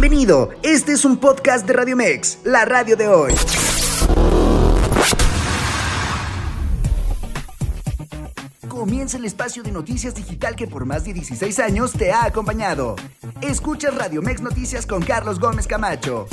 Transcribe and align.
Bienvenido, 0.00 0.50
este 0.62 0.92
es 0.92 1.04
un 1.04 1.16
podcast 1.16 1.66
de 1.66 1.72
Radio 1.72 1.96
Mex, 1.96 2.38
la 2.44 2.64
radio 2.64 2.96
de 2.96 3.08
hoy. 3.08 3.32
Comienza 8.68 9.16
el 9.16 9.24
espacio 9.24 9.64
de 9.64 9.72
noticias 9.72 10.14
digital 10.14 10.54
que 10.54 10.68
por 10.68 10.84
más 10.84 11.04
de 11.04 11.14
16 11.14 11.58
años 11.58 11.94
te 11.94 12.12
ha 12.12 12.26
acompañado. 12.26 12.94
Escucha 13.40 13.90
Radio 13.90 14.22
Mex 14.22 14.40
Noticias 14.40 14.86
con 14.86 15.02
Carlos 15.02 15.40
Gómez 15.40 15.66
Camacho. 15.66 16.28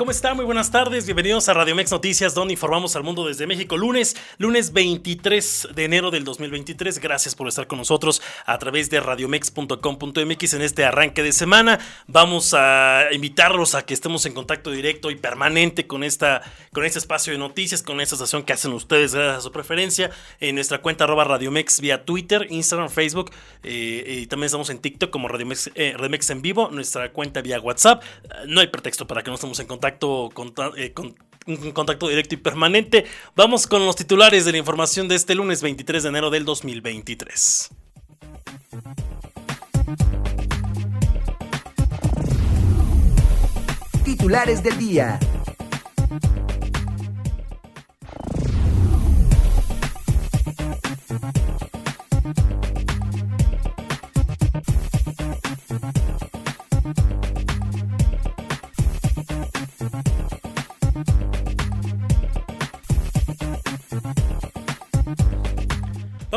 ¿Cómo 0.00 0.12
está? 0.12 0.32
Muy 0.32 0.46
buenas 0.46 0.70
tardes. 0.70 1.04
Bienvenidos 1.04 1.50
a 1.50 1.52
Radio 1.52 1.74
Mex 1.74 1.90
Noticias, 1.90 2.32
donde 2.32 2.54
informamos 2.54 2.96
al 2.96 3.02
mundo 3.02 3.26
desde 3.26 3.46
México. 3.46 3.76
Lunes, 3.76 4.16
lunes 4.38 4.72
23 4.72 5.68
de 5.74 5.84
enero 5.84 6.10
del 6.10 6.24
2023. 6.24 7.00
Gracias 7.00 7.34
por 7.34 7.46
estar 7.48 7.66
con 7.66 7.76
nosotros 7.76 8.22
a 8.46 8.56
través 8.56 8.88
de 8.88 8.98
radiomex.com.mx 8.98 10.54
en 10.54 10.62
este 10.62 10.86
arranque 10.86 11.22
de 11.22 11.32
semana. 11.32 11.78
Vamos 12.06 12.54
a 12.54 13.08
invitarlos 13.12 13.74
a 13.74 13.84
que 13.84 13.92
estemos 13.92 14.24
en 14.24 14.32
contacto 14.32 14.70
directo 14.70 15.10
y 15.10 15.16
permanente 15.16 15.86
con, 15.86 16.02
esta, 16.02 16.40
con 16.72 16.86
este 16.86 16.98
espacio 16.98 17.34
de 17.34 17.38
noticias, 17.38 17.82
con 17.82 18.00
esta 18.00 18.14
estación 18.14 18.44
que 18.44 18.54
hacen 18.54 18.72
ustedes 18.72 19.14
gracias 19.14 19.36
a 19.36 19.40
su 19.42 19.52
preferencia. 19.52 20.10
En 20.40 20.54
nuestra 20.54 20.80
cuenta 20.80 21.04
arroba 21.04 21.24
Radiomex 21.24 21.82
vía 21.82 22.06
Twitter, 22.06 22.46
Instagram, 22.48 22.88
Facebook 22.88 23.32
eh, 23.62 24.20
y 24.22 24.26
también 24.28 24.46
estamos 24.46 24.70
en 24.70 24.78
TikTok 24.78 25.10
como 25.10 25.28
Radiomex, 25.28 25.72
eh, 25.74 25.92
Radiomex 25.94 26.30
en 26.30 26.40
vivo. 26.40 26.70
Nuestra 26.70 27.12
cuenta 27.12 27.42
vía 27.42 27.60
WhatsApp. 27.60 28.02
No 28.46 28.62
hay 28.62 28.68
pretexto 28.68 29.06
para 29.06 29.22
que 29.22 29.28
no 29.28 29.34
estamos 29.34 29.60
en 29.60 29.66
contacto 29.66 29.89
eh, 30.76 30.92
contacto 31.74 32.08
directo 32.08 32.34
y 32.34 32.38
permanente. 32.38 33.04
Vamos 33.34 33.66
con 33.66 33.84
los 33.84 33.96
titulares 33.96 34.44
de 34.44 34.52
la 34.52 34.58
información 34.58 35.08
de 35.08 35.14
este 35.14 35.34
lunes 35.34 35.62
23 35.62 36.02
de 36.02 36.08
enero 36.08 36.30
del 36.30 36.44
2023. 36.44 37.70
Titulares 44.04 44.62
del 44.62 44.78
día. 44.78 45.18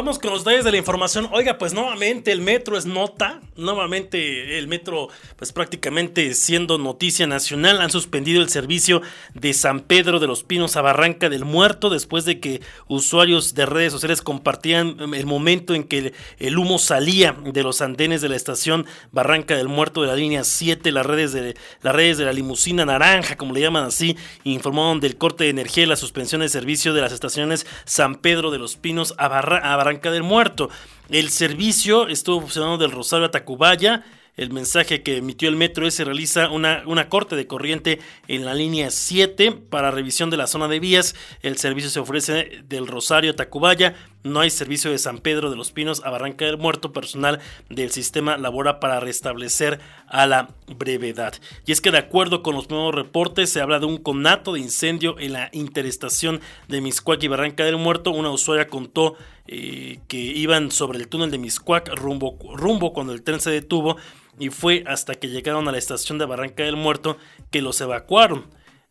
Vamos 0.03 0.19
con 0.19 0.31
los 0.31 0.43
detalles 0.43 0.65
de 0.65 0.71
la 0.73 0.77
información. 0.77 1.29
Oiga, 1.31 1.57
pues 1.57 1.73
nuevamente 1.73 2.33
el 2.33 2.41
metro 2.41 2.77
es 2.77 2.85
nota. 2.85 3.39
Nuevamente 3.55 4.57
el 4.57 4.67
metro, 4.67 5.09
pues 5.35 5.51
prácticamente 5.51 6.33
siendo 6.33 6.79
noticia 6.79 7.27
nacional, 7.27 7.81
han 7.81 7.91
suspendido 7.91 8.41
el 8.41 8.49
servicio 8.49 9.01
de 9.35 9.53
San 9.53 9.81
Pedro 9.81 10.19
de 10.19 10.25
los 10.25 10.43
Pinos 10.43 10.75
a 10.75 10.81
Barranca 10.81 11.29
del 11.29 11.45
Muerto 11.45 11.89
después 11.89 12.25
de 12.25 12.39
que 12.39 12.61
usuarios 12.87 13.53
de 13.53 13.67
redes 13.67 13.91
sociales 13.91 14.21
compartían 14.21 15.13
el 15.13 15.25
momento 15.27 15.75
en 15.75 15.83
que 15.83 16.13
el 16.39 16.57
humo 16.57 16.79
salía 16.79 17.35
de 17.43 17.61
los 17.61 17.81
andenes 17.81 18.21
de 18.21 18.29
la 18.29 18.35
estación 18.35 18.87
Barranca 19.11 19.55
del 19.55 19.67
Muerto 19.67 20.01
de 20.01 20.07
la 20.07 20.15
línea 20.15 20.43
7, 20.43 20.91
las 20.91 21.05
redes 21.05 21.31
de, 21.33 21.55
las 21.81 21.95
redes 21.95 22.17
de 22.17 22.25
la 22.25 22.33
limusina 22.33 22.85
naranja, 22.85 23.37
como 23.37 23.53
le 23.53 23.61
llaman 23.61 23.85
así, 23.85 24.17
informaron 24.43 24.99
del 24.99 25.17
corte 25.17 25.43
de 25.43 25.51
energía 25.51 25.83
y 25.83 25.87
la 25.87 25.95
suspensión 25.95 26.41
de 26.41 26.49
servicio 26.49 26.93
de 26.93 27.01
las 27.01 27.11
estaciones 27.11 27.67
San 27.85 28.15
Pedro 28.15 28.49
de 28.49 28.57
los 28.57 28.77
Pinos 28.77 29.13
a, 29.17 29.27
Barra, 29.27 29.57
a 29.57 29.75
Barranca 29.75 30.09
del 30.09 30.23
Muerto. 30.23 30.69
El 31.09 31.29
servicio 31.29 32.07
estuvo 32.07 32.41
funcionando 32.41 32.77
del 32.77 32.91
Rosario 32.91 33.25
a 33.25 33.31
Tacubaya. 33.31 34.03
El 34.35 34.51
mensaje 34.51 35.03
que 35.03 35.17
emitió 35.17 35.47
el 35.47 35.55
metro 35.55 35.85
es 35.85 35.93
se 35.93 36.05
realiza 36.05 36.49
una, 36.49 36.83
una, 36.87 37.07
corte 37.07 37.35
de 37.35 37.45
corriente 37.45 37.99
en 38.27 38.45
la 38.45 38.55
línea 38.55 38.89
7 38.89 39.51
para 39.51 39.91
revisión 39.91 40.29
de 40.29 40.37
la 40.37 40.47
zona 40.47 40.67
de 40.67 40.79
vías. 40.79 41.13
El 41.41 41.57
servicio 41.57 41.91
se 41.91 41.99
ofrece 41.99 42.63
del 42.67 42.87
Rosario 42.87 43.31
a 43.31 43.35
Tacubaya. 43.35 43.95
No 44.23 44.39
hay 44.39 44.49
servicio 44.49 44.89
de 44.89 44.99
San 44.99 45.19
Pedro 45.19 45.49
de 45.49 45.57
los 45.57 45.73
Pinos 45.73 46.01
a 46.05 46.09
Barranca 46.09 46.45
del 46.45 46.57
Muerto. 46.57 46.93
Personal 46.93 47.39
del 47.69 47.91
sistema 47.91 48.37
labora 48.37 48.79
para 48.79 49.01
restablecer 49.01 49.79
a 50.07 50.25
la 50.27 50.49
brevedad. 50.77 51.33
Y 51.65 51.73
es 51.73 51.81
que 51.81 51.91
de 51.91 51.97
acuerdo 51.97 52.41
con 52.41 52.55
los 52.55 52.69
nuevos 52.69 52.95
reportes 52.95 53.49
se 53.49 53.59
habla 53.59 53.79
de 53.79 53.85
un 53.85 53.97
conato 53.97 54.53
de 54.53 54.61
incendio 54.61 55.19
en 55.19 55.33
la 55.33 55.49
interestación 55.51 56.39
de 56.69 56.79
Miscuac 56.79 57.21
y 57.21 57.27
Barranca 57.27 57.65
del 57.65 57.77
Muerto. 57.77 58.11
Una 58.11 58.31
usuaria 58.31 58.67
contó 58.67 59.15
eh, 59.47 59.99
que 60.07 60.17
iban 60.17 60.71
sobre 60.71 60.99
el 60.99 61.09
túnel 61.09 61.29
de 61.29 61.37
Miscuac 61.37 61.89
rumbo, 61.93 62.37
rumbo 62.55 62.93
cuando 62.93 63.11
el 63.11 63.23
tren 63.23 63.41
se 63.41 63.51
detuvo 63.51 63.97
y 64.39 64.49
fue 64.49 64.85
hasta 64.87 65.15
que 65.15 65.27
llegaron 65.27 65.67
a 65.67 65.73
la 65.73 65.77
estación 65.77 66.17
de 66.17 66.25
Barranca 66.25 66.63
del 66.63 66.77
Muerto 66.77 67.17
que 67.51 67.61
los 67.61 67.81
evacuaron. 67.81 68.45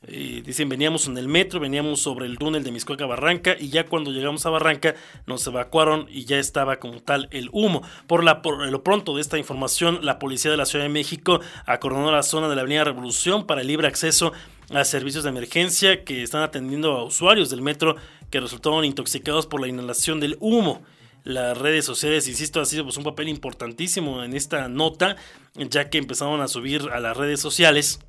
Eh, 0.08 0.42
dicen, 0.44 0.68
veníamos 0.68 1.06
en 1.06 1.16
el 1.16 1.28
metro, 1.28 1.60
veníamos 1.60 2.00
sobre 2.00 2.26
el 2.26 2.36
túnel 2.36 2.64
de 2.64 2.72
Miscuac 2.72 3.00
a 3.02 3.06
Barranca 3.06 3.56
y 3.58 3.68
ya 3.68 3.86
cuando 3.86 4.10
llegamos 4.10 4.44
a 4.44 4.50
Barranca 4.50 4.96
nos 5.26 5.46
evacuaron 5.46 6.06
y 6.10 6.24
ya 6.24 6.38
estaba 6.38 6.76
como 6.76 7.00
tal 7.00 7.28
el 7.30 7.48
humo. 7.52 7.82
Por 8.08 8.24
lo 8.24 8.82
pronto 8.82 9.14
de 9.14 9.20
esta 9.20 9.38
información, 9.38 10.00
la 10.02 10.18
policía 10.18 10.50
de 10.50 10.56
la 10.56 10.66
Ciudad 10.66 10.84
de 10.84 10.88
México 10.88 11.40
acordonó 11.66 12.10
la 12.10 12.24
zona 12.24 12.48
de 12.48 12.56
la 12.56 12.62
Avenida 12.62 12.84
Revolución 12.84 13.46
para 13.46 13.60
el 13.60 13.68
libre 13.68 13.86
acceso 13.86 14.32
a 14.70 14.84
servicios 14.84 15.22
de 15.22 15.30
emergencia 15.30 16.04
que 16.04 16.22
están 16.22 16.42
atendiendo 16.42 16.92
a 16.96 17.04
usuarios 17.04 17.50
del 17.50 17.62
metro 17.62 17.96
que 18.30 18.40
resultaron 18.40 18.84
intoxicados 18.84 19.46
por 19.46 19.60
la 19.60 19.68
inhalación 19.68 20.18
del 20.18 20.36
humo 20.40 20.82
las 21.24 21.56
redes 21.56 21.84
sociales, 21.84 22.26
insisto, 22.26 22.60
ha 22.60 22.66
sido 22.66 22.82
pues, 22.82 22.96
un 22.96 23.04
papel 23.04 23.28
importantísimo 23.28 24.24
en 24.24 24.34
esta 24.34 24.68
nota, 24.68 25.16
ya 25.54 25.88
que 25.88 25.98
empezaron 25.98 26.40
a 26.40 26.48
subir 26.48 26.88
a 26.92 26.98
las 26.98 27.16
redes 27.16 27.38
sociales 27.40 28.00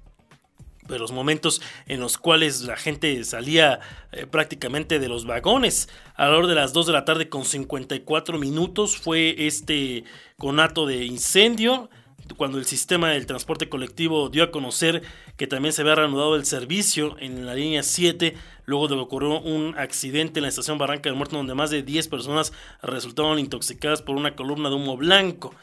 de 0.88 1.00
los 1.00 1.12
momentos 1.12 1.62
en 1.88 2.00
los 2.00 2.18
cuales 2.18 2.62
la 2.62 2.76
gente 2.76 3.24
salía 3.24 3.80
eh, 4.12 4.26
prácticamente 4.28 5.00
de 5.00 5.10
los 5.10 5.26
vagones. 5.26 5.90
A 6.16 6.28
la 6.28 6.38
hora 6.38 6.48
de 6.48 6.56
las 6.56 6.74
2 6.74 6.88
de 6.88 6.94
la 6.94 7.06
tarde 7.06 7.30
con 7.30 7.46
54 7.46 8.38
minutos 8.38 8.98
fue 8.98 9.48
este 9.48 10.04
conato 10.38 10.86
de 10.86 11.06
incendio 11.06 11.90
cuando 12.38 12.58
el 12.58 12.66
sistema 12.66 13.10
del 13.10 13.26
transporte 13.26 13.70
colectivo 13.70 14.30
dio 14.30 14.44
a 14.44 14.52
conocer 14.52 15.04
que 15.38 15.48
también 15.48 15.74
se 15.74 15.82
había 15.82 15.96
reanudado 15.96 16.36
el 16.36 16.46
servicio 16.46 17.18
en 17.20 17.46
la 17.46 17.54
línea 17.54 17.84
7, 17.84 18.36
luego 18.66 18.88
de 18.88 18.96
que 18.96 19.02
ocurrió 19.02 19.42
un 19.42 19.76
accidente 19.78 20.40
en 20.40 20.44
la 20.44 20.50
estación 20.50 20.78
Barranca 20.78 21.10
del 21.10 21.18
Muerto 21.18 21.38
donde 21.38 21.54
más 21.54 21.70
de 21.70 21.84
10 21.84 22.08
personas 22.08 22.54
resultaron 22.82 23.40
intoxicadas 23.40 24.02
por 24.02 24.16
una 24.16 24.36
columna 24.36 24.70
de 24.70 24.76
humo 24.76 24.98
blanco. 24.98 25.54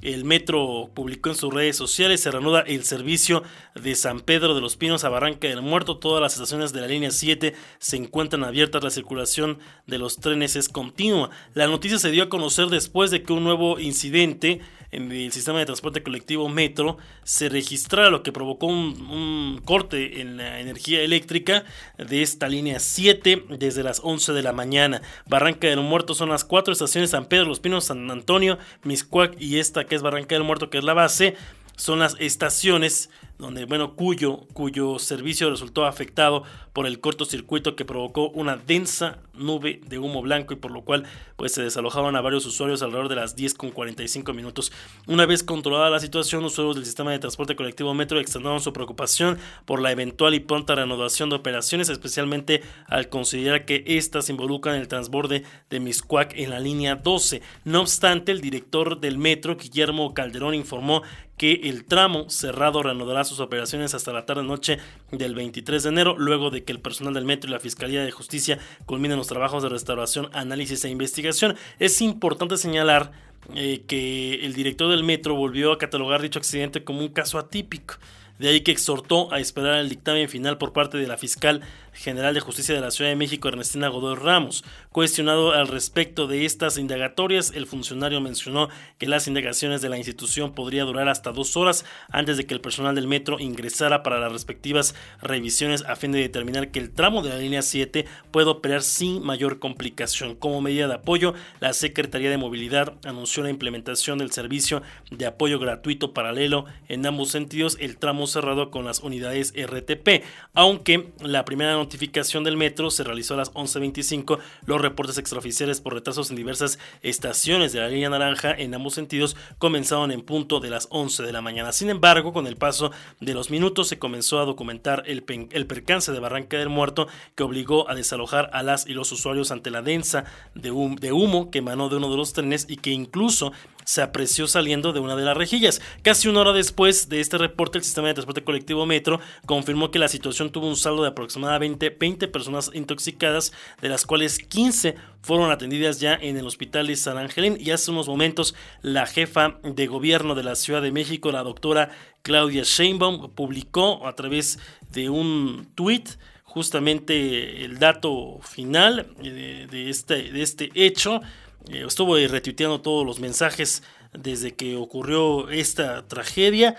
El 0.00 0.24
metro 0.24 0.90
publicó 0.94 1.30
en 1.30 1.34
sus 1.34 1.52
redes 1.52 1.76
sociales, 1.76 2.20
se 2.20 2.30
reanuda 2.30 2.60
el 2.60 2.84
servicio 2.84 3.42
de 3.74 3.94
San 3.94 4.20
Pedro 4.20 4.54
de 4.54 4.60
los 4.60 4.76
Pinos 4.76 5.04
a 5.04 5.08
Barranca 5.08 5.48
del 5.48 5.62
Muerto. 5.62 5.98
Todas 5.98 6.22
las 6.22 6.34
estaciones 6.34 6.72
de 6.72 6.80
la 6.80 6.86
línea 6.86 7.10
7 7.10 7.54
se 7.78 7.96
encuentran 7.96 8.44
abiertas, 8.44 8.84
la 8.84 8.90
circulación 8.90 9.58
de 9.86 9.98
los 9.98 10.16
trenes 10.16 10.54
es 10.56 10.68
continua. 10.68 11.30
La 11.54 11.66
noticia 11.66 11.98
se 11.98 12.10
dio 12.10 12.24
a 12.24 12.28
conocer 12.28 12.68
después 12.68 13.10
de 13.10 13.22
que 13.22 13.32
un 13.32 13.44
nuevo 13.44 13.80
incidente 13.80 14.60
en 14.90 15.12
el 15.12 15.32
sistema 15.32 15.58
de 15.58 15.66
transporte 15.66 16.02
colectivo 16.02 16.48
Metro 16.48 16.98
se 17.24 17.48
registrara, 17.48 18.10
lo 18.10 18.22
que 18.22 18.32
provocó 18.32 18.66
un, 18.66 19.60
corte 19.64 20.20
en 20.20 20.36
la 20.36 20.60
energía 20.60 21.02
eléctrica 21.02 21.64
de 21.98 22.22
esta 22.22 22.48
línea 22.48 22.80
7 22.80 23.44
desde 23.58 23.82
las 23.82 24.00
11 24.02 24.32
de 24.32 24.42
la 24.42 24.52
mañana. 24.52 25.02
Barranca 25.26 25.68
del 25.68 25.80
Muerto 25.80 26.14
son 26.14 26.30
las 26.30 26.44
cuatro 26.44 26.72
estaciones 26.72 27.10
San 27.10 27.26
Pedro, 27.26 27.46
Los 27.46 27.60
Pinos, 27.60 27.84
San 27.84 28.10
Antonio, 28.10 28.58
Miscuac 28.84 29.36
y 29.38 29.58
esta 29.58 29.84
que 29.84 29.94
es 29.94 30.02
Barranca 30.02 30.34
del 30.34 30.44
Muerto, 30.44 30.70
que 30.70 30.78
es 30.78 30.84
la 30.84 30.94
base, 30.94 31.36
son 31.76 32.00
las 32.00 32.16
estaciones 32.18 33.10
donde, 33.38 33.66
bueno, 33.66 33.94
cuyo, 33.94 34.46
cuyo 34.52 34.98
servicio 34.98 35.48
resultó 35.48 35.86
afectado 35.86 36.42
por 36.72 36.86
el 36.86 37.00
cortocircuito 37.00 37.76
que 37.76 37.84
provocó 37.84 38.30
una 38.30 38.56
densa 38.56 39.18
nube 39.38 39.80
de 39.86 39.98
humo 39.98 40.22
blanco 40.22 40.52
y 40.52 40.56
por 40.56 40.70
lo 40.70 40.82
cual 40.82 41.04
pues 41.36 41.52
se 41.52 41.62
desalojaron 41.62 42.16
a 42.16 42.20
varios 42.20 42.46
usuarios 42.46 42.82
alrededor 42.82 43.08
de 43.08 43.16
las 43.16 43.36
10 43.36 43.54
con 43.54 43.70
45 43.70 44.32
minutos. 44.32 44.72
Una 45.06 45.26
vez 45.26 45.42
controlada 45.42 45.90
la 45.90 46.00
situación, 46.00 46.44
usuarios 46.44 46.76
del 46.76 46.84
sistema 46.84 47.12
de 47.12 47.18
transporte 47.18 47.56
colectivo 47.56 47.94
Metro 47.94 48.20
externaron 48.20 48.60
su 48.60 48.72
preocupación 48.72 49.38
por 49.64 49.80
la 49.80 49.92
eventual 49.92 50.34
y 50.34 50.40
pronta 50.40 50.74
reanudación 50.74 51.30
de 51.30 51.36
operaciones, 51.36 51.88
especialmente 51.88 52.62
al 52.86 53.08
considerar 53.08 53.64
que 53.64 53.84
estas 53.86 54.28
involucran 54.30 54.76
el 54.76 54.88
transborde 54.88 55.44
de 55.70 55.80
Miscuac 55.80 56.34
en 56.36 56.50
la 56.50 56.60
línea 56.60 56.96
12. 56.96 57.42
No 57.64 57.80
obstante, 57.80 58.32
el 58.32 58.40
director 58.40 59.00
del 59.00 59.18
Metro, 59.18 59.56
Guillermo 59.56 60.14
Calderón, 60.14 60.54
informó 60.54 61.02
que 61.38 61.60
el 61.64 61.84
tramo 61.84 62.28
cerrado 62.28 62.82
reanudará 62.82 63.24
sus 63.24 63.40
operaciones 63.40 63.94
hasta 63.94 64.12
la 64.12 64.26
tarde-noche 64.26 64.78
del 65.10 65.34
23 65.34 65.82
de 65.82 65.88
enero, 65.88 66.16
luego 66.18 66.50
de 66.50 66.64
que 66.64 66.72
el 66.72 66.80
personal 66.80 67.14
del 67.14 67.24
Metro 67.24 67.48
y 67.48 67.52
la 67.52 67.60
Fiscalía 67.60 68.04
de 68.04 68.10
Justicia 68.10 68.58
culminen 68.86 69.16
los 69.16 69.28
trabajos 69.28 69.62
de 69.62 69.68
restauración, 69.68 70.28
análisis 70.32 70.84
e 70.84 70.90
investigación. 70.90 71.56
Es 71.78 72.00
importante 72.02 72.56
señalar 72.56 73.12
eh, 73.54 73.82
que 73.86 74.44
el 74.44 74.52
director 74.52 74.90
del 74.90 75.04
Metro 75.04 75.34
volvió 75.34 75.72
a 75.72 75.78
catalogar 75.78 76.20
dicho 76.20 76.38
accidente 76.38 76.84
como 76.84 77.00
un 77.00 77.08
caso 77.08 77.38
atípico. 77.38 77.94
De 78.38 78.48
ahí 78.48 78.60
que 78.60 78.70
exhortó 78.70 79.32
a 79.32 79.40
esperar 79.40 79.78
el 79.78 79.88
dictamen 79.88 80.28
final 80.28 80.58
por 80.58 80.72
parte 80.72 80.96
de 80.96 81.08
la 81.08 81.16
fiscal 81.16 81.62
general 81.98 82.32
de 82.32 82.40
justicia 82.40 82.74
de 82.74 82.80
la 82.80 82.92
Ciudad 82.92 83.10
de 83.10 83.16
México, 83.16 83.48
Ernestina 83.48 83.88
Godoy 83.88 84.14
Ramos. 84.14 84.64
Cuestionado 84.92 85.52
al 85.52 85.66
respecto 85.66 86.28
de 86.28 86.44
estas 86.44 86.78
indagatorias, 86.78 87.52
el 87.54 87.66
funcionario 87.66 88.20
mencionó 88.20 88.68
que 88.98 89.08
las 89.08 89.26
indagaciones 89.26 89.82
de 89.82 89.88
la 89.88 89.98
institución 89.98 90.52
podría 90.52 90.84
durar 90.84 91.08
hasta 91.08 91.32
dos 91.32 91.56
horas 91.56 91.84
antes 92.10 92.36
de 92.36 92.46
que 92.46 92.54
el 92.54 92.60
personal 92.60 92.94
del 92.94 93.08
metro 93.08 93.40
ingresara 93.40 94.04
para 94.04 94.20
las 94.20 94.32
respectivas 94.32 94.94
revisiones 95.20 95.84
a 95.86 95.96
fin 95.96 96.12
de 96.12 96.20
determinar 96.20 96.70
que 96.70 96.78
el 96.78 96.90
tramo 96.90 97.22
de 97.22 97.30
la 97.30 97.38
línea 97.38 97.62
7 97.62 98.06
pueda 98.30 98.50
operar 98.50 98.82
sin 98.82 99.22
mayor 99.24 99.58
complicación. 99.58 100.36
Como 100.36 100.60
medida 100.60 100.86
de 100.86 100.94
apoyo, 100.94 101.34
la 101.58 101.72
Secretaría 101.72 102.30
de 102.30 102.38
Movilidad 102.38 102.94
anunció 103.04 103.42
la 103.42 103.50
implementación 103.50 104.18
del 104.18 104.30
servicio 104.30 104.82
de 105.10 105.26
apoyo 105.26 105.58
gratuito 105.58 106.14
paralelo 106.14 106.64
en 106.88 107.04
ambos 107.06 107.30
sentidos, 107.30 107.76
el 107.80 107.98
tramo 107.98 108.28
cerrado 108.28 108.70
con 108.70 108.84
las 108.84 109.00
unidades 109.00 109.52
RTP, 109.56 110.24
aunque 110.54 111.10
la 111.20 111.44
primera 111.44 111.72
notificación 111.88 112.44
del 112.44 112.58
metro 112.58 112.90
se 112.90 113.02
realizó 113.02 113.32
a 113.32 113.38
las 113.38 113.50
11.25, 113.54 114.38
los 114.66 114.78
reportes 114.78 115.16
extraoficiales 115.16 115.80
por 115.80 115.94
retrasos 115.94 116.28
en 116.28 116.36
diversas 116.36 116.78
estaciones 117.00 117.72
de 117.72 117.80
la 117.80 117.88
línea 117.88 118.10
naranja 118.10 118.50
en 118.50 118.74
ambos 118.74 118.92
sentidos 118.92 119.36
comenzaron 119.56 120.12
en 120.12 120.20
punto 120.20 120.60
de 120.60 120.68
las 120.68 120.86
11 120.90 121.22
de 121.22 121.32
la 121.32 121.40
mañana. 121.40 121.72
Sin 121.72 121.88
embargo, 121.88 122.34
con 122.34 122.46
el 122.46 122.56
paso 122.56 122.92
de 123.20 123.32
los 123.32 123.50
minutos 123.50 123.88
se 123.88 123.98
comenzó 123.98 124.38
a 124.38 124.44
documentar 124.44 125.02
el, 125.06 125.24
el 125.50 125.66
percance 125.66 126.12
de 126.12 126.20
Barranca 126.20 126.58
del 126.58 126.68
Muerto 126.68 127.08
que 127.34 127.42
obligó 127.42 127.88
a 127.88 127.94
desalojar 127.94 128.50
a 128.52 128.62
las 128.62 128.86
y 128.86 128.92
los 128.92 129.10
usuarios 129.10 129.50
ante 129.50 129.70
la 129.70 129.80
densa 129.80 130.26
de, 130.54 130.70
de 131.00 131.12
humo 131.12 131.50
que 131.50 131.60
emanó 131.60 131.88
de 131.88 131.96
uno 131.96 132.10
de 132.10 132.18
los 132.18 132.34
trenes 132.34 132.66
y 132.68 132.76
que 132.76 132.90
incluso 132.90 133.52
se 133.88 134.02
apreció 134.02 134.46
saliendo 134.46 134.92
de 134.92 135.00
una 135.00 135.16
de 135.16 135.24
las 135.24 135.34
rejillas. 135.34 135.80
Casi 136.02 136.28
una 136.28 136.42
hora 136.42 136.52
después 136.52 137.08
de 137.08 137.20
este 137.20 137.38
reporte, 137.38 137.78
el 137.78 137.84
sistema 137.84 138.08
de 138.08 138.12
transporte 138.12 138.44
colectivo 138.44 138.84
Metro 138.84 139.18
confirmó 139.46 139.90
que 139.90 139.98
la 139.98 140.08
situación 140.08 140.52
tuvo 140.52 140.68
un 140.68 140.76
saldo 140.76 141.04
de 141.04 141.08
aproximadamente 141.08 141.88
20 141.88 142.28
personas 142.28 142.70
intoxicadas, 142.74 143.50
de 143.80 143.88
las 143.88 144.04
cuales 144.04 144.40
15 144.40 144.94
fueron 145.22 145.50
atendidas 145.50 146.00
ya 146.00 146.12
en 146.20 146.36
el 146.36 146.46
hospital 146.46 146.86
de 146.86 146.96
San 146.96 147.16
Angelín 147.16 147.56
y 147.58 147.70
hace 147.70 147.90
unos 147.90 148.08
momentos 148.08 148.54
la 148.82 149.06
jefa 149.06 149.58
de 149.62 149.86
gobierno 149.86 150.34
de 150.34 150.42
la 150.42 150.54
Ciudad 150.54 150.82
de 150.82 150.92
México, 150.92 151.32
la 151.32 151.42
doctora 151.42 151.88
Claudia 152.20 152.64
Sheinbaum, 152.66 153.30
publicó 153.30 154.06
a 154.06 154.14
través 154.14 154.58
de 154.92 155.08
un 155.08 155.66
tuit 155.74 156.10
justamente 156.44 157.64
el 157.64 157.78
dato 157.78 158.38
final 158.42 159.06
de, 159.18 159.88
este, 159.88 160.30
de 160.30 160.42
este 160.42 160.70
hecho 160.74 161.22
eh, 161.68 161.84
estuvo 161.86 162.16
retuiteando 162.16 162.80
todos 162.80 163.04
los 163.04 163.20
mensajes 163.20 163.82
desde 164.12 164.54
que 164.54 164.76
ocurrió 164.76 165.50
esta 165.50 166.06
tragedia. 166.06 166.76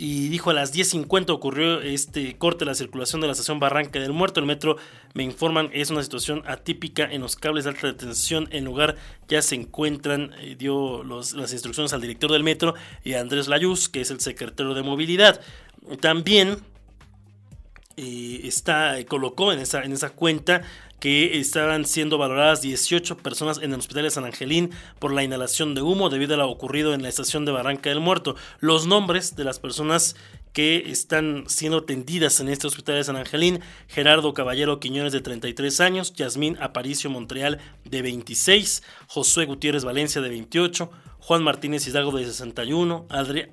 Y 0.00 0.28
dijo 0.28 0.50
a 0.50 0.54
las 0.54 0.72
10.50 0.72 1.30
ocurrió 1.30 1.80
este 1.80 2.38
corte 2.38 2.60
de 2.60 2.66
la 2.66 2.76
circulación 2.76 3.20
de 3.20 3.26
la 3.26 3.32
estación 3.32 3.58
Barranca 3.58 3.98
del 3.98 4.12
Muerto. 4.12 4.38
El 4.38 4.46
metro, 4.46 4.76
me 5.12 5.24
informan, 5.24 5.70
es 5.72 5.90
una 5.90 6.04
situación 6.04 6.44
atípica 6.46 7.02
en 7.02 7.20
los 7.20 7.34
cables 7.34 7.64
de 7.64 7.70
alta 7.70 7.96
tensión. 7.96 8.48
En 8.52 8.64
lugar 8.64 8.94
ya 9.26 9.42
se 9.42 9.56
encuentran, 9.56 10.34
eh, 10.38 10.54
dio 10.56 11.02
las 11.02 11.52
instrucciones 11.52 11.92
al 11.92 12.00
director 12.00 12.30
del 12.30 12.44
metro 12.44 12.74
y 13.02 13.14
a 13.14 13.20
Andrés 13.20 13.48
Layuz, 13.48 13.88
que 13.88 14.00
es 14.00 14.12
el 14.12 14.20
secretario 14.20 14.72
de 14.72 14.84
movilidad. 14.84 15.40
También 16.00 16.58
eh, 17.96 18.42
está, 18.44 18.94
colocó 19.08 19.52
en 19.52 19.58
esa, 19.58 19.82
en 19.82 19.90
esa 19.90 20.10
cuenta 20.10 20.62
que 21.00 21.38
estaban 21.38 21.84
siendo 21.84 22.18
valoradas 22.18 22.60
18 22.60 23.18
personas 23.18 23.58
en 23.58 23.72
el 23.72 23.78
hospital 23.78 24.04
de 24.04 24.10
San 24.10 24.24
Angelín 24.24 24.70
por 24.98 25.12
la 25.12 25.22
inhalación 25.22 25.74
de 25.74 25.82
humo 25.82 26.10
debido 26.10 26.34
a 26.34 26.38
lo 26.38 26.48
ocurrido 26.50 26.94
en 26.94 27.02
la 27.02 27.08
estación 27.08 27.44
de 27.44 27.52
Barranca 27.52 27.90
del 27.90 28.00
Muerto. 28.00 28.34
Los 28.60 28.86
nombres 28.86 29.36
de 29.36 29.44
las 29.44 29.60
personas 29.60 30.16
que 30.52 30.90
están 30.90 31.44
siendo 31.46 31.78
atendidas 31.78 32.40
en 32.40 32.48
este 32.48 32.66
hospital 32.66 32.96
de 32.96 33.04
San 33.04 33.16
Angelín, 33.16 33.60
Gerardo 33.86 34.34
Caballero 34.34 34.80
Quiñones 34.80 35.12
de 35.12 35.20
33 35.20 35.80
años, 35.80 36.12
Yasmín 36.14 36.56
Aparicio 36.60 37.10
Montreal 37.10 37.58
de 37.84 38.02
26, 38.02 38.82
Josué 39.06 39.46
Gutiérrez 39.46 39.84
Valencia 39.84 40.20
de 40.20 40.30
28, 40.30 40.90
Juan 41.28 41.44
Martínez 41.44 41.86
Hidalgo 41.86 42.16
de 42.16 42.24
61, 42.24 43.04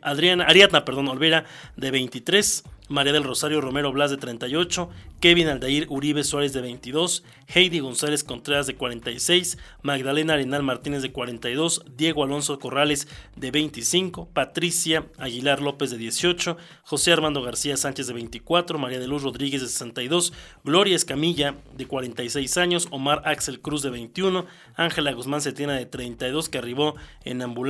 Adriana, 0.01 0.45
Ariadna 0.45 0.85
perdón, 0.85 1.09
Olvera 1.09 1.43
de 1.75 1.91
23, 1.91 2.63
María 2.87 3.11
del 3.11 3.25
Rosario 3.25 3.59
Romero 3.59 3.91
Blas 3.91 4.11
de 4.11 4.17
38, 4.17 4.89
Kevin 5.19 5.47
Aldair 5.47 5.87
Uribe 5.89 6.23
Suárez 6.23 6.53
de 6.53 6.61
22, 6.61 7.23
Heidi 7.47 7.79
González 7.79 8.23
Contreras 8.23 8.67
de 8.67 8.75
46, 8.75 9.57
Magdalena 9.81 10.33
Arenal 10.33 10.63
Martínez 10.63 11.01
de 11.01 11.11
42, 11.11 11.83
Diego 11.97 12.23
Alonso 12.23 12.59
Corrales 12.59 13.09
de 13.35 13.51
25, 13.51 14.29
Patricia 14.31 15.07
Aguilar 15.17 15.61
López 15.61 15.89
de 15.89 15.97
18, 15.97 16.57
José 16.83 17.11
Armando 17.11 17.41
García 17.41 17.75
Sánchez 17.75 18.07
de 18.07 18.13
24, 18.13 18.77
María 18.77 18.99
de 18.99 19.07
Luz 19.07 19.23
Rodríguez 19.23 19.61
de 19.61 19.67
62, 19.67 20.31
Gloria 20.63 20.95
Escamilla 20.95 21.55
de 21.75 21.87
46 21.87 22.57
años, 22.57 22.87
Omar 22.91 23.23
Axel 23.25 23.59
Cruz 23.59 23.81
de 23.81 23.89
21, 23.89 24.45
Ángela 24.75 25.11
Guzmán 25.11 25.41
Cetina 25.41 25.73
de 25.73 25.87
32 25.87 26.47
que 26.47 26.59
arribó 26.59 26.95
en 27.23 27.41
ambulancia 27.41 27.64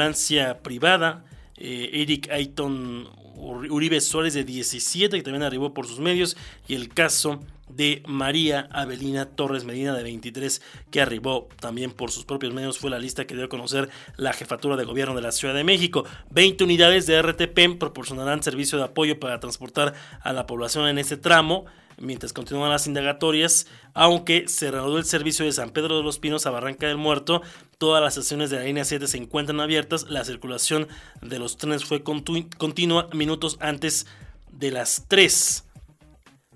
privada, 0.61 1.25
eh, 1.57 1.89
Eric 1.93 2.29
Ayton 2.31 3.09
Uribe 3.35 3.99
Suárez 4.01 4.33
de 4.33 4.43
17, 4.43 5.17
que 5.17 5.23
también 5.23 5.43
arribó 5.43 5.73
por 5.73 5.87
sus 5.87 5.99
medios, 5.99 6.37
y 6.67 6.75
el 6.75 6.89
caso 6.89 7.41
de 7.69 8.03
María 8.05 8.67
Avelina 8.71 9.25
Torres 9.25 9.65
Medina 9.65 9.93
de 9.93 10.03
23, 10.03 10.61
que 10.91 11.01
arribó 11.01 11.49
también 11.59 11.91
por 11.91 12.11
sus 12.11 12.25
propios 12.25 12.53
medios, 12.53 12.79
fue 12.79 12.89
la 12.89 12.99
lista 12.99 13.25
que 13.25 13.35
dio 13.35 13.45
a 13.45 13.49
conocer 13.49 13.89
la 14.17 14.33
jefatura 14.33 14.75
de 14.75 14.85
gobierno 14.85 15.15
de 15.15 15.21
la 15.21 15.31
Ciudad 15.31 15.53
de 15.53 15.63
México. 15.63 16.05
20 16.31 16.63
unidades 16.63 17.05
de 17.07 17.21
RTP 17.21 17.79
proporcionarán 17.79 18.43
servicio 18.43 18.77
de 18.77 18.85
apoyo 18.85 19.19
para 19.19 19.39
transportar 19.39 19.93
a 20.21 20.33
la 20.33 20.45
población 20.45 20.87
en 20.87 20.97
este 20.97 21.17
tramo 21.17 21.65
mientras 21.97 22.33
continúan 22.33 22.69
las 22.69 22.87
indagatorias, 22.87 23.67
aunque 23.93 24.47
se 24.47 24.69
reanudó 24.69 24.97
el 24.97 25.05
servicio 25.05 25.45
de 25.45 25.53
San 25.53 25.69
Pedro 25.69 25.97
de 25.97 26.03
los 26.03 26.19
Pinos 26.19 26.45
a 26.45 26.51
Barranca 26.51 26.87
del 26.87 26.97
Muerto, 26.97 27.41
todas 27.77 28.03
las 28.03 28.17
estaciones 28.17 28.49
de 28.49 28.57
la 28.57 28.63
línea 28.63 28.83
7 28.83 29.07
se 29.07 29.17
encuentran 29.17 29.61
abiertas, 29.61 30.03
la 30.09 30.25
circulación 30.25 30.87
de 31.21 31.39
los 31.39 31.57
trenes 31.57 31.85
fue 31.85 32.03
continua 32.03 33.07
minutos 33.13 33.57
antes 33.61 34.07
de 34.51 34.71
las 34.71 35.05
3 35.07 35.65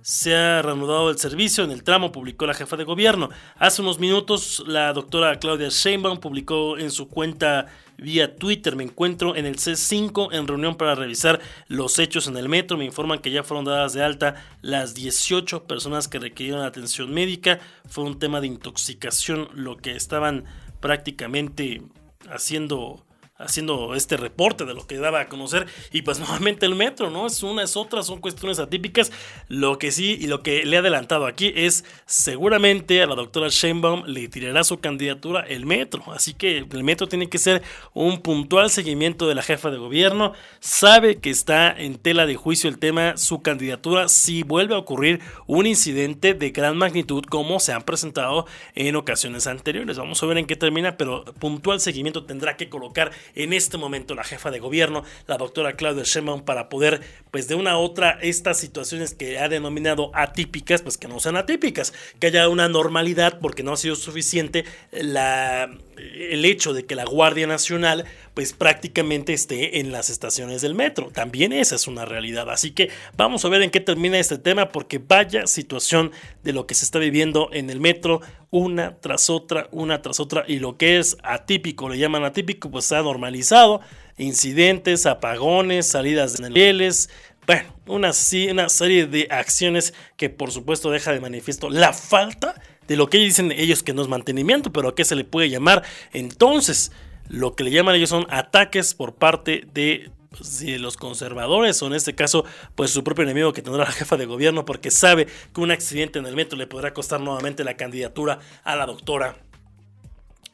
se 0.09 0.35
ha 0.35 0.63
reanudado 0.63 1.11
el 1.11 1.19
servicio 1.19 1.63
en 1.63 1.69
el 1.69 1.83
tramo, 1.83 2.11
publicó 2.11 2.47
la 2.47 2.55
jefa 2.55 2.75
de 2.75 2.83
gobierno. 2.83 3.29
Hace 3.59 3.83
unos 3.83 3.99
minutos 3.99 4.63
la 4.65 4.91
doctora 4.91 5.37
Claudia 5.37 5.69
Sheinbaum 5.69 6.19
publicó 6.19 6.79
en 6.79 6.89
su 6.89 7.09
cuenta 7.09 7.67
vía 7.95 8.35
Twitter. 8.35 8.75
Me 8.75 8.83
encuentro 8.83 9.35
en 9.35 9.45
el 9.45 9.57
C5 9.57 10.33
en 10.33 10.47
reunión 10.47 10.73
para 10.77 10.95
revisar 10.95 11.39
los 11.67 11.99
hechos 11.99 12.25
en 12.25 12.37
el 12.37 12.49
metro. 12.49 12.75
Me 12.75 12.85
informan 12.85 13.19
que 13.19 13.29
ya 13.29 13.43
fueron 13.43 13.65
dadas 13.65 13.93
de 13.93 14.03
alta 14.03 14.33
las 14.63 14.95
18 14.95 15.65
personas 15.65 16.07
que 16.07 16.17
requirieron 16.17 16.63
atención 16.63 17.13
médica. 17.13 17.59
Fue 17.87 18.03
un 18.03 18.17
tema 18.17 18.41
de 18.41 18.47
intoxicación 18.47 19.47
lo 19.53 19.77
que 19.77 19.95
estaban 19.95 20.45
prácticamente 20.79 21.83
haciendo 22.31 23.05
haciendo 23.39 23.95
este 23.95 24.17
reporte 24.17 24.65
de 24.65 24.73
lo 24.73 24.85
que 24.85 24.97
daba 24.97 25.21
a 25.21 25.29
conocer 25.29 25.65
y 25.91 26.01
pues 26.03 26.19
nuevamente 26.19 26.65
el 26.65 26.75
metro, 26.75 27.09
¿no? 27.09 27.27
Es 27.27 27.41
una, 27.41 27.63
es 27.63 27.75
otra, 27.75 28.03
son 28.03 28.19
cuestiones 28.19 28.59
atípicas. 28.59 29.11
Lo 29.47 29.77
que 29.77 29.91
sí 29.91 30.17
y 30.19 30.27
lo 30.27 30.43
que 30.43 30.65
le 30.65 30.75
he 30.75 30.79
adelantado 30.79 31.25
aquí 31.25 31.51
es 31.55 31.85
seguramente 32.05 33.01
a 33.01 33.07
la 33.07 33.15
doctora 33.15 33.47
Sheinbaum 33.49 34.05
le 34.05 34.27
tirará 34.27 34.63
su 34.63 34.79
candidatura 34.79 35.41
el 35.41 35.65
metro, 35.65 36.03
así 36.11 36.33
que 36.33 36.57
el 36.57 36.83
metro 36.83 37.07
tiene 37.07 37.29
que 37.29 37.37
ser 37.37 37.63
un 37.93 38.21
puntual 38.21 38.69
seguimiento 38.69 39.27
de 39.27 39.35
la 39.35 39.41
jefa 39.41 39.71
de 39.71 39.77
gobierno, 39.77 40.33
sabe 40.59 41.19
que 41.19 41.29
está 41.29 41.71
en 41.71 41.97
tela 41.97 42.25
de 42.25 42.35
juicio 42.35 42.69
el 42.69 42.77
tema 42.77 43.17
su 43.17 43.41
candidatura 43.41 44.09
si 44.09 44.43
vuelve 44.43 44.75
a 44.75 44.77
ocurrir 44.77 45.21
un 45.47 45.65
incidente 45.65 46.33
de 46.33 46.51
gran 46.51 46.77
magnitud 46.77 47.23
como 47.23 47.59
se 47.59 47.73
han 47.73 47.83
presentado 47.83 48.45
en 48.75 48.95
ocasiones 48.95 49.47
anteriores. 49.47 49.97
Vamos 49.97 50.21
a 50.21 50.25
ver 50.25 50.37
en 50.37 50.45
qué 50.45 50.55
termina, 50.55 50.97
pero 50.97 51.25
puntual 51.39 51.79
seguimiento 51.79 52.25
tendrá 52.25 52.57
que 52.57 52.69
colocar 52.69 53.11
en 53.35 53.53
este 53.53 53.77
momento 53.77 54.15
la 54.15 54.23
jefa 54.23 54.51
de 54.51 54.59
gobierno, 54.59 55.03
la 55.27 55.37
doctora 55.37 55.73
Claudia 55.73 56.03
Sheinbaum, 56.03 56.41
para 56.41 56.69
poder, 56.69 57.01
pues 57.31 57.47
de 57.47 57.55
una 57.55 57.77
u 57.77 57.81
otra, 57.81 58.19
estas 58.21 58.59
situaciones 58.59 59.13
que 59.13 59.39
ha 59.39 59.49
denominado 59.49 60.11
atípicas, 60.13 60.81
pues 60.81 60.97
que 60.97 61.07
no 61.07 61.19
sean 61.19 61.37
atípicas, 61.37 61.93
que 62.19 62.27
haya 62.27 62.49
una 62.49 62.67
normalidad 62.67 63.39
porque 63.39 63.63
no 63.63 63.73
ha 63.73 63.77
sido 63.77 63.95
suficiente 63.95 64.65
la, 64.91 65.69
el 65.99 66.45
hecho 66.45 66.73
de 66.73 66.85
que 66.85 66.95
la 66.95 67.05
Guardia 67.05 67.47
Nacional 67.47 68.05
pues 68.33 68.53
prácticamente 68.53 69.33
esté 69.33 69.79
en 69.79 69.91
las 69.91 70.09
estaciones 70.09 70.61
del 70.61 70.75
metro. 70.75 71.09
También 71.11 71.51
esa 71.51 71.75
es 71.75 71.87
una 71.87 72.05
realidad. 72.05 72.49
Así 72.49 72.71
que 72.71 72.89
vamos 73.17 73.43
a 73.43 73.49
ver 73.49 73.61
en 73.61 73.69
qué 73.69 73.79
termina 73.79 74.17
este 74.17 74.37
tema 74.37 74.69
porque 74.69 74.99
vaya 74.99 75.47
situación 75.47 76.11
de 76.43 76.53
lo 76.53 76.65
que 76.65 76.75
se 76.75 76.85
está 76.85 76.99
viviendo 76.99 77.49
en 77.51 77.69
el 77.69 77.79
metro 77.79 78.21
una 78.49 78.97
tras 78.99 79.29
otra, 79.29 79.67
una 79.71 80.01
tras 80.01 80.19
otra 80.19 80.45
y 80.47 80.59
lo 80.59 80.77
que 80.77 80.99
es 80.99 81.17
atípico, 81.23 81.89
le 81.89 81.97
llaman 81.97 82.23
atípico, 82.23 82.71
pues 82.71 82.85
se 82.85 82.95
ha 82.95 83.01
normalizado. 83.01 83.81
Incidentes, 84.17 85.05
apagones, 85.05 85.87
salidas 85.87 86.35
de 86.35 86.49
niveles, 86.49 87.09
bueno, 87.49 87.73
una, 87.87 88.11
una 88.51 88.69
serie 88.69 89.07
de 89.07 89.27
acciones 89.31 89.93
que 90.17 90.29
por 90.29 90.51
supuesto 90.51 90.91
deja 90.91 91.11
de 91.11 91.19
manifiesto 91.19 91.69
la 91.69 91.93
falta 91.93 92.53
de 92.89 92.97
lo 92.97 93.07
que 93.07 93.19
dicen 93.19 93.53
ellos 93.53 93.83
que 93.83 93.93
no 93.93 94.01
es 94.01 94.09
mantenimiento, 94.09 94.73
pero 94.73 94.89
a 94.89 94.95
qué 94.95 95.05
se 95.05 95.15
le 95.15 95.23
puede 95.23 95.49
llamar. 95.49 95.83
Entonces 96.11 96.91
lo 97.29 97.55
que 97.55 97.63
le 97.63 97.71
llaman 97.71 97.95
ellos 97.95 98.09
son 98.09 98.25
ataques 98.29 98.95
por 98.95 99.13
parte 99.13 99.67
de 99.73 100.09
pues, 100.31 100.63
los 100.63 100.97
conservadores 100.97 101.81
o 101.83 101.87
en 101.87 101.93
este 101.93 102.15
caso 102.15 102.43
pues 102.73 102.89
su 102.89 103.03
propio 103.03 103.23
enemigo 103.23 103.53
que 103.53 103.61
tendrá 103.61 103.85
la 103.85 103.91
jefa 103.91 104.17
de 104.17 104.25
gobierno 104.25 104.65
porque 104.65 104.89
sabe 104.89 105.27
que 105.53 105.61
un 105.61 105.69
accidente 105.69 106.17
en 106.17 106.25
el 106.25 106.35
metro 106.35 106.57
le 106.57 106.65
podrá 106.65 106.91
costar 106.93 107.21
nuevamente 107.21 107.63
la 107.63 107.77
candidatura 107.77 108.39
a 108.63 108.75
la 108.75 108.87
doctora 108.87 109.37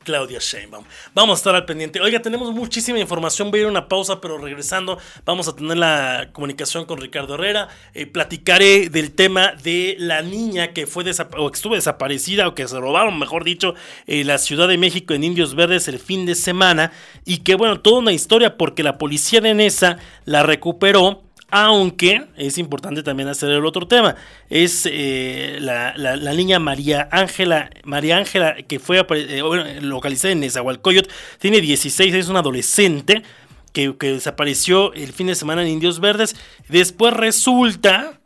Claudia 0.06 0.40
Sheinbaum. 0.40 0.86
Vamos 1.14 1.38
a 1.38 1.40
estar 1.40 1.56
al 1.56 1.66
pendiente. 1.66 2.00
Oiga, 2.00 2.22
tenemos 2.22 2.54
muchísima 2.54 3.00
información. 3.00 3.52
Voy 3.52 3.60
a 3.60 3.62
ir 3.64 3.68
a 3.68 3.72
una 3.72 3.90
pausa, 3.90 4.22
pero 4.22 4.38
regresando 4.38 4.98
vamos 5.26 5.50
a 5.50 5.56
tener 5.56 5.76
la 5.76 6.30
comunicación 6.32 6.86
con 6.86 7.02
Ricardo 7.02 7.34
Herrera. 7.34 7.68
Eh, 7.94 8.06
platicaré 8.06 8.90
del 8.90 9.12
tema 9.12 9.54
de 9.62 9.98
la 10.00 10.22
niña 10.22 10.72
que 10.72 10.88
fue 10.88 11.04
o 11.04 11.52
que 11.52 11.56
estuvo 11.56 11.76
desaparecida 11.76 12.48
o 12.48 12.56
que 12.56 12.68
se 12.68 12.80
robaron, 12.80 13.20
mejor 13.20 13.44
dicho, 13.44 13.76
en 14.08 14.28
la 14.28 14.38
Ciudad 14.38 14.70
de 14.70 14.78
México 14.78 15.14
en 15.14 15.26
Indios 15.26 15.56
Verdes 15.56 15.90
el 15.90 16.00
fin 16.00 16.26
de 16.26 16.36
semana. 16.36 16.94
Y 17.26 17.40
que 17.40 17.56
bueno, 17.56 17.82
toda 17.82 18.00
una 18.00 18.14
historia 18.14 18.56
porque 18.56 18.84
la 18.84 18.98
policía 18.98 19.42
de 19.42 19.54
Nesa 19.54 19.98
la 20.24 20.44
recuperó 20.44 21.25
aunque 21.58 22.28
es 22.36 22.58
importante 22.58 23.02
también 23.02 23.30
hacer 23.30 23.50
el 23.50 23.66
otro 23.66 23.88
tema. 23.88 24.18
Es 24.50 24.86
eh, 24.92 25.58
la, 25.62 26.34
niña 26.34 26.60
María 26.60 27.08
Ángela, 27.14 27.70
María 27.86 28.18
Ángela, 28.18 28.58
que 28.68 28.78
fue 28.78 29.00
eh, 29.10 29.80
localizada 29.82 30.34
en 30.34 30.42
Nezahualcóyotl, 30.42 31.10
tiene 31.40 31.62
16, 31.62 32.14
es 32.14 32.28
una 32.28 32.40
adolescente 32.40 33.24
que, 33.72 33.96
desapareció 33.98 34.92
el 34.96 35.14
fin 35.14 35.28
de 35.28 35.36
semana 35.36 35.62
en 35.62 35.70
Indios 35.70 36.02
Verdes. 36.02 36.36
Después 36.68 37.14
resulta, 37.14 38.20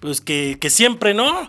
pues 0.00 0.20
que, 0.20 0.58
siempre 0.68 1.14
no, 1.14 1.48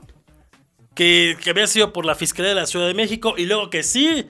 que, 0.95 1.35
que 1.43 1.49
había 1.49 1.67
sido 1.67 1.91
por 1.91 2.05
la 2.05 2.15
Fiscalía 2.15 2.51
de 2.51 2.61
la 2.61 2.65
Ciudad 2.65 2.87
de 2.87 2.93
México 2.93 3.35
y 3.37 3.45
luego 3.45 3.69
que 3.69 3.83
sí 3.83 4.25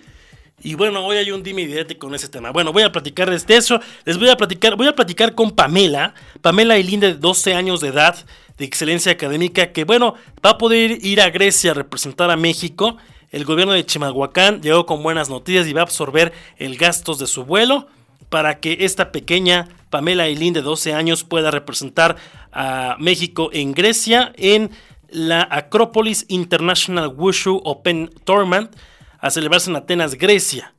y 0.60 0.74
bueno, 0.74 1.06
hoy 1.06 1.18
hay 1.18 1.30
un 1.30 1.44
dime 1.44 1.62
y 1.62 1.96
con 1.96 2.16
ese 2.16 2.30
tema. 2.30 2.52
Bueno, 2.52 2.74
voy 2.74 2.82
a 2.82 2.92
platicar 2.92 3.30
de 3.30 3.56
eso. 3.56 3.80
Les 4.06 4.18
voy 4.18 4.30
a 4.30 4.38
platicar, 4.38 4.76
voy 4.76 4.88
a 4.88 4.96
platicar 4.96 5.36
con 5.36 5.52
Pamela. 5.52 6.16
Pamela 6.42 6.76
Linda, 6.78 7.08
de 7.08 7.14
12 7.14 7.54
años 7.54 7.80
de 7.80 7.90
edad, 7.90 8.18
de 8.58 8.66
excelencia 8.66 9.12
académica, 9.12 9.72
que 9.72 9.84
bueno, 9.84 10.16
va 10.44 10.52
a 10.52 10.58
poder 10.58 11.06
ir 11.06 11.22
a 11.22 11.30
Grecia 11.30 11.72
a 11.72 11.74
representar 11.76 12.32
a 12.32 12.38
México. 12.38 12.98
El 13.32 13.46
gobierno 13.46 13.74
de 13.74 13.86
Chimalhuacán 13.86 14.64
llegó 14.64 14.88
con 14.88 15.04
buenas 15.04 15.30
noticias 15.30 15.68
y 15.68 15.74
va 15.74 15.82
a 15.82 15.84
absorber 15.84 16.34
el 16.58 16.76
gastos 16.76 17.20
de 17.20 17.28
su 17.28 17.46
vuelo 17.46 17.88
para 18.30 18.60
que 18.60 18.78
esta 18.80 19.12
pequeña 19.12 19.70
Pamela 19.92 20.26
Eileen 20.26 20.54
de 20.54 20.64
12 20.64 20.92
años 20.92 21.24
pueda 21.24 21.52
representar 21.52 22.16
a 22.52 22.96
México 23.00 23.52
en 23.54 23.74
Grecia 23.74 24.34
en 24.38 24.72
la 25.10 25.48
Acropolis 25.52 26.26
International 26.30 27.14
Wushu 27.16 27.62
Open 27.64 28.10
Tournament 28.24 28.72
a 29.20 29.30
celebrarse 29.30 29.70
en 29.70 29.76
Atenas, 29.76 30.16
Grecia. 30.16 30.74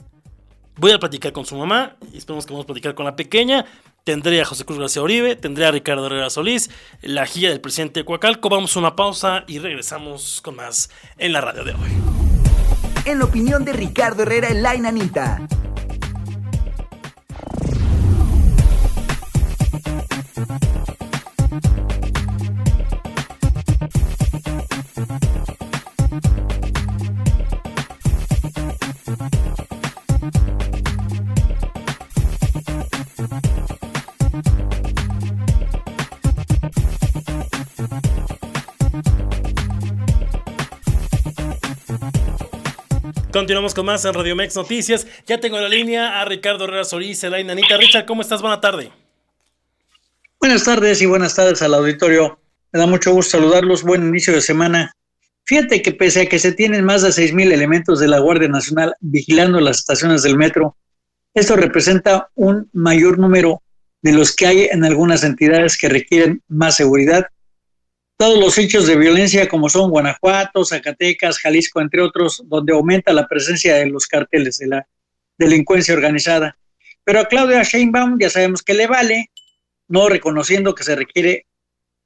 Voy 0.76 0.92
a 0.92 0.98
platicar 0.98 1.32
con 1.32 1.44
su 1.44 1.56
mamá 1.56 1.96
esperemos 2.14 2.46
que 2.46 2.52
vamos 2.52 2.64
a 2.64 2.66
platicar 2.66 2.94
con 2.94 3.04
la 3.04 3.16
pequeña. 3.16 3.64
Tendré 4.04 4.40
a 4.40 4.44
José 4.44 4.64
Cruz 4.64 4.78
García 4.78 5.02
Oribe, 5.02 5.36
tendré 5.36 5.66
a 5.66 5.70
Ricardo 5.70 6.06
Herrera 6.06 6.30
Solís, 6.30 6.70
la 7.02 7.26
guía 7.26 7.50
del 7.50 7.60
presidente 7.60 8.00
de 8.00 8.06
Coacalco. 8.06 8.48
Vamos 8.48 8.74
a 8.76 8.78
una 8.78 8.96
pausa 8.96 9.44
y 9.46 9.58
regresamos 9.58 10.40
con 10.40 10.56
más 10.56 10.90
en 11.18 11.32
la 11.32 11.40
radio 11.40 11.64
de 11.64 11.72
hoy. 11.72 11.90
En 13.04 13.18
la 13.18 13.24
opinión 13.24 13.64
de 13.64 13.72
Ricardo 13.72 14.22
Herrera 14.22 14.48
en 14.48 14.62
La 14.62 14.74
Continuamos 43.38 43.72
con 43.72 43.86
más 43.86 44.04
en 44.04 44.14
Radio 44.14 44.34
Mex 44.34 44.56
Noticias. 44.56 45.06
Ya 45.24 45.38
tengo 45.38 45.60
la 45.60 45.68
línea 45.68 46.20
a 46.20 46.24
Ricardo 46.24 46.64
Herrera 46.64 46.82
Solís, 46.82 47.22
la 47.22 47.38
Inanita. 47.38 47.76
Richard, 47.76 48.04
¿cómo 48.04 48.20
estás? 48.20 48.42
Buena 48.42 48.60
tarde. 48.60 48.90
Buenas 50.40 50.64
tardes 50.64 51.00
y 51.02 51.06
buenas 51.06 51.36
tardes 51.36 51.62
al 51.62 51.74
auditorio. 51.74 52.40
Me 52.72 52.80
da 52.80 52.88
mucho 52.88 53.12
gusto 53.12 53.38
saludarlos. 53.38 53.84
Buen 53.84 54.08
inicio 54.08 54.34
de 54.34 54.40
semana. 54.40 54.92
Fíjate 55.44 55.82
que 55.82 55.92
pese 55.92 56.22
a 56.22 56.26
que 56.26 56.40
se 56.40 56.50
tienen 56.50 56.84
más 56.84 57.02
de 57.02 57.10
6.000 57.10 57.52
elementos 57.52 58.00
de 58.00 58.08
la 58.08 58.18
Guardia 58.18 58.48
Nacional 58.48 58.96
vigilando 58.98 59.60
las 59.60 59.78
estaciones 59.78 60.24
del 60.24 60.36
metro, 60.36 60.76
esto 61.32 61.54
representa 61.54 62.30
un 62.34 62.68
mayor 62.72 63.20
número 63.20 63.62
de 64.02 64.14
los 64.14 64.34
que 64.34 64.48
hay 64.48 64.64
en 64.64 64.84
algunas 64.84 65.22
entidades 65.22 65.78
que 65.78 65.88
requieren 65.88 66.42
más 66.48 66.74
seguridad 66.74 67.28
todos 68.18 68.38
los 68.38 68.58
hechos 68.58 68.88
de 68.88 68.96
violencia 68.96 69.48
como 69.48 69.68
son 69.68 69.90
Guanajuato, 69.90 70.64
Zacatecas, 70.64 71.38
Jalisco, 71.38 71.80
entre 71.80 72.02
otros, 72.02 72.42
donde 72.46 72.72
aumenta 72.72 73.12
la 73.12 73.28
presencia 73.28 73.76
de 73.76 73.86
los 73.86 74.08
carteles 74.08 74.58
de 74.58 74.66
la 74.66 74.88
delincuencia 75.38 75.94
organizada. 75.94 76.58
Pero 77.04 77.20
a 77.20 77.28
Claudia 77.28 77.62
Sheinbaum 77.62 78.18
ya 78.18 78.28
sabemos 78.28 78.62
que 78.62 78.74
le 78.74 78.88
vale, 78.88 79.30
no 79.86 80.08
reconociendo 80.08 80.74
que 80.74 80.82
se 80.82 80.96
requiere 80.96 81.46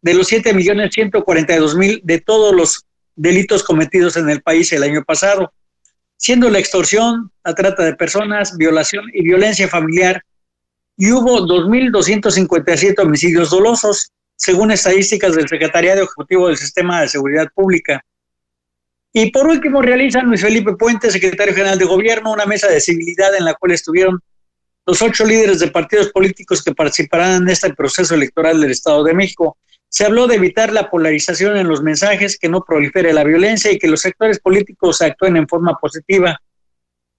de 0.02 0.14
los 0.14 0.30
7.142.000 0.30 2.02
de 2.04 2.20
todos 2.20 2.54
los 2.54 2.86
delitos 3.16 3.64
cometidos 3.64 4.18
en 4.18 4.30
el 4.30 4.42
país 4.42 4.74
el 4.74 4.84
año 4.84 5.06
pasado, 5.06 5.54
siendo 6.18 6.50
la 6.50 6.60
extorsión, 6.60 7.32
la 7.46 7.56
trata 7.56 7.86
de 7.86 7.96
personas, 7.96 8.58
violación 8.58 9.06
y 9.14 9.24
violencia 9.24 9.70
familiar 9.70 10.22
y 10.98 11.12
hubo 11.12 11.40
2.257 11.42 13.00
homicidios 13.00 13.52
dolosos, 13.52 14.12
según 14.36 14.72
estadísticas 14.72 15.36
del 15.36 15.48
Secretariado 15.48 16.04
Ejecutivo 16.04 16.48
del 16.48 16.58
Sistema 16.58 17.02
de 17.02 17.08
Seguridad 17.08 17.48
Pública. 17.54 18.04
Y 19.14 19.32
por 19.32 19.48
último, 19.48 19.82
realiza 19.82 20.22
Luis 20.22 20.42
Felipe 20.42 20.74
Puente, 20.74 21.12
secretario 21.12 21.54
general 21.54 21.78
de 21.78 21.86
Gobierno, 21.86 22.34
una 22.34 22.46
mesa 22.46 22.68
de 22.68 22.82
civilidad 22.82 23.36
en 23.36 23.46
la 23.46 23.54
cual 23.54 23.72
estuvieron 23.72 24.20
los 24.86 25.02
ocho 25.02 25.26
líderes 25.26 25.60
de 25.60 25.68
partidos 25.68 26.10
políticos 26.10 26.64
que 26.64 26.74
participarán 26.74 27.44
en 27.44 27.50
este 27.50 27.74
proceso 27.74 28.16
electoral 28.16 28.60
del 28.60 28.72
Estado 28.72 29.04
de 29.04 29.14
México. 29.14 29.58
Se 29.90 30.06
habló 30.06 30.28
de 30.28 30.36
evitar 30.36 30.74
la 30.74 30.90
polarización 30.90 31.58
en 31.58 31.68
los 31.68 31.82
mensajes, 31.82 32.38
que 32.38 32.50
no 32.50 32.64
prolifere 32.64 33.14
la 33.14 33.24
violencia 33.24 33.72
y 33.72 33.78
que 33.78 33.88
los 33.88 34.02
sectores 34.02 34.40
políticos 34.40 35.02
actúen 35.02 35.38
en 35.38 35.48
forma 35.48 35.78
positiva 35.80 36.40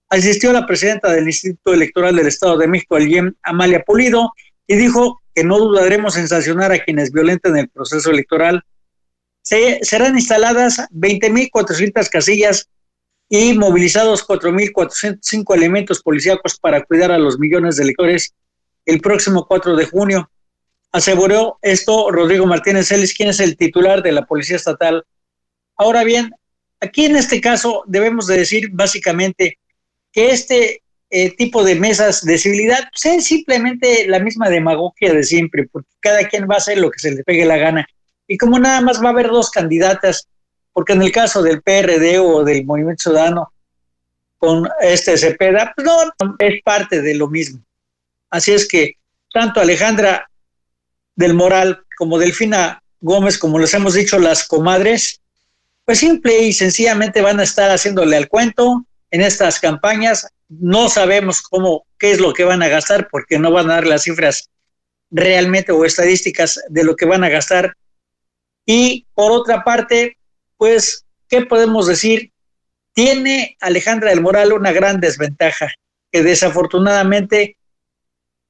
asistió 0.08 0.52
la 0.52 0.66
presidenta 0.66 1.10
del 1.12 1.26
Instituto 1.26 1.74
Electoral 1.74 2.16
del 2.16 2.26
Estado 2.26 2.56
de 2.58 2.68
México, 2.68 2.96
el 2.96 3.08
IEM, 3.08 3.34
Amalia 3.42 3.82
Pulido, 3.84 4.32
y 4.66 4.76
dijo 4.76 5.20
que 5.34 5.44
no 5.44 5.58
dudaremos 5.58 6.16
en 6.16 6.28
sancionar 6.28 6.72
a 6.72 6.78
quienes 6.78 7.12
violenten 7.12 7.56
el 7.56 7.68
proceso 7.68 8.10
electoral. 8.10 8.62
Se, 9.42 9.78
serán 9.82 10.16
instaladas 10.16 10.78
20.400 10.90 12.08
casillas 12.10 12.68
y 13.28 13.54
movilizados 13.54 14.26
4.405 14.26 15.54
elementos 15.54 16.02
policíacos 16.02 16.58
para 16.58 16.82
cuidar 16.84 17.12
a 17.12 17.18
los 17.18 17.38
millones 17.38 17.76
de 17.76 17.84
electores 17.84 18.34
el 18.86 19.00
próximo 19.00 19.46
4 19.46 19.76
de 19.76 19.84
junio. 19.86 20.30
Aseguró 20.92 21.58
esto 21.60 22.10
Rodrigo 22.10 22.46
Martínez 22.46 22.90
Ellis, 22.90 23.14
quien 23.14 23.28
es 23.28 23.40
el 23.40 23.56
titular 23.56 24.02
de 24.02 24.12
la 24.12 24.24
Policía 24.24 24.56
Estatal. 24.56 25.04
Ahora 25.76 26.04
bien, 26.04 26.32
aquí 26.80 27.04
en 27.04 27.16
este 27.16 27.42
caso 27.42 27.84
debemos 27.86 28.26
de 28.26 28.38
decir 28.38 28.70
básicamente 28.72 29.58
que 30.18 30.32
este 30.32 30.82
eh, 31.10 31.36
tipo 31.36 31.62
de 31.62 31.76
mesas 31.76 32.24
de 32.24 32.38
civilidad 32.38 32.80
es 33.04 33.24
simplemente 33.24 34.04
la 34.08 34.18
misma 34.18 34.50
demagogia 34.50 35.12
de 35.14 35.22
siempre, 35.22 35.68
porque 35.70 35.90
cada 36.00 36.26
quien 36.28 36.50
va 36.50 36.54
a 36.54 36.58
hacer 36.58 36.78
lo 36.78 36.90
que 36.90 36.98
se 36.98 37.12
le 37.12 37.22
pegue 37.22 37.44
la 37.44 37.56
gana. 37.56 37.86
Y 38.26 38.36
como 38.36 38.58
nada 38.58 38.80
más 38.80 39.00
va 39.00 39.10
a 39.10 39.12
haber 39.12 39.28
dos 39.28 39.48
candidatas, 39.48 40.26
porque 40.72 40.94
en 40.94 41.02
el 41.02 41.12
caso 41.12 41.40
del 41.40 41.62
PRD 41.62 42.18
o 42.18 42.42
del 42.42 42.64
Movimiento 42.64 43.04
Ciudadano 43.04 43.52
con 44.38 44.68
este 44.80 45.16
Cepeda, 45.16 45.72
pues 45.76 45.86
no, 45.86 46.34
es 46.40 46.62
parte 46.64 47.00
de 47.00 47.14
lo 47.14 47.28
mismo. 47.28 47.62
Así 48.28 48.52
es 48.52 48.66
que 48.66 48.94
tanto 49.32 49.60
Alejandra 49.60 50.28
del 51.14 51.34
Moral 51.34 51.84
como 51.96 52.18
Delfina 52.18 52.82
Gómez, 53.00 53.38
como 53.38 53.60
les 53.60 53.72
hemos 53.72 53.94
dicho, 53.94 54.18
las 54.18 54.48
comadres, 54.48 55.20
pues 55.84 56.00
simple 56.00 56.42
y 56.42 56.52
sencillamente 56.52 57.22
van 57.22 57.38
a 57.38 57.44
estar 57.44 57.70
haciéndole 57.70 58.16
al 58.16 58.26
cuento 58.26 58.84
en 59.10 59.22
estas 59.22 59.60
campañas. 59.60 60.26
No 60.48 60.88
sabemos 60.88 61.42
cómo, 61.42 61.86
qué 61.98 62.12
es 62.12 62.20
lo 62.20 62.32
que 62.32 62.44
van 62.44 62.62
a 62.62 62.68
gastar, 62.68 63.08
porque 63.10 63.38
no 63.38 63.50
van 63.50 63.70
a 63.70 63.74
dar 63.74 63.86
las 63.86 64.02
cifras 64.02 64.48
realmente 65.10 65.72
o 65.72 65.84
estadísticas 65.84 66.60
de 66.68 66.84
lo 66.84 66.96
que 66.96 67.06
van 67.06 67.24
a 67.24 67.28
gastar. 67.28 67.74
Y 68.66 69.06
por 69.14 69.32
otra 69.32 69.64
parte, 69.64 70.18
pues, 70.56 71.06
¿qué 71.28 71.42
podemos 71.42 71.86
decir? 71.86 72.32
Tiene 72.92 73.56
Alejandra 73.60 74.10
del 74.10 74.20
Moral 74.20 74.52
una 74.52 74.72
gran 74.72 75.00
desventaja, 75.00 75.72
que 76.10 76.22
desafortunadamente, 76.22 77.56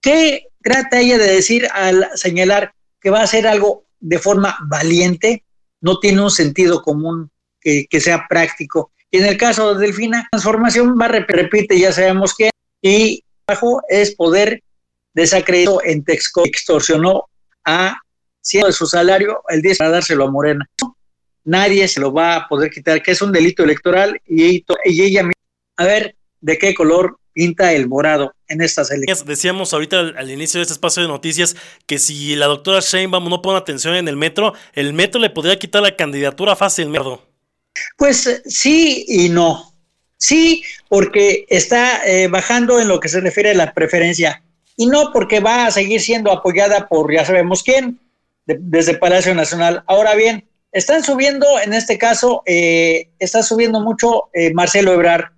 ¿qué 0.00 0.48
trata 0.62 1.00
ella 1.00 1.18
de 1.18 1.32
decir 1.32 1.68
al 1.72 2.08
señalar 2.14 2.72
que 3.00 3.10
va 3.10 3.20
a 3.20 3.24
hacer 3.24 3.46
algo 3.46 3.84
de 4.00 4.18
forma 4.18 4.56
valiente? 4.68 5.44
No 5.80 6.00
tiene 6.00 6.22
un 6.22 6.30
sentido 6.30 6.82
común 6.82 7.30
que, 7.60 8.00
sea 8.00 8.26
práctico. 8.28 8.90
Y 9.10 9.18
en 9.18 9.26
el 9.26 9.36
caso 9.36 9.74
de 9.74 9.86
Delfina, 9.86 10.28
transformación 10.30 10.96
va, 11.00 11.08
repite, 11.08 11.78
ya 11.78 11.92
sabemos 11.92 12.34
que, 12.36 12.50
y 12.82 13.24
bajo 13.46 13.80
es 13.88 14.14
poder 14.14 14.62
desacreditó 15.14 15.82
en 15.84 16.04
Texco, 16.04 16.44
extorsionó 16.44 17.24
a 17.64 17.98
ciento 18.40 18.68
de 18.68 18.72
su 18.72 18.86
salario 18.86 19.42
el 19.48 19.62
10 19.62 19.78
para 19.78 19.90
dárselo 19.90 20.26
a 20.26 20.30
Morena 20.30 20.68
nadie 21.48 21.88
se 21.88 22.00
lo 22.00 22.12
va 22.12 22.36
a 22.36 22.48
poder 22.48 22.70
quitar, 22.70 23.02
que 23.02 23.12
es 23.12 23.22
un 23.22 23.32
delito 23.32 23.64
electoral 23.64 24.20
y, 24.26 24.64
y 24.84 25.02
ella 25.02 25.28
a 25.78 25.84
ver 25.84 26.14
de 26.40 26.58
qué 26.58 26.74
color 26.74 27.18
pinta 27.32 27.72
el 27.72 27.88
morado 27.88 28.32
en 28.48 28.60
estas 28.60 28.90
elecciones. 28.90 29.24
Decíamos 29.24 29.72
ahorita 29.72 30.00
al, 30.00 30.30
inicio 30.30 30.58
de 30.58 30.62
este 30.62 30.74
espacio 30.74 31.02
de 31.02 31.08
noticias 31.08 31.56
que 31.86 31.98
si 31.98 32.36
la 32.36 32.46
doctora 32.46 32.80
Sheinbaum 32.80 33.28
no 33.30 33.40
pone 33.40 33.58
atención 33.58 33.94
en 33.94 34.08
el 34.08 34.16
metro, 34.16 34.52
el 34.74 34.92
metro 34.92 35.20
le 35.20 35.30
podría 35.30 35.58
quitar 35.58 35.82
la 35.82 35.96
candidatura 35.96 36.54
fácilmente. 36.54 37.27
Pues 37.96 38.42
sí 38.46 39.04
y 39.08 39.28
no. 39.28 39.72
Sí, 40.16 40.64
porque 40.88 41.46
está 41.48 42.04
eh, 42.04 42.28
bajando 42.28 42.80
en 42.80 42.88
lo 42.88 42.98
que 42.98 43.08
se 43.08 43.20
refiere 43.20 43.52
a 43.52 43.54
la 43.54 43.72
preferencia 43.72 44.42
y 44.76 44.86
no 44.86 45.12
porque 45.12 45.40
va 45.40 45.66
a 45.66 45.70
seguir 45.70 46.00
siendo 46.00 46.32
apoyada 46.32 46.88
por 46.88 47.12
ya 47.12 47.24
sabemos 47.24 47.62
quién, 47.62 48.00
desde 48.46 48.96
Palacio 48.96 49.34
Nacional. 49.34 49.84
Ahora 49.86 50.14
bien, 50.14 50.48
están 50.72 51.02
subiendo, 51.02 51.46
en 51.60 51.72
este 51.72 51.98
caso, 51.98 52.42
eh, 52.46 53.08
está 53.18 53.42
subiendo 53.42 53.80
mucho 53.80 54.28
eh, 54.32 54.52
Marcelo 54.52 54.92
Ebrar. 54.92 55.32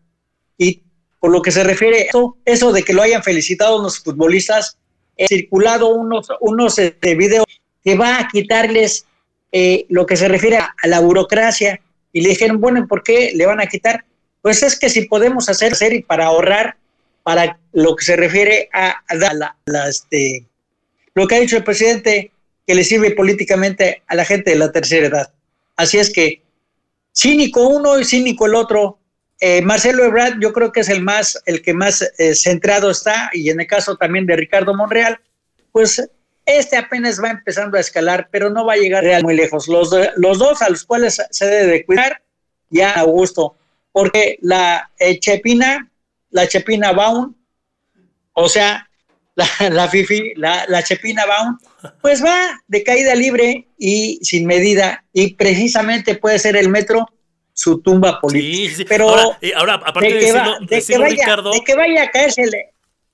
Y 0.58 0.82
por 1.18 1.30
lo 1.30 1.42
que 1.42 1.50
se 1.50 1.64
refiere 1.64 2.02
a 2.02 2.04
eso, 2.04 2.36
eso 2.44 2.72
de 2.72 2.82
que 2.82 2.92
lo 2.92 3.02
hayan 3.02 3.22
felicitado 3.22 3.82
los 3.82 4.00
futbolistas, 4.00 4.76
he 5.16 5.28
circulado 5.28 5.88
unos, 5.88 6.28
unos 6.40 6.78
este, 6.78 7.14
videos 7.14 7.46
que 7.84 7.94
va 7.94 8.18
a 8.18 8.28
quitarles 8.28 9.06
eh, 9.52 9.86
lo 9.88 10.06
que 10.06 10.16
se 10.16 10.28
refiere 10.28 10.56
a, 10.56 10.74
la 10.84 11.00
burocracia. 11.00 11.80
Y 12.12 12.22
le 12.22 12.30
dijeron, 12.30 12.60
bueno, 12.60 12.86
¿por 12.86 13.02
qué 13.02 13.32
le 13.34 13.46
van 13.46 13.60
a 13.60 13.66
quitar? 13.66 14.04
Pues 14.42 14.62
es 14.62 14.78
que 14.78 14.88
si 14.88 15.02
podemos 15.02 15.48
hacer, 15.48 15.74
para 16.06 16.26
ahorrar, 16.26 16.76
para 17.22 17.58
lo 17.72 17.94
que 17.94 18.04
se 18.04 18.16
refiere 18.16 18.68
a, 18.72 19.02
la, 19.14 19.56
este, 19.88 20.46
lo 21.14 21.26
que 21.26 21.36
ha 21.36 21.40
dicho 21.40 21.56
el 21.56 21.64
presidente, 21.64 22.32
que 22.66 22.74
le 22.74 22.84
sirve 22.84 23.12
políticamente 23.12 24.02
a 24.06 24.14
la 24.14 24.24
gente 24.24 24.50
de 24.50 24.56
la 24.56 24.72
tercera 24.72 25.06
edad. 25.06 25.32
Así 25.76 25.98
es 25.98 26.10
que 26.12 26.42
cínico 27.14 27.68
uno 27.68 27.98
y 27.98 28.04
cínico 28.04 28.46
el 28.46 28.54
otro. 28.54 28.98
Eh, 29.40 29.62
Marcelo 29.62 30.04
Ebrard 30.04 30.38
yo 30.40 30.52
creo 30.52 30.70
que 30.70 30.80
es 30.80 30.88
el 30.88 31.02
más, 31.02 31.40
el 31.46 31.62
que 31.62 31.74
más 31.74 32.02
eh, 32.18 32.34
centrado 32.34 32.90
está, 32.90 33.30
y 33.32 33.50
en 33.50 33.60
el 33.60 33.66
caso 33.66 33.96
también 33.96 34.26
de 34.26 34.36
Ricardo 34.36 34.74
Monreal, 34.74 35.18
pues 35.72 36.10
este 36.58 36.76
apenas 36.76 37.22
va 37.22 37.30
empezando 37.30 37.76
a 37.76 37.80
escalar, 37.80 38.28
pero 38.30 38.50
no 38.50 38.64
va 38.64 38.74
a 38.74 38.76
llegar 38.76 39.04
muy 39.22 39.34
lejos. 39.34 39.68
Los, 39.68 39.90
los 40.16 40.38
dos 40.38 40.62
a 40.62 40.70
los 40.70 40.84
cuales 40.84 41.20
se 41.30 41.46
debe 41.46 41.72
de 41.72 41.84
cuidar, 41.84 42.22
ya 42.70 42.92
a 42.92 43.02
gusto, 43.02 43.56
porque 43.92 44.38
la 44.42 44.90
eh, 44.98 45.18
Chepina, 45.18 45.90
la 46.30 46.46
Chepina 46.46 46.92
Baum, 46.92 47.34
o 48.32 48.48
sea, 48.48 48.88
la, 49.34 49.88
Fifi, 49.88 50.34
la, 50.36 50.64
la 50.68 50.82
Chepina 50.82 51.24
Baum, 51.26 51.58
pues 52.00 52.24
va 52.24 52.60
de 52.68 52.82
caída 52.82 53.14
libre 53.14 53.66
y 53.78 54.18
sin 54.22 54.46
medida, 54.46 55.04
y 55.12 55.34
precisamente 55.34 56.14
puede 56.14 56.38
ser 56.38 56.56
el 56.56 56.68
metro 56.68 57.08
su 57.52 57.82
tumba 57.82 58.20
política. 58.20 58.76
Sí, 58.76 58.84
Pero 58.84 59.10
ahora, 59.56 59.74
aparte 59.74 60.14
de, 60.14 60.20
que, 60.20 60.32
vaya, 60.32 60.58
de 60.60 61.60
que 61.64 61.74
vaya 61.74 62.02
a 62.04 62.10
caerse, 62.10 62.42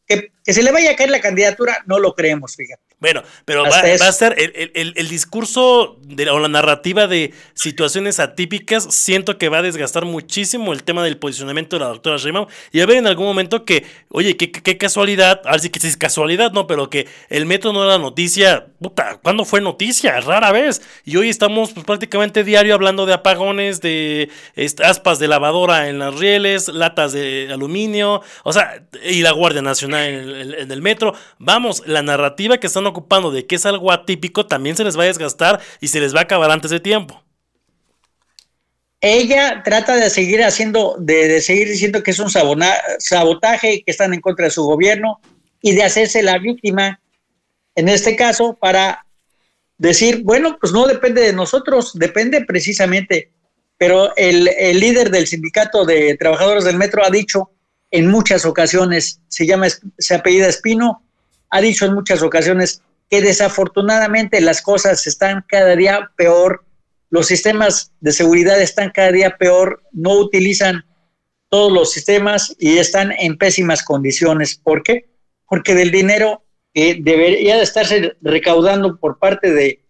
que, 0.06 0.30
que 0.44 0.52
se 0.52 0.62
le 0.62 0.70
vaya 0.70 0.92
a 0.92 0.96
caer 0.96 1.10
la 1.10 1.20
candidatura, 1.20 1.82
no 1.86 1.98
lo 1.98 2.14
creemos, 2.14 2.54
fíjate. 2.54 2.85
Bueno, 3.06 3.22
pero 3.44 3.62
va, 3.62 3.68
a 3.68 4.12
ser 4.12 4.34
el, 4.74 5.08
discurso 5.08 5.96
de, 6.02 6.28
o 6.28 6.40
la 6.40 6.48
narrativa 6.48 7.06
de 7.06 7.32
situaciones 7.54 8.18
atípicas. 8.18 8.82
Siento 8.90 9.38
que 9.38 9.48
va 9.48 9.58
a 9.58 9.62
desgastar 9.62 10.04
muchísimo 10.04 10.72
el 10.72 10.82
tema 10.82 11.04
del 11.04 11.16
posicionamiento 11.16 11.76
de 11.76 11.84
la 11.84 11.90
doctora 11.90 12.16
Sheinbaum. 12.16 12.48
Y 12.72 12.80
a 12.80 12.86
ver 12.86 12.96
en 12.96 13.06
algún 13.06 13.26
momento 13.26 13.64
que, 13.64 13.84
oye, 14.08 14.36
qué, 14.36 14.50
qué, 14.50 14.76
casualidad, 14.76 15.40
a 15.44 15.52
ver 15.52 15.60
si 15.60 15.70
es 15.72 15.96
casualidad, 15.96 16.50
¿no? 16.50 16.66
Pero 16.66 16.90
que 16.90 17.06
el 17.28 17.46
metro 17.46 17.72
no 17.72 17.84
era 17.84 17.96
noticia. 17.96 18.66
Puta, 18.80 19.20
¿cuándo 19.22 19.44
fue 19.44 19.60
noticia? 19.60 20.20
Rara 20.20 20.50
vez. 20.50 20.82
Y 21.04 21.16
hoy 21.16 21.28
estamos 21.28 21.74
pues, 21.74 21.86
prácticamente 21.86 22.42
diario 22.42 22.74
hablando 22.74 23.06
de 23.06 23.12
apagones, 23.12 23.80
de 23.80 24.30
aspas 24.82 25.20
de 25.20 25.28
lavadora 25.28 25.88
en 25.88 26.00
las 26.00 26.16
rieles, 26.16 26.66
latas 26.66 27.12
de 27.12 27.50
aluminio, 27.52 28.22
o 28.42 28.52
sea, 28.52 28.82
y 29.04 29.22
la 29.22 29.30
Guardia 29.30 29.62
Nacional 29.62 30.08
en 30.08 30.28
el, 30.28 30.54
en 30.54 30.72
el 30.72 30.82
metro. 30.82 31.14
Vamos, 31.38 31.84
la 31.86 32.02
narrativa 32.02 32.58
que 32.58 32.66
están 32.66 32.95
ocupando 32.96 33.30
de 33.30 33.46
que 33.46 33.56
es 33.56 33.66
algo 33.66 33.92
atípico, 33.92 34.46
también 34.46 34.76
se 34.76 34.84
les 34.84 34.98
va 34.98 35.02
a 35.02 35.06
desgastar 35.06 35.60
y 35.80 35.88
se 35.88 36.00
les 36.00 36.14
va 36.14 36.20
a 36.20 36.22
acabar 36.22 36.50
antes 36.50 36.70
de 36.70 36.80
tiempo. 36.80 37.22
Ella 39.00 39.62
trata 39.62 39.96
de 39.96 40.08
seguir 40.08 40.42
haciendo, 40.42 40.96
de, 40.98 41.40
seguir 41.40 41.68
diciendo 41.68 42.02
que 42.02 42.10
es 42.10 42.18
un 42.18 42.30
sabotaje, 42.30 43.82
que 43.84 43.90
están 43.90 44.14
en 44.14 44.20
contra 44.20 44.46
de 44.46 44.50
su 44.50 44.64
gobierno 44.64 45.20
y 45.60 45.74
de 45.74 45.82
hacerse 45.82 46.22
la 46.22 46.38
víctima, 46.38 47.00
en 47.74 47.88
este 47.88 48.16
caso, 48.16 48.56
para 48.58 49.04
decir, 49.76 50.22
bueno, 50.24 50.56
pues 50.58 50.72
no 50.72 50.86
depende 50.86 51.20
de 51.20 51.34
nosotros, 51.34 51.92
depende 51.94 52.44
precisamente. 52.46 53.30
Pero 53.78 54.16
el 54.16 54.80
líder 54.80 55.10
del 55.10 55.26
sindicato 55.26 55.84
de 55.84 56.16
trabajadores 56.16 56.64
del 56.64 56.78
metro 56.78 57.04
ha 57.04 57.10
dicho 57.10 57.50
en 57.90 58.08
muchas 58.08 58.46
ocasiones, 58.46 59.20
se 59.28 59.46
llama, 59.46 59.66
se 59.98 60.14
apellida 60.14 60.48
Espino, 60.48 61.02
ha 61.50 61.60
dicho 61.60 61.86
en 61.86 61.94
muchas 61.94 62.22
ocasiones 62.22 62.82
que 63.08 63.20
desafortunadamente 63.20 64.40
las 64.40 64.62
cosas 64.62 65.06
están 65.06 65.44
cada 65.48 65.76
día 65.76 66.10
peor, 66.16 66.64
los 67.10 67.26
sistemas 67.26 67.92
de 68.00 68.12
seguridad 68.12 68.60
están 68.60 68.90
cada 68.90 69.12
día 69.12 69.36
peor, 69.36 69.82
no 69.92 70.14
utilizan 70.14 70.84
todos 71.48 71.72
los 71.72 71.92
sistemas 71.92 72.54
y 72.58 72.78
están 72.78 73.12
en 73.12 73.38
pésimas 73.38 73.82
condiciones. 73.82 74.56
¿Por 74.56 74.82
qué? 74.82 75.08
Porque 75.48 75.74
del 75.74 75.90
dinero 75.90 76.42
que 76.74 76.98
debería 77.00 77.56
de 77.56 77.62
estarse 77.62 78.16
recaudando 78.20 78.98
por 78.98 79.18
parte 79.18 79.52
de 79.52 79.80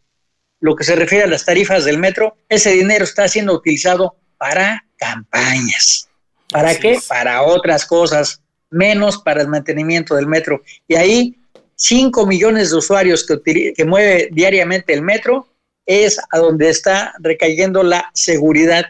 lo 0.61 0.77
que 0.77 0.85
se 0.85 0.95
refiere 0.95 1.25
a 1.25 1.29
las 1.29 1.45
tarifas 1.45 1.85
del 1.85 1.99
metro, 1.99 2.37
ese 2.49 2.71
dinero 2.71 3.05
está 3.05 3.27
siendo 3.29 3.55
utilizado 3.55 4.17
para 4.37 4.85
campañas. 4.97 6.09
¿Para 6.51 6.75
qué? 6.77 6.99
Para 7.09 7.43
otras 7.43 7.85
cosas, 7.87 8.43
menos 8.71 9.19
para 9.19 9.43
el 9.43 9.49
mantenimiento 9.49 10.15
del 10.15 10.27
metro. 10.27 10.63
Y 10.87 10.95
ahí 10.95 11.39
5 11.77 12.27
millones 12.27 12.71
de 12.71 12.77
usuarios 12.77 13.25
que, 13.25 13.85
mueve 13.85 14.29
diariamente 14.33 14.93
el 14.93 15.03
metro, 15.03 15.47
es 15.85 16.19
a 16.31 16.39
donde 16.39 16.69
está 16.69 17.15
recayendo 17.21 17.83
la 17.83 18.11
seguridad. 18.15 18.87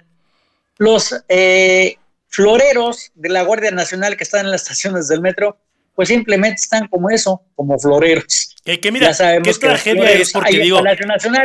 Los 0.79 1.15
eh, 1.29 1.97
floreros 2.29 3.11
de 3.15 3.29
la 3.29 3.43
Guardia 3.43 3.71
Nacional 3.71 4.17
que 4.17 4.25
están 4.25 4.47
en 4.47 4.53
las 4.53 4.63
estaciones 4.63 5.09
del 5.09 5.21
metro, 5.21 5.59
pues 5.97 6.09
simplemente 6.09 6.61
están 6.61 6.87
como 6.89 7.11
eso, 7.11 7.43
como 7.57 7.79
floreros. 7.79 8.55
Que, 8.65 8.91
mira, 8.91 9.13
qué 9.45 9.55
tragedia 9.55 10.11
es 10.11 10.33
porque 10.33 10.59
digo, 10.59 10.83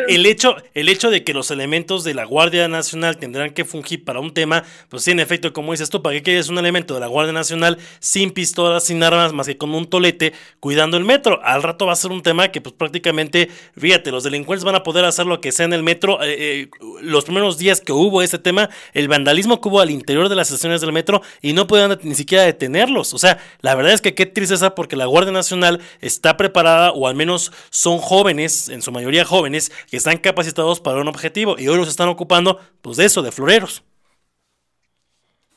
el 0.07 0.25
hecho, 0.25 0.55
el 0.73 0.89
hecho 0.89 1.11
de 1.11 1.23
que 1.23 1.35
los 1.35 1.51
elementos 1.51 2.03
de 2.03 2.15
la 2.15 2.25
Guardia 2.25 2.67
Nacional 2.67 3.17
tendrán 3.17 3.51
que 3.51 3.63
fungir 3.63 4.03
para 4.03 4.19
un 4.19 4.33
tema, 4.33 4.63
pues 4.89 5.03
sí, 5.03 5.11
en 5.11 5.19
efecto, 5.19 5.53
como 5.53 5.71
dices 5.71 5.91
tú, 5.91 6.01
¿para 6.01 6.15
qué 6.15 6.23
quieres 6.23 6.49
un 6.49 6.57
elemento 6.57 6.95
de 6.95 6.99
la 6.99 7.05
Guardia 7.05 7.31
Nacional 7.31 7.77
sin 7.99 8.31
pistolas, 8.31 8.85
sin 8.85 9.03
armas, 9.03 9.33
más 9.33 9.45
que 9.45 9.55
con 9.55 9.71
un 9.75 9.87
tolete 9.87 10.33
cuidando 10.59 10.97
el 10.97 11.05
metro? 11.05 11.39
Al 11.43 11.61
rato 11.61 11.85
va 11.85 11.93
a 11.93 11.95
ser 11.95 12.09
un 12.09 12.23
tema 12.23 12.51
que 12.51 12.59
pues 12.59 12.73
prácticamente, 12.73 13.49
fíjate, 13.77 14.09
los 14.09 14.23
delincuentes 14.23 14.65
van 14.65 14.73
a 14.73 14.81
poder 14.81 15.05
hacer 15.05 15.27
lo 15.27 15.41
que 15.41 15.51
sea 15.51 15.67
en 15.67 15.73
el 15.73 15.83
metro. 15.83 16.23
Eh, 16.23 16.35
eh, 16.39 16.69
los 17.01 17.25
primeros 17.25 17.59
días 17.59 17.81
que 17.81 17.93
hubo 17.93 18.23
ese 18.23 18.39
tema, 18.39 18.71
el 18.93 19.07
vandalismo 19.07 19.61
que 19.61 19.69
hubo 19.69 19.79
al 19.79 19.91
interior 19.91 20.27
de 20.27 20.35
las 20.35 20.49
estaciones 20.49 20.81
del 20.81 20.91
metro 20.91 21.21
y 21.39 21.53
no 21.53 21.67
pueden 21.67 21.99
ni 22.01 22.15
siquiera 22.15 22.43
detenerlos. 22.43 23.13
O 23.13 23.19
sea, 23.19 23.37
la 23.61 23.75
verdad 23.75 23.93
es 23.93 24.01
que 24.01 24.15
qué 24.15 24.25
tristeza 24.41 24.75
porque 24.75 24.95
la 24.95 25.05
Guardia 25.05 25.31
Nacional 25.31 25.81
está 26.01 26.35
preparada 26.35 26.91
o 26.91 27.07
al 27.07 27.15
menos 27.15 27.51
son 27.69 27.99
jóvenes, 27.99 28.69
en 28.69 28.81
su 28.81 28.91
mayoría 28.91 29.23
jóvenes, 29.23 29.71
que 29.89 29.97
están 29.97 30.17
capacitados 30.17 30.79
para 30.79 30.99
un 30.99 31.07
objetivo 31.07 31.55
y 31.59 31.67
hoy 31.67 31.77
los 31.77 31.87
están 31.87 32.09
ocupando, 32.09 32.59
pues 32.81 32.97
de 32.97 33.05
eso, 33.05 33.21
de 33.21 33.31
floreros. 33.31 33.83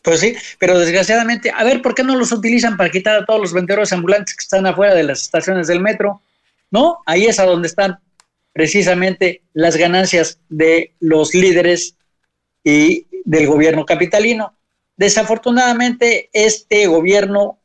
Pues 0.03 0.21
sí, 0.21 0.37
pero 0.59 0.79
desgraciadamente, 0.79 1.51
a 1.51 1.65
ver, 1.65 1.81
¿por 1.81 1.95
qué 1.95 2.05
no 2.05 2.15
los 2.15 2.31
utilizan 2.31 2.77
para 2.77 2.91
quitar 2.91 3.17
a 3.17 3.25
todos 3.25 3.41
los 3.41 3.53
vendedores 3.55 3.91
ambulantes 3.91 4.37
que 4.37 4.43
están 4.43 4.67
afuera 4.67 4.95
de 4.95 5.03
las 5.03 5.23
estaciones 5.23 5.67
del 5.67 5.81
metro? 5.81 6.21
¿No? 6.71 6.99
Ahí 7.07 7.25
es 7.25 7.39
a 7.39 7.47
donde 7.47 7.69
están 7.69 7.99
precisamente 8.53 9.43
las 9.55 9.77
ganancias 9.77 10.39
de 10.51 10.93
los 11.01 11.35
líderes 11.35 11.97
y 12.63 13.07
del 13.25 13.47
gobierno 13.47 13.87
capitalino. 13.87 14.55
Desafortunadamente, 14.97 16.29
este 16.35 16.87
gobierno, 16.87 17.59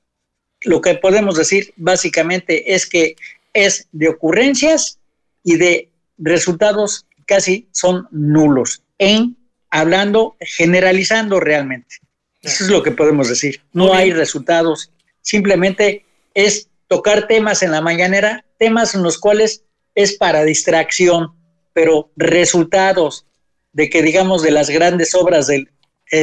lo 0.61 0.81
que 0.81 0.95
podemos 0.95 1.35
decir 1.35 1.73
básicamente 1.77 2.73
es 2.73 2.85
que 2.85 3.15
es 3.53 3.87
de 3.91 4.09
ocurrencias 4.09 4.99
y 5.43 5.57
de 5.57 5.89
resultados 6.17 7.05
casi 7.25 7.67
son 7.71 8.07
nulos, 8.11 8.83
en 8.97 9.37
hablando, 9.69 10.35
generalizando 10.39 11.39
realmente. 11.39 11.95
Eso 12.41 12.63
es 12.63 12.69
lo 12.69 12.83
que 12.83 12.91
podemos 12.91 13.29
decir. 13.29 13.61
No 13.73 13.93
hay 13.93 14.11
resultados. 14.11 14.91
Simplemente 15.21 16.05
es 16.33 16.69
tocar 16.87 17.27
temas 17.27 17.61
en 17.63 17.71
la 17.71 17.81
mañanera, 17.81 18.45
temas 18.57 18.95
en 18.95 19.03
los 19.03 19.17
cuales 19.17 19.63
es 19.95 20.17
para 20.17 20.43
distracción, 20.43 21.33
pero 21.73 22.11
resultados 22.15 23.25
de 23.73 23.89
que 23.89 24.01
digamos 24.01 24.41
de 24.41 24.51
las 24.51 24.69
grandes 24.69 25.13
obras 25.13 25.47
del 25.47 25.69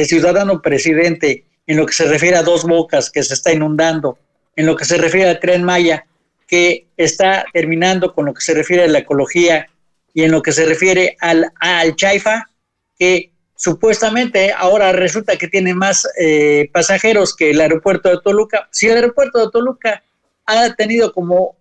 ciudadano 0.05 0.61
presidente 0.61 1.45
en 1.67 1.77
lo 1.77 1.85
que 1.85 1.93
se 1.93 2.05
refiere 2.05 2.37
a 2.37 2.43
dos 2.43 2.63
bocas 2.63 3.09
que 3.09 3.23
se 3.23 3.33
está 3.33 3.53
inundando, 3.53 4.17
en 4.57 4.65
lo 4.65 4.75
que 4.75 4.83
se 4.83 4.97
refiere 4.97 5.29
al 5.29 5.39
tren 5.39 5.63
Maya, 5.63 6.05
que 6.47 6.87
está 6.97 7.45
terminando 7.53 8.13
con 8.13 8.25
lo 8.25 8.33
que 8.33 8.41
se 8.41 8.53
refiere 8.53 8.83
a 8.83 8.87
la 8.87 8.99
ecología 8.99 9.69
y 10.13 10.23
en 10.23 10.31
lo 10.31 10.41
que 10.41 10.51
se 10.51 10.65
refiere 10.65 11.15
al, 11.21 11.51
al 11.59 11.95
Chaifa, 11.95 12.49
que 12.97 13.31
supuestamente 13.55 14.51
ahora 14.51 14.91
resulta 14.91 15.37
que 15.37 15.47
tiene 15.47 15.75
más 15.75 16.07
eh, 16.19 16.69
pasajeros 16.73 17.35
que 17.35 17.51
el 17.51 17.61
aeropuerto 17.61 18.09
de 18.09 18.19
Toluca. 18.23 18.67
Si 18.71 18.87
el 18.87 18.95
aeropuerto 18.95 19.39
de 19.39 19.51
Toluca 19.51 20.03
ha 20.47 20.73
tenido 20.75 21.13
como 21.13 21.55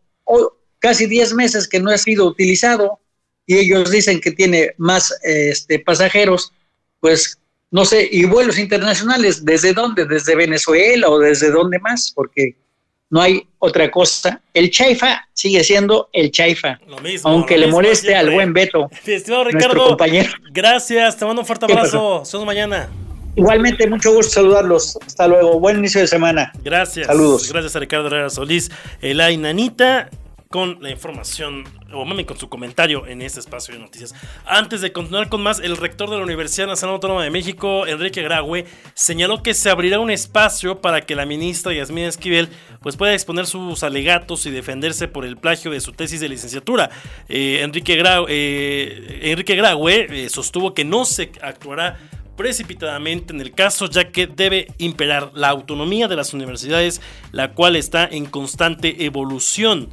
casi 0.79 1.07
10 1.07 1.35
meses 1.35 1.69
que 1.69 1.81
no 1.81 1.91
ha 1.91 1.99
sido 1.99 2.27
utilizado 2.27 2.99
y 3.45 3.59
ellos 3.59 3.91
dicen 3.91 4.21
que 4.21 4.31
tiene 4.31 4.75
más 4.79 5.15
este, 5.23 5.81
pasajeros, 5.81 6.53
pues 7.01 7.39
no 7.71 7.85
sé, 7.85 8.09
y 8.11 8.25
vuelos 8.25 8.59
internacionales, 8.59 9.45
¿desde 9.45 9.75
dónde? 9.75 10.07
¿Desde 10.07 10.35
Venezuela 10.35 11.09
o 11.09 11.19
desde 11.19 11.51
dónde 11.51 11.79
más? 11.79 12.13
Porque 12.15 12.57
no 13.11 13.21
hay 13.21 13.47
otra 13.59 13.90
cosa. 13.90 14.40
El 14.53 14.71
Chaifa 14.71 15.27
sigue 15.33 15.62
siendo 15.62 16.09
el 16.12 16.31
Chaifa. 16.31 16.79
Lo 16.87 16.99
mismo, 16.99 17.31
aunque 17.31 17.59
le 17.59 17.66
moleste 17.69 18.14
al 18.14 18.31
buen 18.31 18.53
Beto. 18.53 18.90
Estimado 19.07 19.45
Ricardo, 19.45 19.87
compañero. 19.88 20.31
gracias, 20.51 21.16
te 21.16 21.25
mando 21.25 21.42
un 21.42 21.47
fuerte 21.47 21.66
abrazo. 21.66 22.23
Nos 22.31 22.45
mañana. 22.45 22.88
Igualmente, 23.37 23.87
mucho 23.87 24.14
gusto 24.14 24.33
saludarlos. 24.33 24.99
Hasta 25.07 25.29
luego. 25.29 25.61
Buen 25.61 25.79
inicio 25.79 26.01
de 26.01 26.07
semana. 26.07 26.51
Gracias. 26.64 27.07
Saludos. 27.07 27.53
Gracias 27.53 27.77
a 27.77 27.81
Ricardo 27.81 28.07
Herrera 28.07 28.31
Solís, 28.31 28.71
el 29.03 29.21
Ainanita 29.21 30.09
con 30.49 30.79
la 30.81 30.91
información, 30.91 31.65
o 31.93 32.05
mami 32.05 32.25
con 32.25 32.39
su 32.39 32.49
comentario 32.49 33.07
en 33.07 33.21
este 33.23 33.41
espacio 33.41 33.75
de 33.75 33.81
noticias. 33.81 34.15
Antes 34.45 34.81
de 34.81 34.93
continuar 34.93 35.29
con 35.29 35.43
más, 35.43 35.59
el 35.61 35.77
rector 35.77 36.09
de 36.09 36.17
la 36.17 36.23
Universidad 36.23 36.67
Nacional 36.67 36.95
Autónoma 36.95 37.25
de 37.25 37.31
México, 37.31 37.87
Enrique 37.87 38.23
Graue, 38.23 38.67
señaló 38.95 39.43
que 39.43 39.55
se 39.55 39.71
abrirá 39.71 39.99
un 39.99 40.11
espacio 40.11 40.81
para 40.81 41.01
que 41.01 41.17
la 41.17 41.27
ministra 41.27 41.73
Yasmín 41.73 42.05
Esquivel 42.05 42.49
pues, 42.81 42.97
pueda 42.97 43.13
exponer 43.15 43.47
sus 43.47 43.83
alegatos 43.83 44.47
y 44.47 44.51
defenderse 44.51 45.09
por 45.09 45.25
el 45.25 45.37
plagio 45.37 45.71
de 45.71 45.81
su 45.81 45.93
tesis 45.93 46.21
de 46.21 46.29
licenciatura. 46.29 46.91
Eh, 47.29 47.61
Enrique, 47.63 47.97
Graue, 47.97 48.27
eh, 48.29 49.31
Enrique 49.31 49.57
Graue 49.57 50.07
eh, 50.11 50.29
sostuvo 50.29 50.75
que 50.75 50.85
no 50.85 51.05
se 51.05 51.33
actuará 51.43 51.99
precipitadamente 52.37 53.33
en 53.33 53.41
el 53.41 53.53
caso, 53.53 53.87
ya 53.87 54.13
que 54.13 54.27
debe 54.27 54.69
imperar 54.79 55.33
la 55.35 55.49
autonomía 55.49 56.07
de 56.07 56.17
las 56.17 56.35
universidades, 56.35 57.01
la 57.33 57.53
cual 57.53 57.77
está 57.77 58.07
en 58.07 58.27
constante 58.27 59.05
evolución. 59.05 59.89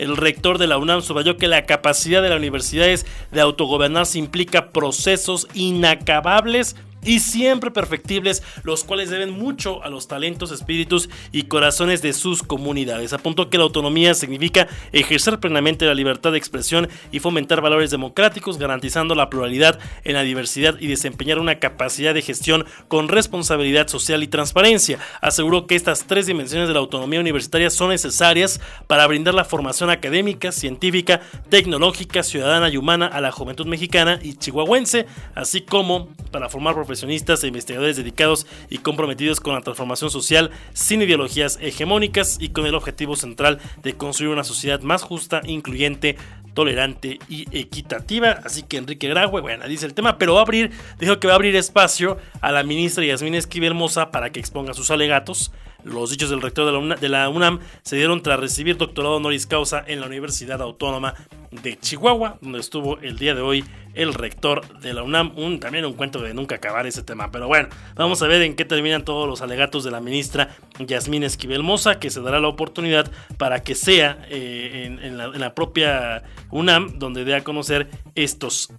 El 0.00 0.16
rector 0.16 0.56
de 0.56 0.66
la 0.66 0.78
UNAM 0.78 1.02
subrayó 1.02 1.36
que 1.36 1.46
la 1.46 1.66
capacidad 1.66 2.22
de 2.22 2.30
la 2.30 2.36
universidad 2.36 2.88
es 2.88 3.04
de 3.32 3.42
autogobernarse 3.42 4.18
implica 4.18 4.70
procesos 4.70 5.46
inacabables 5.52 6.74
y 7.04 7.20
siempre 7.20 7.70
perfectibles, 7.70 8.42
los 8.62 8.84
cuales 8.84 9.10
deben 9.10 9.30
mucho 9.30 9.82
a 9.82 9.88
los 9.88 10.08
talentos, 10.08 10.50
espíritus 10.50 11.08
y 11.32 11.44
corazones 11.44 12.02
de 12.02 12.12
sus 12.12 12.42
comunidades. 12.42 13.12
Apuntó 13.12 13.50
que 13.50 13.58
la 13.58 13.64
autonomía 13.64 14.14
significa 14.14 14.68
ejercer 14.92 15.38
plenamente 15.40 15.86
la 15.86 15.94
libertad 15.94 16.32
de 16.32 16.38
expresión 16.38 16.88
y 17.12 17.20
fomentar 17.20 17.60
valores 17.60 17.90
democráticos, 17.90 18.58
garantizando 18.58 19.14
la 19.14 19.30
pluralidad 19.30 19.78
en 20.04 20.14
la 20.14 20.22
diversidad 20.22 20.76
y 20.78 20.86
desempeñar 20.86 21.38
una 21.38 21.58
capacidad 21.58 22.14
de 22.14 22.22
gestión 22.22 22.66
con 22.88 23.08
responsabilidad 23.08 23.88
social 23.88 24.22
y 24.22 24.28
transparencia. 24.28 24.98
Aseguró 25.20 25.66
que 25.66 25.76
estas 25.76 26.04
tres 26.06 26.26
dimensiones 26.26 26.68
de 26.68 26.74
la 26.74 26.80
autonomía 26.80 27.20
universitaria 27.20 27.70
son 27.70 27.90
necesarias 27.90 28.60
para 28.86 29.06
brindar 29.06 29.34
la 29.34 29.44
formación 29.44 29.90
académica, 29.90 30.52
científica, 30.52 31.20
tecnológica, 31.48 32.22
ciudadana 32.22 32.68
y 32.68 32.76
humana 32.76 33.06
a 33.06 33.20
la 33.20 33.32
juventud 33.32 33.66
mexicana 33.66 34.18
y 34.22 34.34
chihuahuense, 34.34 35.06
así 35.34 35.62
como 35.62 36.08
para 36.30 36.48
formar 36.48 36.74
profesionistas 36.90 37.44
e 37.44 37.46
investigadores 37.46 37.96
dedicados 37.96 38.48
y 38.68 38.78
comprometidos 38.78 39.38
con 39.38 39.54
la 39.54 39.60
transformación 39.60 40.10
social 40.10 40.50
sin 40.72 41.00
ideologías 41.02 41.56
hegemónicas 41.62 42.36
y 42.40 42.48
con 42.48 42.66
el 42.66 42.74
objetivo 42.74 43.14
central 43.14 43.60
de 43.80 43.94
construir 43.94 44.32
una 44.32 44.42
sociedad 44.42 44.80
más 44.80 45.04
justa, 45.04 45.40
incluyente, 45.44 46.16
tolerante 46.52 47.20
y 47.28 47.46
equitativa. 47.56 48.40
Así 48.44 48.64
que 48.64 48.78
Enrique 48.78 49.08
Graue, 49.08 49.40
bueno, 49.40 49.68
dice 49.68 49.86
el 49.86 49.94
tema, 49.94 50.18
pero 50.18 50.34
va 50.34 50.40
a 50.40 50.42
abrir, 50.42 50.72
dijo 50.98 51.20
que 51.20 51.28
va 51.28 51.34
a 51.34 51.36
abrir 51.36 51.54
espacio 51.54 52.18
a 52.40 52.50
la 52.50 52.64
ministra 52.64 53.04
Yasmín 53.04 53.36
Esquivel 53.36 53.74
Moza 53.74 54.10
para 54.10 54.30
que 54.30 54.40
exponga 54.40 54.74
sus 54.74 54.90
alegatos 54.90 55.52
los 55.84 56.10
dichos 56.10 56.30
del 56.30 56.42
rector 56.42 56.98
de 56.98 57.08
la, 57.08 57.28
UNAM, 57.28 57.60
se 57.82 57.96
dieron 57.96 58.22
tras 58.22 58.40
recibir 58.40 58.76
doctorado 58.76 59.16
honoris 59.16 59.46
causa 59.46 59.84
en 59.86 60.00
la 60.00 60.06
Universidad 60.06 60.60
Autónoma 60.62 61.14
de 61.50 61.78
Chihuahua, 61.78 62.38
donde 62.40 62.60
estuvo 62.60 62.98
el 62.98 63.18
día 63.18 63.34
de 63.34 63.40
hoy 63.40 63.64
el 63.94 64.14
rector 64.14 64.80
de 64.80 64.94
la 64.94 65.02
UNAM. 65.02 65.32
Un, 65.36 65.60
también 65.60 65.84
un 65.84 65.94
cuento 65.94 66.20
de 66.22 66.32
nunca 66.34 66.56
acabar 66.56 66.86
ese 66.86 67.02
tema. 67.02 67.30
Pero 67.30 67.48
bueno, 67.48 67.68
vamos 67.96 68.22
a 68.22 68.26
ver 68.26 68.42
en 68.42 68.54
qué 68.54 68.64
terminan 68.64 69.04
todos 69.04 69.28
los 69.28 69.42
alegatos 69.42 69.84
de 69.84 69.90
la 69.90 70.00
ministra 70.00 70.56
Yasmín 70.78 71.24
Esquivel 71.24 71.62
Moza, 71.62 71.98
que 71.98 72.10
se 72.10 72.20
dará 72.20 72.40
la 72.40 72.48
oportunidad 72.48 73.10
para 73.36 73.62
que 73.62 73.74
sea 73.74 74.24
eh, 74.28 74.98
en, 75.02 75.18
la, 75.18 75.24
en 75.24 75.40
la 75.40 75.54
propia 75.54 76.22
UNAM 76.50 76.98
donde 76.98 77.24
dé 77.24 77.34
a 77.34 77.44
conocer 77.44 77.88
estos 78.14 78.70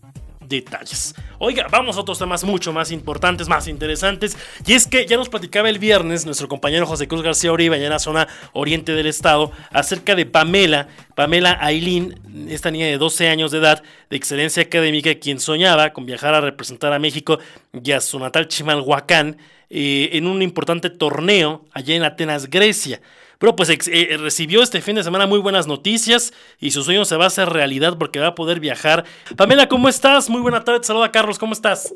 detalles. 0.52 1.16
Oiga, 1.40 1.68
vamos 1.72 1.98
a 1.98 2.02
otros 2.02 2.20
temas 2.20 2.44
mucho 2.44 2.72
más 2.72 2.92
importantes, 2.92 3.48
más 3.48 3.68
interesantes. 3.68 4.38
Y 4.68 4.74
es 4.74 4.86
que 4.86 5.08
ya 5.08 5.18
nos 5.18 5.30
platicaba 5.30 5.70
el 5.70 5.80
viernes 5.80 6.26
nuestro 6.26 6.48
compañero 6.48 6.86
José 6.86 7.08
Cruz 7.08 7.24
García 7.24 7.52
Oriba, 7.52 7.76
allá 7.76 7.86
en 7.86 7.92
la 7.92 8.00
zona 8.00 8.28
oriente 8.54 8.92
del 8.92 9.08
estado, 9.08 9.52
acerca 9.72 10.14
de 10.16 10.26
Pamela, 10.28 10.88
Pamela 11.16 11.58
Ailín, 11.60 12.48
esta 12.50 12.70
niña 12.70 12.86
de 12.86 12.98
12 12.98 13.30
años 13.30 13.52
de 13.52 13.58
edad, 13.58 13.82
de 14.10 14.18
excelencia 14.18 14.64
académica, 14.64 15.16
quien 15.16 15.40
soñaba 15.40 15.92
con 15.94 16.06
viajar 16.06 16.36
a 16.36 16.42
representar 16.42 16.94
a 16.94 17.00
México 17.00 17.40
y 17.74 17.92
a 17.92 18.02
su 18.02 18.20
natal 18.20 18.48
Chimalhuacán 18.48 19.38
eh, 19.70 20.10
en 20.14 20.28
un 20.28 20.42
importante 20.42 20.90
torneo 20.90 21.66
allá 21.72 21.96
en 21.96 22.04
Atenas, 22.04 22.50
Grecia. 22.50 23.02
Pero 23.41 23.56
pues 23.56 23.71
eh, 23.71 24.17
recibió 24.19 24.62
este 24.62 24.82
fin 24.82 24.95
de 24.95 25.04
semana 25.04 25.25
muy 25.25 25.39
buenas 25.39 25.65
noticias 25.65 26.32
y 26.60 26.69
su 26.69 26.84
sueño 26.84 27.06
se 27.06 27.17
va 27.17 27.23
a 27.23 27.27
hacer 27.27 27.49
realidad 27.49 27.97
porque 27.97 28.19
va 28.19 28.27
a 28.27 28.36
poder 28.36 28.60
viajar. 28.60 29.04
Pamela, 29.36 29.67
¿cómo 29.67 29.89
estás? 29.89 30.30
Muy 30.30 30.41
buena 30.41 30.63
tarde, 30.63 30.84
saluda 30.84 31.12
Carlos, 31.12 31.39
¿cómo 31.39 31.54
estás? 31.54 31.91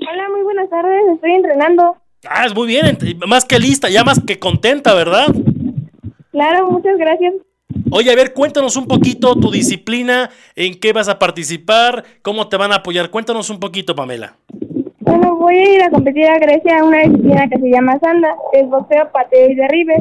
Hola, 0.00 0.28
muy 0.30 0.42
buenas 0.42 0.68
tardes, 0.68 1.00
estoy 1.14 1.30
entrenando. 1.30 1.96
Ah, 2.28 2.44
es 2.44 2.52
muy 2.56 2.66
bien, 2.66 2.98
más 3.24 3.44
que 3.44 3.60
lista, 3.60 3.88
ya 3.88 4.02
más 4.02 4.20
que 4.26 4.40
contenta, 4.40 4.92
¿verdad? 4.92 5.28
Claro, 6.32 6.72
muchas 6.72 6.98
gracias. 6.98 7.34
Oye, 7.92 8.10
a 8.10 8.16
ver, 8.16 8.34
cuéntanos 8.34 8.76
un 8.76 8.88
poquito 8.88 9.36
tu 9.36 9.52
disciplina, 9.52 10.30
en 10.56 10.80
qué 10.80 10.92
vas 10.92 11.08
a 11.08 11.20
participar, 11.20 12.02
cómo 12.22 12.48
te 12.48 12.56
van 12.56 12.72
a 12.72 12.76
apoyar. 12.76 13.10
Cuéntanos 13.10 13.48
un 13.48 13.60
poquito, 13.60 13.94
Pamela. 13.94 14.34
Bueno, 14.98 15.36
voy 15.36 15.56
a 15.56 15.74
ir 15.76 15.82
a 15.84 15.90
competir 15.90 16.26
a 16.26 16.38
Grecia 16.38 16.78
en 16.78 16.84
una 16.84 16.98
disciplina 17.02 17.48
que 17.48 17.60
se 17.60 17.70
llama 17.70 17.98
Sanda, 18.00 18.34
que 18.52 18.60
es 18.60 18.68
boxeo, 18.68 19.08
pateo 19.12 19.50
y 19.50 19.54
derribe. 19.54 19.94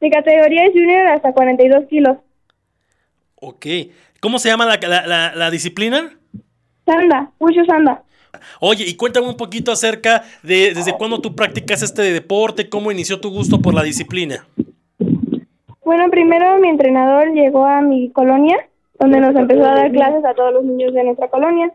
De 0.00 0.10
categoría 0.10 0.64
junior 0.72 1.06
hasta 1.08 1.32
42 1.32 1.86
kilos. 1.88 2.18
Ok. 3.36 3.66
¿Cómo 4.20 4.38
se 4.38 4.48
llama 4.48 4.66
la, 4.66 4.78
la, 4.88 5.06
la, 5.06 5.34
la 5.34 5.50
disciplina? 5.50 6.10
Sanda, 6.86 7.30
Wushu 7.38 7.64
Sanda. 7.64 8.02
Oye, 8.60 8.84
y 8.86 8.96
cuéntame 8.96 9.28
un 9.28 9.36
poquito 9.36 9.72
acerca 9.72 10.24
de 10.42 10.74
desde 10.74 10.96
cuándo 10.96 11.20
tú 11.20 11.34
practicas 11.34 11.82
este 11.82 12.02
deporte, 12.02 12.68
cómo 12.68 12.90
inició 12.90 13.20
tu 13.20 13.30
gusto 13.30 13.60
por 13.60 13.74
la 13.74 13.82
disciplina. 13.82 14.46
Bueno, 15.84 16.10
primero 16.10 16.58
mi 16.58 16.68
entrenador 16.68 17.32
llegó 17.32 17.64
a 17.66 17.80
mi 17.80 18.10
colonia, 18.10 18.56
donde 18.98 19.20
nos 19.20 19.36
empezó 19.36 19.64
a 19.64 19.74
dar 19.74 19.92
clases 19.92 20.24
a 20.24 20.34
todos 20.34 20.52
los 20.52 20.64
niños 20.64 20.94
de 20.94 21.04
nuestra 21.04 21.28
colonia. 21.28 21.70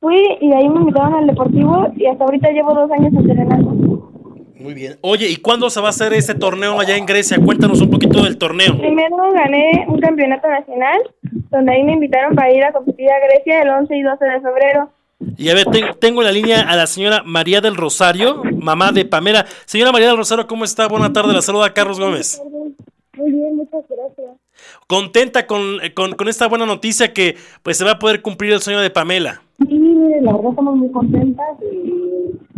Fui 0.00 0.22
y 0.40 0.48
de 0.48 0.56
ahí 0.56 0.68
me 0.68 0.80
invitaron 0.80 1.14
al 1.14 1.26
deportivo 1.26 1.88
y 1.96 2.06
hasta 2.06 2.24
ahorita 2.24 2.50
llevo 2.50 2.74
dos 2.74 2.90
años 2.90 3.12
entrenando. 3.12 4.12
Muy 4.64 4.72
bien. 4.72 4.96
Oye, 5.02 5.28
¿y 5.28 5.36
cuándo 5.36 5.68
se 5.68 5.78
va 5.78 5.88
a 5.88 5.90
hacer 5.90 6.14
ese 6.14 6.34
torneo 6.34 6.80
allá 6.80 6.96
en 6.96 7.04
Grecia? 7.04 7.36
Cuéntanos 7.38 7.82
un 7.82 7.90
poquito 7.90 8.22
del 8.22 8.38
torneo. 8.38 8.78
Primero 8.78 9.14
gané 9.32 9.84
un 9.86 10.00
campeonato 10.00 10.48
nacional, 10.48 10.98
donde 11.50 11.70
ahí 11.72 11.82
me 11.82 11.92
invitaron 11.92 12.34
para 12.34 12.50
ir 12.50 12.64
a 12.64 12.72
competir 12.72 13.10
a 13.10 13.20
Grecia 13.26 13.60
el 13.60 13.68
11 13.68 13.94
y 13.94 14.02
12 14.02 14.24
de 14.24 14.40
febrero. 14.40 14.88
Y 15.36 15.50
a 15.50 15.54
ver, 15.54 15.66
ten- 15.66 15.94
tengo 16.00 16.22
en 16.22 16.26
la 16.28 16.32
línea 16.32 16.62
a 16.62 16.76
la 16.76 16.86
señora 16.86 17.22
María 17.26 17.60
del 17.60 17.76
Rosario, 17.76 18.42
mamá 18.58 18.90
de 18.90 19.04
Pamela. 19.04 19.44
Señora 19.66 19.92
María 19.92 20.08
del 20.08 20.16
Rosario, 20.16 20.46
¿cómo 20.46 20.64
está? 20.64 20.88
Buena 20.88 21.12
tarde, 21.12 21.34
la 21.34 21.42
saluda 21.42 21.74
Carlos 21.74 22.00
Gómez. 22.00 22.40
Muy 23.16 23.30
bien, 23.32 23.56
muchas 23.56 23.84
gracias. 23.88 24.36
Contenta 24.86 25.46
con, 25.46 25.78
con, 25.94 26.12
con 26.12 26.28
esta 26.28 26.48
buena 26.48 26.64
noticia 26.66 27.12
que 27.12 27.36
pues 27.62 27.76
se 27.76 27.84
va 27.84 27.92
a 27.92 27.98
poder 27.98 28.22
cumplir 28.22 28.52
el 28.54 28.60
sueño 28.62 28.80
de 28.80 28.88
Pamela. 28.90 29.42
Sí, 29.68 29.78
la 30.22 30.32
verdad 30.32 30.50
estamos 30.50 30.76
muy 30.76 30.90
contentas 30.90 31.46
y 31.62 31.93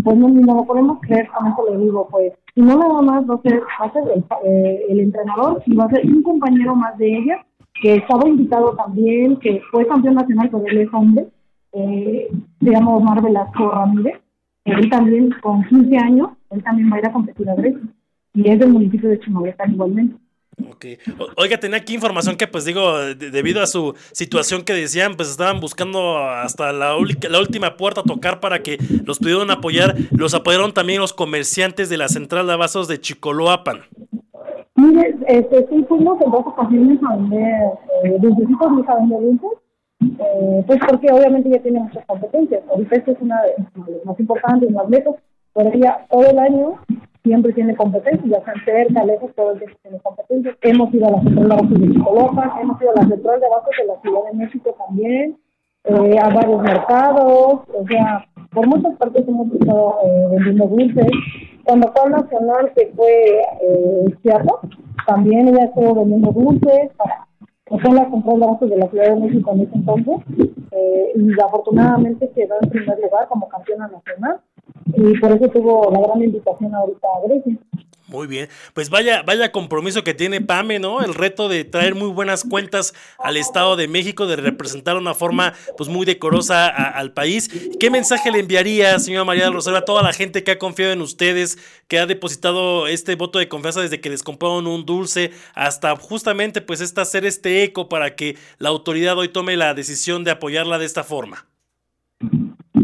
pues 0.07 0.17
no, 0.19 0.29
no 0.29 0.55
lo 0.55 0.65
podemos 0.65 1.01
creer, 1.01 1.29
con 1.31 1.49
eso 1.49 1.67
le 1.69 1.79
digo, 1.79 2.07
pues, 2.09 2.33
y 2.55 2.63
no 2.63 2.77
nada 2.77 3.03
más 3.03 3.29
va 3.29 3.35
a 3.35 3.43
ser, 3.43 3.61
va 3.61 3.87
a 3.87 3.93
ser 3.93 4.05
el, 4.15 4.25
eh, 4.45 4.87
el 4.89 5.01
entrenador 5.01 5.61
y 5.67 5.75
va 5.75 5.87
a 5.87 5.91
ser 5.91 6.07
un 6.07 6.23
compañero 6.23 6.77
más 6.77 6.97
de 6.97 7.09
ella, 7.09 7.45
que 7.83 7.97
estaba 7.97 8.29
invitado 8.29 8.77
también, 8.77 9.37
que 9.39 9.61
fue 9.73 9.85
campeón 9.89 10.15
nacional, 10.15 10.49
pero 10.49 10.65
él 10.65 10.79
es 10.79 10.89
hombre, 10.93 11.27
eh, 11.73 12.29
se 12.61 12.71
llama 12.71 12.95
Omar 12.95 13.21
Velasco 13.21 13.69
Ramírez, 13.69 14.21
él 14.65 14.89
también 14.91 15.35
con 15.43 15.65
15 15.65 15.97
años, 15.99 16.29
él 16.51 16.63
también 16.63 16.89
va 16.93 16.97
a 16.97 16.99
ir 17.01 17.07
a 17.07 17.13
competir 17.13 17.51
a 17.51 17.57
Grecia, 17.57 17.89
y 18.35 18.49
es 18.49 18.61
del 18.61 18.73
municipio 18.73 19.09
de 19.09 19.19
Chimaleta 19.19 19.67
igualmente. 19.67 20.15
Ok. 20.59 20.87
Oiga, 21.37 21.59
tenía 21.59 21.77
aquí 21.79 21.95
información 21.95 22.37
que, 22.37 22.47
pues 22.47 22.65
digo, 22.65 22.99
de- 22.99 23.31
debido 23.31 23.63
a 23.63 23.67
su 23.67 23.95
situación 24.13 24.63
que 24.63 24.73
decían, 24.73 25.15
pues 25.17 25.29
estaban 25.31 25.61
buscando 25.61 26.19
hasta 26.19 26.73
la, 26.73 26.95
la 27.29 27.39
última 27.41 27.77
puerta 27.77 28.01
a 28.01 28.05
tocar 28.05 28.41
para 28.41 28.63
que 28.63 28.79
los 29.05 29.19
pudieran 29.19 29.51
apoyar. 29.51 29.95
Los 30.13 30.33
apoyaron 30.35 30.73
también 30.73 31.01
los 31.01 31.13
comerciantes 31.13 31.89
de 31.91 31.99
la 31.99 32.09
central 32.09 32.47
de 32.47 32.55
abastos 32.55 32.89
de 32.89 32.99
Chicoloapan. 33.01 33.81
Mire, 34.77 35.15
este, 35.29 35.67
sí 35.71 35.85
fuimos 35.89 36.21
en 36.23 36.31
dos 36.31 36.43
ocasiones 36.47 36.99
a 37.11 37.17
vender 37.17 37.63
eh, 38.05 38.17
dulcecitos, 38.21 38.71
mis 38.73 38.87
dulces, 39.09 39.59
eh, 40.03 40.65
pues 40.67 40.79
porque 40.87 41.11
obviamente 41.13 41.49
ya 41.51 41.61
tiene 41.63 41.81
muchas 41.81 42.05
competencias. 42.07 42.63
Ahorita 42.71 42.97
esta 42.97 43.11
es 43.13 43.19
una 43.21 43.37
de 43.43 43.55
las 43.93 44.05
más 44.05 44.21
importantes, 44.21 44.71
más 44.71 44.89
lejos, 44.91 45.17
pero 45.55 45.71
ella 45.73 46.07
todo 46.11 46.27
el 46.31 46.39
año 46.39 46.75
siempre 47.27 47.53
tiene 47.53 47.75
competencias, 47.75 48.25
ya 48.25 48.45
sean 48.45 48.65
cerca, 48.65 49.05
lejos, 49.05 49.35
todo 49.35 49.53
el 49.53 49.59
tiempo 49.59 49.77
tiene 49.83 49.99
competencias. 49.99 50.57
Hemos 50.63 50.95
ido 50.95 51.09
a 51.09 51.11
la 51.11 51.23
central 51.23 51.69
de 51.69 51.93
Chicolopan, 51.93 52.51
hemos 52.61 52.81
ido 52.81 52.91
a 52.93 53.03
la 53.03 53.09
central 53.09 53.41
de 53.41 53.47
abastos 53.47 53.75
de 53.79 53.87
la 53.87 54.01
Ciudad 54.01 54.21
de 54.31 54.39
México 54.39 54.77
también, 54.87 55.37
eh, 55.85 56.19
a 56.23 56.29
varios 56.29 56.63
mercados, 56.63 57.61
o 57.67 57.87
sea, 57.89 58.25
por 58.53 58.67
muchas 58.69 58.97
partes 58.97 59.27
hemos 59.27 59.53
estado 59.53 59.99
eh, 60.05 60.27
vendiendo 60.31 60.67
dulces. 60.69 61.07
Cuando 61.65 61.93
fue 61.93 62.03
al 62.05 62.11
Nacional, 62.13 62.73
que 62.77 62.93
fue 62.95 63.41
eh, 63.61 64.33
también 65.07 65.49
ella 65.49 65.65
estuvo 65.65 65.95
vendiendo 65.97 66.31
dulces 66.31 66.91
para 66.97 67.27
que 67.67 67.79
fue 67.79 67.95
la 67.95 68.09
central 68.09 68.39
de 68.39 68.45
abastos 68.45 68.71
de 68.71 68.77
la 68.77 68.89
Ciudad 68.89 69.07
de 69.07 69.21
México 69.21 69.53
en 69.53 69.61
ese 69.63 69.75
entonces, 69.75 70.17
eh, 70.71 71.13
y 71.17 71.41
afortunadamente 71.41 72.31
quedó 72.31 72.55
en 72.63 72.71
primer 72.71 72.99
lugar 73.01 73.27
como 73.29 73.49
campeona 73.49 73.89
nacional, 73.89 74.41
y 74.97 75.19
por 75.19 75.33
eso 75.33 75.49
tuvo 75.49 75.91
la 75.91 76.01
gran 76.01 76.23
invitación 76.23 76.75
ahorita 76.75 77.07
a 77.07 77.29
Grecia. 77.29 77.59
Muy 78.09 78.29
bien. 78.29 78.49
Pues 78.73 78.89
vaya, 78.89 79.23
vaya 79.23 79.51
compromiso 79.51 80.05
que 80.05 80.15
tiene 80.15 80.41
Pame, 80.41 80.79
¿no? 80.79 81.03
El 81.03 81.13
reto 81.13 81.49
de 81.49 81.65
traer 81.65 81.97
muy 81.97 82.09
buenas 82.09 82.45
cuentas 82.45 82.95
al 83.19 83.37
Estado 83.37 83.75
de 83.75 83.89
México, 83.89 84.27
de 84.27 84.37
representar 84.37 84.95
de 84.95 85.01
una 85.01 85.15
forma 85.15 85.55
pues 85.77 85.89
muy 85.89 86.07
decorosa 86.07 86.69
al 86.69 87.13
país. 87.13 87.51
¿Qué 87.81 87.91
mensaje 87.91 88.31
le 88.31 88.39
enviaría, 88.39 89.01
señora 89.01 89.25
María 89.25 89.45
del 89.45 89.55
Rosario, 89.55 89.79
a 89.79 89.85
toda 89.85 90.05
la 90.05 90.13
gente 90.13 90.45
que 90.45 90.53
ha 90.53 90.59
confiado 90.59 90.93
en 90.93 91.01
ustedes, 91.01 91.59
que 91.89 91.99
ha 91.99 92.07
depositado 92.07 92.87
este 92.87 93.17
voto 93.17 93.41
de 93.41 93.49
confianza 93.49 93.81
desde 93.81 94.01
que 94.01 94.11
les 94.11 94.23
compraron 94.23 94.69
un 94.69 94.87
dulce, 94.87 95.33
hasta 95.55 95.97
justamente 95.97 96.61
pues 96.61 96.81
esta, 96.81 97.03
hacer 97.03 97.27
este 97.27 97.65
eco 97.65 97.89
para 97.89 98.15
que 98.15 98.37
la 98.59 98.69
autoridad 98.69 99.19
hoy 99.19 99.31
tome 99.31 99.57
la 99.57 99.75
decisión 99.75 100.23
de 100.23 100.31
apoyarla 100.31 100.79
de 100.79 100.87
esta 100.87 101.03
forma? 101.03 101.47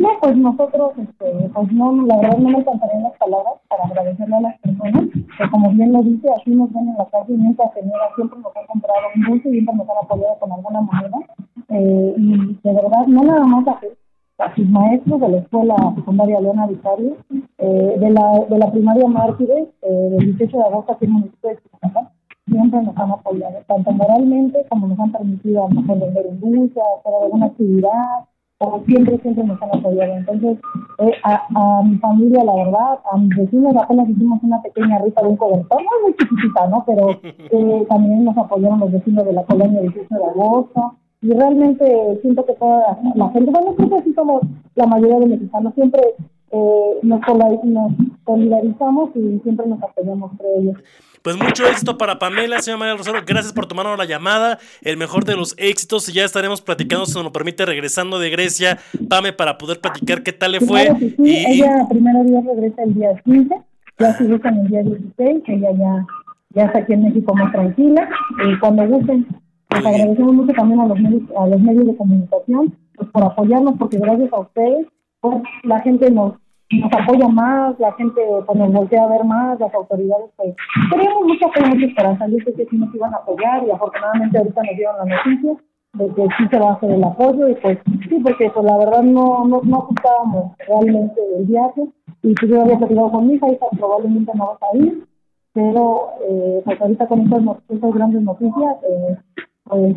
No, 0.03 0.09
pues 0.21 0.37
nosotros, 0.37 0.95
este, 0.99 1.49
pues 1.55 1.73
no, 1.73 1.93
la 2.07 2.17
verdad 2.17 2.38
no 2.38 2.49
me 2.49 2.59
encantarían 2.59 3.05
las 3.05 3.17
palabras 3.19 3.55
para 3.69 3.85
agradecerle 3.85 4.35
a 4.35 4.41
las 4.41 4.59
personas, 4.59 5.05
que 5.12 5.51
como 5.53 5.71
bien 5.71 5.93
lo 5.93 6.03
dice, 6.03 6.29
aquí 6.37 6.51
nos 6.51 6.73
ven 6.73 6.88
en 6.88 6.97
la 6.99 7.07
calle, 7.07 7.37
nunca 7.37 7.71
señora, 7.73 8.11
siempre 8.17 8.41
nos 8.41 8.57
han 8.57 8.67
comprado 8.67 8.99
un 9.15 9.23
dulce 9.23 9.49
y 9.49 9.53
siempre 9.53 9.77
nos 9.77 9.88
han 9.88 9.97
apoyado 10.03 10.38
con 10.41 10.51
alguna 10.51 10.81
moneda, 10.81 11.19
eh, 11.69 12.15
y 12.17 12.59
de 12.65 12.73
verdad, 12.75 13.07
no 13.07 13.23
nada 13.23 13.47
más 13.47 13.69
a, 13.69 14.45
a 14.45 14.55
sus 14.57 14.69
maestros 14.69 15.21
de 15.21 15.29
la 15.29 15.38
escuela 15.38 15.77
secundaria 15.95 16.41
Leona 16.41 16.67
Vicario, 16.67 17.17
eh, 17.59 17.97
de, 18.01 18.11
la, 18.11 18.41
de 18.51 18.59
la 18.59 18.73
primaria 18.73 19.07
Mártires, 19.07 19.69
eh, 19.83 20.09
del 20.19 20.37
18 20.37 20.57
de 20.57 20.65
agosto 20.65 20.93
aquí 20.95 21.05
en 21.05 21.31
siempre 22.51 22.83
nos 22.83 22.97
han 22.97 23.12
apoyado, 23.12 23.62
tanto 23.69 23.93
moralmente 23.93 24.67
como 24.69 24.88
nos 24.88 24.99
han 24.99 25.12
permitido 25.12 25.65
a 25.65 25.69
lo 25.69 25.81
mejor 25.81 26.01
vender 26.01 26.27
un 26.27 26.41
dulce, 26.41 26.81
hacer 26.81 27.15
alguna 27.23 27.47
actividad, 27.47 28.27
o 28.62 28.81
siempre, 28.87 29.18
siempre 29.18 29.44
nos 29.44 29.61
han 29.61 29.77
apoyado. 29.77 30.14
Entonces, 30.14 30.59
eh, 30.98 31.12
a, 31.25 31.46
a 31.55 31.83
mi 31.83 31.98
familia, 31.98 32.44
la 32.44 32.55
verdad, 32.55 32.98
a 33.11 33.16
mis 33.16 33.37
vecinos 33.37 33.75
apenas 33.77 34.09
hicimos 34.09 34.40
una 34.42 34.62
pequeña 34.62 35.01
rifa 35.01 35.22
de 35.22 35.29
un 35.29 35.37
cobertor, 35.37 35.83
no 35.83 35.90
muy 36.03 36.14
chiquitita, 36.16 36.68
¿no? 36.68 36.85
Pero 36.87 37.11
eh, 37.22 37.87
también 37.88 38.25
nos 38.25 38.38
apoyaron 38.38 38.79
los 38.81 38.92
vecinos 38.92 39.25
de 39.25 39.33
la 39.33 39.42
colonia 39.44 39.81
18 39.81 40.14
de 40.14 40.25
agosto. 40.25 40.94
Y 41.22 41.33
realmente 41.33 42.18
siento 42.20 42.44
que 42.44 42.55
toda 42.55 42.98
la 43.14 43.29
gente, 43.31 43.51
bueno, 43.51 43.75
creo 43.77 43.90
que 43.90 44.03
sí 44.03 44.12
somos 44.12 44.42
la 44.75 44.87
mayoría 44.87 45.20
de 45.20 45.27
mexicanos, 45.27 45.72
siempre 45.75 46.03
eh, 46.51 46.98
nos 47.03 47.20
solidarizamos 48.27 49.11
y 49.14 49.38
siempre 49.40 49.66
nos 49.66 49.83
apoyamos 49.83 50.33
entre 50.33 50.59
ellos. 50.59 50.79
Pues 51.23 51.37
mucho 51.37 51.67
éxito 51.67 51.97
para 51.97 52.19
Pamela, 52.19 52.61
señora 52.61 52.81
María 52.81 52.97
Rosario. 52.97 53.23
Gracias 53.25 53.53
por 53.53 53.67
tomarnos 53.67 53.97
la 53.97 54.05
llamada. 54.05 54.59
El 54.83 54.97
mejor 54.97 55.25
de 55.25 55.37
los 55.37 55.55
éxitos. 55.57 56.09
Y 56.09 56.13
ya 56.13 56.25
estaremos 56.25 56.61
platicando, 56.61 57.07
si 57.07 57.15
nos 57.15 57.25
lo 57.25 57.33
permite, 57.33 57.65
regresando 57.65 58.19
de 58.19 58.31
Grecia, 58.31 58.79
Pame, 59.09 59.33
para 59.33 59.57
poder 59.57 59.81
platicar 59.81 60.23
qué 60.23 60.33
tal 60.33 60.53
le 60.53 60.61
fue. 60.61 60.85
Claro 60.85 60.99
sí, 60.99 61.15
Y, 61.19 61.63
ella 61.63 61.87
primero 61.89 62.25
Dios 62.25 62.45
regresa 62.45 62.83
el 62.83 62.95
día 62.95 63.09
15, 63.25 63.55
ya 63.99 64.19
si 64.19 64.25
gustan 64.25 64.59
el 64.59 64.69
día 64.69 64.83
16, 64.83 65.43
ella 65.47 65.69
ya, 65.79 66.07
ya 66.51 66.65
está 66.65 66.81
aquí 66.81 66.93
en 66.93 67.05
México 67.05 67.35
más 67.35 67.53
tranquila, 67.53 68.09
y 68.45 68.59
cuando 68.59 68.87
gusten, 68.89 69.27
les 69.71 69.87
agradecemos 69.87 70.35
mucho 70.35 70.53
también 70.55 70.81
a 70.81 70.87
los 70.87 70.99
medios, 70.99 71.23
a 71.39 71.47
los 71.47 71.61
medios 71.61 71.87
de 71.87 71.97
comunicación 71.97 72.77
pues, 72.97 73.11
por 73.11 73.23
apoyarnos, 73.23 73.75
porque 73.79 73.99
gracias 73.99 74.33
a 74.33 74.41
ustedes, 74.41 74.87
pues 75.21 75.37
la 75.63 75.81
gente 75.81 76.11
nos, 76.11 76.35
nos 76.81 76.93
apoya 76.93 77.29
más, 77.29 77.79
la 77.79 77.93
gente 77.93 78.21
pues, 78.47 78.59
nos 78.59 78.73
voltea 78.73 79.05
a 79.05 79.09
ver 79.09 79.25
más, 79.25 79.59
las 79.61 79.75
autoridades, 79.75 80.31
pues 80.37 80.55
teníamos 80.91 81.25
mucha 81.25 81.49
fe, 81.51 81.67
mucha 81.67 81.87
esperanza, 81.87 82.27
yo 82.29 82.39
que 82.39 82.67
sí 82.67 82.77
nos 82.77 82.95
iban 82.95 83.15
a 83.15 83.19
apoyar 83.19 83.65
y 83.67 83.71
afortunadamente 83.71 84.39
ahorita 84.39 84.63
nos 84.63 84.77
dieron 84.77 84.97
la 84.99 85.17
noticia 85.17 85.57
de 85.95 86.09
que 86.15 86.23
sí 86.23 86.49
se 86.51 86.59
va 86.59 86.71
a 86.71 86.73
hacer 86.75 86.91
el 86.91 87.05
apoyo 87.05 87.49
y 87.49 87.55
pues 87.57 87.79
sí, 88.09 88.19
porque 88.23 88.51
pues 88.51 88.65
la 88.65 88.79
verdad 88.79 89.03
no, 89.03 89.45
no, 89.45 89.61
no 89.63 89.77
ajustábamos 89.77 90.53
realmente 90.67 91.21
el 91.37 91.45
viaje 91.45 91.83
y 92.23 92.35
pues 92.35 92.51
yo 92.51 92.63
había 92.63 92.79
platicado 92.79 93.11
con 93.11 93.27
mi 93.29 93.35
hija, 93.35 93.47
probablemente 93.77 94.33
no 94.35 94.47
vas 94.47 94.63
a 94.63 94.77
ir, 94.77 95.07
pero 95.53 96.09
eh, 96.29 96.63
pues 96.65 96.81
ahorita 96.81 97.07
con 97.07 97.21
estas, 97.21 97.95
grandes 97.95 98.23
noticias, 98.23 98.77
eh, 98.89 99.17
pues 99.65 99.97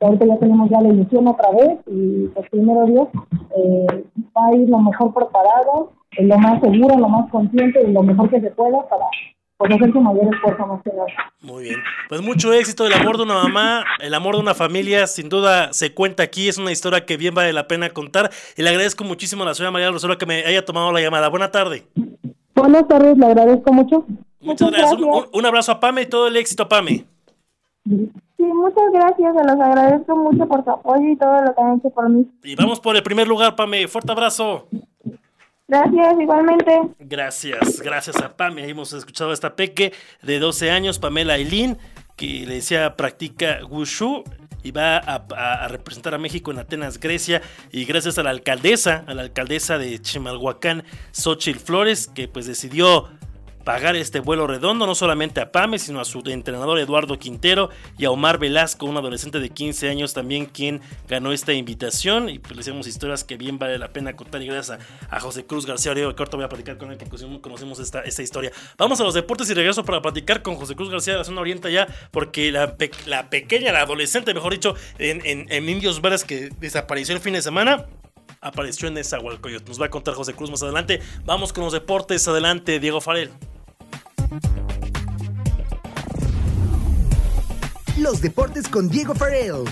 ahorita 0.00 0.26
ya 0.26 0.36
tenemos 0.38 0.70
ya 0.70 0.80
la 0.80 0.88
ilusión 0.88 1.28
otra 1.28 1.50
vez 1.52 1.78
y 1.86 2.26
pues 2.28 2.48
primero 2.50 2.84
Dios 2.86 3.08
eh, 3.56 4.04
va 4.36 4.46
a 4.48 4.54
ir 4.54 4.68
lo 4.68 4.80
mejor 4.80 5.14
preparada, 5.14 5.86
eh, 6.18 6.24
lo 6.24 6.38
más 6.38 6.60
segura, 6.60 6.96
lo 6.96 7.08
más 7.08 7.30
consciente 7.30 7.80
y 7.86 7.92
lo 7.92 8.02
mejor 8.02 8.30
que 8.30 8.40
se 8.40 8.50
pueda 8.50 8.86
para 8.88 9.04
pues 9.58 9.72
hacer 9.72 9.90
su 9.90 10.00
mayor 10.02 10.34
esfuerzo 10.34 10.66
más 10.66 10.82
que 10.82 10.90
nada. 10.90 11.06
Muy 11.40 11.64
bien. 11.64 11.76
Pues 12.10 12.20
mucho 12.20 12.52
éxito. 12.52 12.86
El 12.86 12.92
amor 12.92 13.16
de 13.16 13.22
una 13.22 13.34
mamá, 13.42 13.84
el 14.00 14.12
amor 14.12 14.34
de 14.34 14.42
una 14.42 14.54
familia, 14.54 15.06
sin 15.06 15.30
duda 15.30 15.72
se 15.72 15.94
cuenta 15.94 16.22
aquí. 16.22 16.48
Es 16.48 16.58
una 16.58 16.72
historia 16.72 17.06
que 17.06 17.16
bien 17.16 17.34
vale 17.34 17.54
la 17.54 17.66
pena 17.66 17.88
contar. 17.88 18.30
Y 18.56 18.62
le 18.62 18.68
agradezco 18.68 19.02
muchísimo 19.04 19.44
a 19.44 19.46
la 19.46 19.54
señora 19.54 19.70
María 19.70 19.90
Rosario 19.90 20.18
que 20.18 20.26
me 20.26 20.44
haya 20.44 20.62
tomado 20.64 20.92
la 20.92 21.00
llamada. 21.00 21.28
Buena 21.30 21.50
tarde. 21.50 21.84
Buenas 22.54 22.86
tardes, 22.86 23.16
le 23.16 23.24
agradezco 23.26 23.72
mucho. 23.72 24.04
Muchas 24.40 24.70
gracias. 24.70 24.92
Un, 24.92 25.04
un- 25.04 25.26
un 25.32 25.46
abrazo 25.46 25.72
a 25.72 25.80
Pame 25.80 26.02
y 26.02 26.06
todo 26.06 26.26
el 26.28 26.36
éxito, 26.36 26.68
Pame. 26.68 27.06
Sí, 27.86 28.42
muchas 28.42 28.92
gracias, 28.92 29.34
se 29.36 29.42
los 29.44 29.60
agradezco 29.60 30.16
mucho 30.16 30.46
por 30.46 30.64
su 30.64 30.70
apoyo 30.70 31.08
y 31.08 31.16
todo 31.16 31.40
lo 31.42 31.54
que 31.54 31.60
han 31.62 31.78
hecho 31.78 31.90
por 31.90 32.08
mí. 32.10 32.26
Y 32.44 32.54
vamos 32.56 32.78
por 32.80 32.94
el 32.96 33.02
primer 33.02 33.26
lugar, 33.26 33.56
Pame. 33.56 33.88
Fuerte 33.88 34.12
abrazo. 34.12 34.66
Gracias, 35.68 36.20
igualmente. 36.20 36.80
Gracias, 37.00 37.80
gracias 37.80 38.16
a. 38.16 38.34
Ahí 38.38 38.70
hemos 38.70 38.92
escuchado 38.92 39.30
a 39.30 39.34
esta 39.34 39.56
peque 39.56 39.92
de 40.22 40.38
12 40.38 40.70
años, 40.70 41.00
Pamela 41.00 41.34
Ailín, 41.34 41.76
que 42.14 42.46
le 42.46 42.56
decía 42.56 42.96
practica 42.96 43.58
Wushu 43.68 44.22
y 44.62 44.70
va 44.70 44.98
a, 44.98 45.68
representar 45.68 46.14
a 46.14 46.18
México 46.18 46.52
en 46.52 46.58
Atenas, 46.58 47.00
Grecia. 47.00 47.42
Y 47.72 47.84
gracias 47.84 48.16
a 48.18 48.22
la 48.22 48.30
alcaldesa, 48.30 49.04
a 49.06 49.14
la 49.14 49.22
alcaldesa 49.22 49.78
de 49.78 50.00
Chimalhuacán, 50.00 50.84
Xochitl 51.12 51.58
Flores, 51.58 52.06
que 52.08 52.28
pues 52.28 52.46
decidió 52.46 53.08
pagar 53.66 53.96
este 53.96 54.20
vuelo 54.20 54.46
redondo 54.46 54.86
no 54.86 54.94
solamente 54.94 55.40
a 55.40 55.50
Pame, 55.50 55.80
sino 55.80 56.00
a 56.00 56.04
su 56.04 56.22
entrenador 56.26 56.78
Eduardo 56.78 57.18
Quintero 57.18 57.68
y 57.98 58.04
a 58.04 58.12
Omar 58.12 58.38
Velasco, 58.38 58.86
un 58.86 58.96
adolescente 58.96 59.40
de 59.40 59.50
15 59.50 59.90
años 59.90 60.14
también 60.14 60.46
quien 60.46 60.80
ganó 61.08 61.32
esta 61.32 61.52
invitación 61.52 62.28
y 62.28 62.38
pues 62.38 62.54
le 62.54 62.60
hacemos 62.60 62.86
historias 62.86 63.24
que 63.24 63.36
bien 63.36 63.58
vale 63.58 63.76
la 63.76 63.88
pena 63.88 64.14
contar 64.14 64.40
y 64.40 64.46
gracias 64.46 64.78
a, 65.10 65.18
José 65.18 65.46
Cruz 65.46 65.66
García 65.66 65.90
Oriego, 65.90 66.14
que 66.14 66.22
ahorita 66.22 66.36
voy 66.36 66.46
a 66.46 66.48
platicar 66.48 66.78
con 66.78 66.92
él 66.92 66.96
que 66.96 67.06
conocemos 67.40 67.80
esta, 67.80 68.02
esta 68.02 68.22
historia. 68.22 68.52
Vamos 68.78 69.00
a 69.00 69.02
los 69.02 69.14
deportes 69.14 69.50
y 69.50 69.54
regreso 69.54 69.84
para 69.84 70.00
platicar 70.00 70.42
con 70.42 70.54
José 70.54 70.76
Cruz 70.76 70.88
García 70.88 71.14
de 71.14 71.18
la 71.18 71.24
zona 71.24 71.40
oriente 71.40 71.72
ya, 71.72 71.88
porque 72.12 72.52
la, 72.52 72.76
la 73.06 73.30
pequeña, 73.30 73.72
la 73.72 73.80
adolescente, 73.80 74.32
mejor 74.32 74.52
dicho, 74.52 74.76
en, 74.98 75.22
en, 75.24 75.68
Indios 75.68 76.00
Verdes 76.00 76.22
que 76.22 76.50
desapareció 76.60 77.16
el 77.16 77.20
fin 77.20 77.32
de 77.32 77.42
semana, 77.42 77.86
apareció 78.40 78.86
en 78.86 78.96
esa. 78.98 79.18
Nos 79.18 79.80
va 79.80 79.86
a 79.86 79.90
contar 79.90 80.14
José 80.14 80.34
Cruz 80.34 80.52
más 80.52 80.62
adelante. 80.62 81.00
Vamos 81.24 81.52
con 81.52 81.64
los 81.64 81.72
deportes. 81.72 82.28
Adelante, 82.28 82.78
Diego 82.78 83.00
Farel. 83.00 83.32
Los 87.98 88.20
deportes 88.20 88.68
con 88.68 88.88
Diego 88.88 89.14
Farrell. 89.14 89.64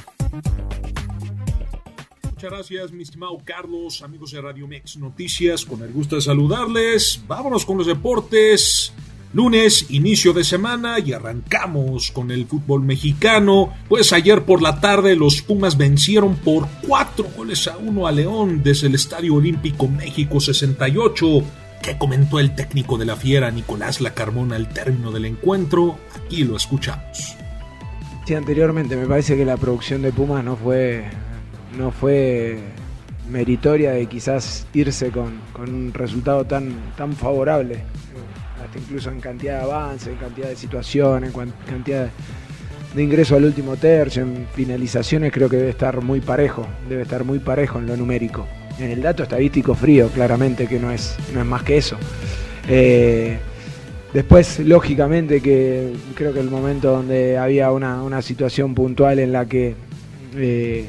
Muchas 2.24 2.50
gracias, 2.50 2.92
mi 2.92 3.02
estimado 3.02 3.38
Carlos, 3.44 4.02
amigos 4.02 4.32
de 4.32 4.40
Radio 4.40 4.66
Mex 4.66 4.96
Noticias, 4.96 5.64
con 5.64 5.82
el 5.82 5.92
gusto 5.92 6.16
de 6.16 6.22
saludarles. 6.22 7.22
Vámonos 7.26 7.64
con 7.64 7.78
los 7.78 7.86
deportes. 7.86 8.92
Lunes, 9.34 9.86
inicio 9.90 10.32
de 10.32 10.44
semana 10.44 11.00
y 11.00 11.12
arrancamos 11.12 12.12
con 12.12 12.30
el 12.30 12.46
fútbol 12.46 12.82
mexicano. 12.82 13.74
Pues 13.88 14.12
ayer 14.12 14.44
por 14.44 14.62
la 14.62 14.80
tarde 14.80 15.16
los 15.16 15.42
Pumas 15.42 15.76
vencieron 15.76 16.36
por 16.36 16.68
cuatro 16.86 17.26
goles 17.36 17.66
a 17.66 17.76
uno 17.76 18.06
a 18.06 18.12
León 18.12 18.62
desde 18.62 18.86
el 18.86 18.94
Estadio 18.94 19.34
Olímpico 19.34 19.88
México 19.88 20.38
68. 20.38 21.42
¿Qué 21.84 21.98
comentó 21.98 22.40
el 22.40 22.54
técnico 22.54 22.96
de 22.96 23.04
la 23.04 23.14
Fiera, 23.14 23.50
Nicolás 23.50 24.00
Lacarmona, 24.00 24.56
al 24.56 24.70
término 24.70 25.12
del 25.12 25.26
encuentro? 25.26 25.98
Aquí 26.16 26.42
lo 26.42 26.56
escuchamos. 26.56 27.36
Sí, 28.26 28.34
anteriormente 28.34 28.96
me 28.96 29.06
parece 29.06 29.36
que 29.36 29.44
la 29.44 29.58
producción 29.58 30.00
de 30.00 30.10
Pumas 30.10 30.42
no 30.42 30.56
fue, 30.56 31.04
no 31.76 31.90
fue 31.90 32.58
meritoria 33.30 33.90
de 33.90 34.06
quizás 34.06 34.66
irse 34.72 35.10
con, 35.10 35.42
un 35.58 35.92
resultado 35.92 36.46
tan, 36.46 36.74
tan 36.96 37.12
favorable, 37.12 37.82
hasta 38.64 38.78
incluso 38.78 39.10
en 39.10 39.20
cantidad 39.20 39.58
de 39.58 39.64
avance, 39.64 40.10
en 40.10 40.16
cantidad 40.16 40.48
de 40.48 40.56
situaciones, 40.56 41.34
en 41.34 41.52
cantidad 41.68 42.08
de, 42.94 43.02
ingreso 43.02 43.36
al 43.36 43.44
último 43.44 43.76
tercio, 43.76 44.22
en 44.22 44.46
finalizaciones 44.54 45.30
creo 45.30 45.50
que 45.50 45.58
debe 45.58 45.70
estar 45.70 46.00
muy 46.00 46.22
parejo, 46.22 46.66
debe 46.88 47.02
estar 47.02 47.24
muy 47.24 47.40
parejo 47.40 47.78
en 47.78 47.88
lo 47.88 47.96
numérico 47.98 48.46
en 48.78 48.90
el 48.90 49.02
dato 49.02 49.22
estadístico 49.22 49.74
frío, 49.74 50.08
claramente 50.08 50.66
que 50.66 50.78
no 50.78 50.90
es, 50.90 51.16
no 51.32 51.40
es 51.40 51.46
más 51.46 51.62
que 51.62 51.76
eso. 51.76 51.96
Eh, 52.68 53.38
después, 54.12 54.58
lógicamente, 54.60 55.40
que 55.40 55.92
creo 56.14 56.32
que 56.32 56.40
el 56.40 56.50
momento 56.50 56.90
donde 56.90 57.38
había 57.38 57.70
una, 57.70 58.22
situación 58.22 58.74
puntual 58.74 59.18
en 59.18 59.32
la 59.32 59.46
que 59.46 59.74
eh, 60.36 60.86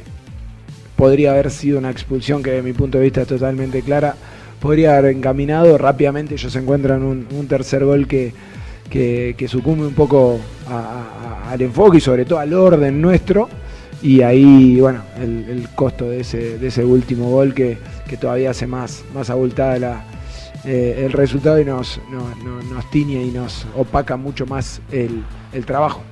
podría 0.95 1.31
haber 1.31 1.51
sido 1.51 1.77
una 1.77 1.91
expulsión 1.91 2.41
que 2.41 2.51
de 2.51 2.61
mi 2.61 2.73
punto 2.73 2.97
de 2.97 3.03
vista 3.03 3.21
es 3.21 3.27
totalmente 3.27 3.81
clara, 3.81 4.15
podría 4.59 4.97
haber 4.97 5.15
encaminado 5.15 5.77
rápidamente, 5.77 6.35
ellos 6.35 6.55
encuentran 6.55 7.03
un, 7.03 7.27
un 7.31 7.47
tercer 7.47 7.83
gol 7.83 8.07
que, 8.07 8.33
que, 8.89 9.47
sucumbe 9.47 9.85
un 9.85 9.93
poco 9.93 10.39
al 11.49 11.61
enfoque 11.61 11.97
y 11.97 12.01
sobre 12.01 12.25
todo 12.25 12.39
al 12.39 12.53
orden 12.53 13.01
nuestro 13.01 13.49
y 14.05 14.21
ahí, 14.21 14.79
bueno, 14.79 15.01
el, 15.19 15.67
costo 15.73 16.07
de 16.07 16.19
ese, 16.19 16.59
de 16.59 16.67
ese 16.67 16.85
último 16.85 17.31
gol 17.31 17.55
que, 17.55 17.79
todavía 18.21 18.51
hace 18.51 18.67
más, 18.67 19.03
más 19.15 19.31
abultada 19.31 19.79
la, 19.79 20.05
eh, 20.63 21.05
el 21.05 21.11
resultado 21.11 21.59
y 21.59 21.65
nos, 21.65 21.99
nos, 22.11 22.89
tiñe 22.91 23.23
y 23.23 23.31
nos 23.31 23.65
opaca 23.75 24.15
mucho 24.15 24.45
más 24.45 24.79
el, 24.91 25.23
el 25.53 25.65
trabajo. 25.65 26.03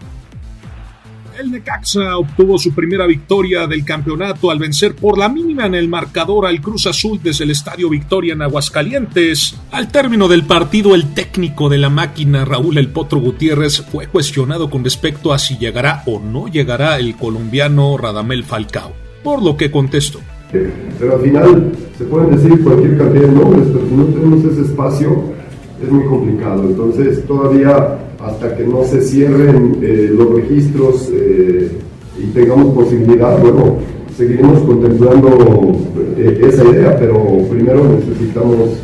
El 1.39 1.51
Necaxa 1.51 2.17
obtuvo 2.17 2.57
su 2.59 2.73
primera 2.73 3.07
victoria 3.07 3.65
del 3.65 3.83
campeonato 3.83 4.51
al 4.51 4.59
vencer 4.59 4.95
por 4.95 5.17
la 5.17 5.29
mínima 5.29 5.65
en 5.65 5.73
el 5.73 5.87
marcador 5.87 6.45
al 6.45 6.61
Cruz 6.61 6.85
Azul 6.85 7.19
desde 7.23 7.43
el 7.43 7.51
Estadio 7.51 7.89
Victoria 7.89 8.33
en 8.33 8.41
Aguascalientes. 8.41 9.55
Al 9.71 9.91
término 9.91 10.27
del 10.27 10.43
partido, 10.43 10.93
el 10.93 11.13
técnico 11.13 11.69
de 11.69 11.79
la 11.79 11.89
máquina, 11.89 12.45
Raúl 12.45 12.77
El 12.77 12.89
Potro 12.89 13.19
Gutiérrez, 13.19 13.81
fue 13.81 14.07
cuestionado 14.07 14.69
con 14.69 14.83
respecto 14.83 15.33
a 15.33 15.39
si 15.39 15.57
llegará 15.57 16.03
o 16.05 16.19
no 16.19 16.47
llegará 16.47 16.99
el 16.99 17.15
colombiano 17.15 17.97
Radamel 17.97 18.43
Falcao, 18.43 18.93
por 19.23 19.41
lo 19.41 19.57
que 19.57 19.71
contestó. 19.71 20.19
Pero 20.51 21.15
al 21.15 21.21
final 21.21 21.71
se 21.97 22.03
pueden 22.05 22.35
decir 22.35 22.63
cualquier 22.63 22.97
cantidad 22.97 23.27
de 23.27 23.31
nombres, 23.31 23.67
pero 23.73 23.87
si 23.87 23.95
no 23.95 24.05
tenemos 24.05 24.45
ese 24.45 24.61
espacio 24.61 25.33
es 25.81 25.91
muy 25.91 26.05
complicado. 26.05 26.63
Entonces 26.63 27.25
todavía 27.25 28.02
hasta 28.23 28.55
que 28.55 28.63
no 28.63 28.83
se 28.85 29.01
cierren 29.01 29.77
eh, 29.81 30.09
los 30.15 30.33
registros 30.33 31.09
eh, 31.13 31.69
y 32.17 32.27
tengamos 32.27 32.73
posibilidad, 32.73 33.37
bueno, 33.41 33.77
seguiremos 34.15 34.61
contemplando 34.61 35.75
eh, 36.17 36.41
esa 36.47 36.63
idea, 36.63 36.97
pero 36.97 37.39
primero 37.49 37.83
necesitamos, 37.83 38.77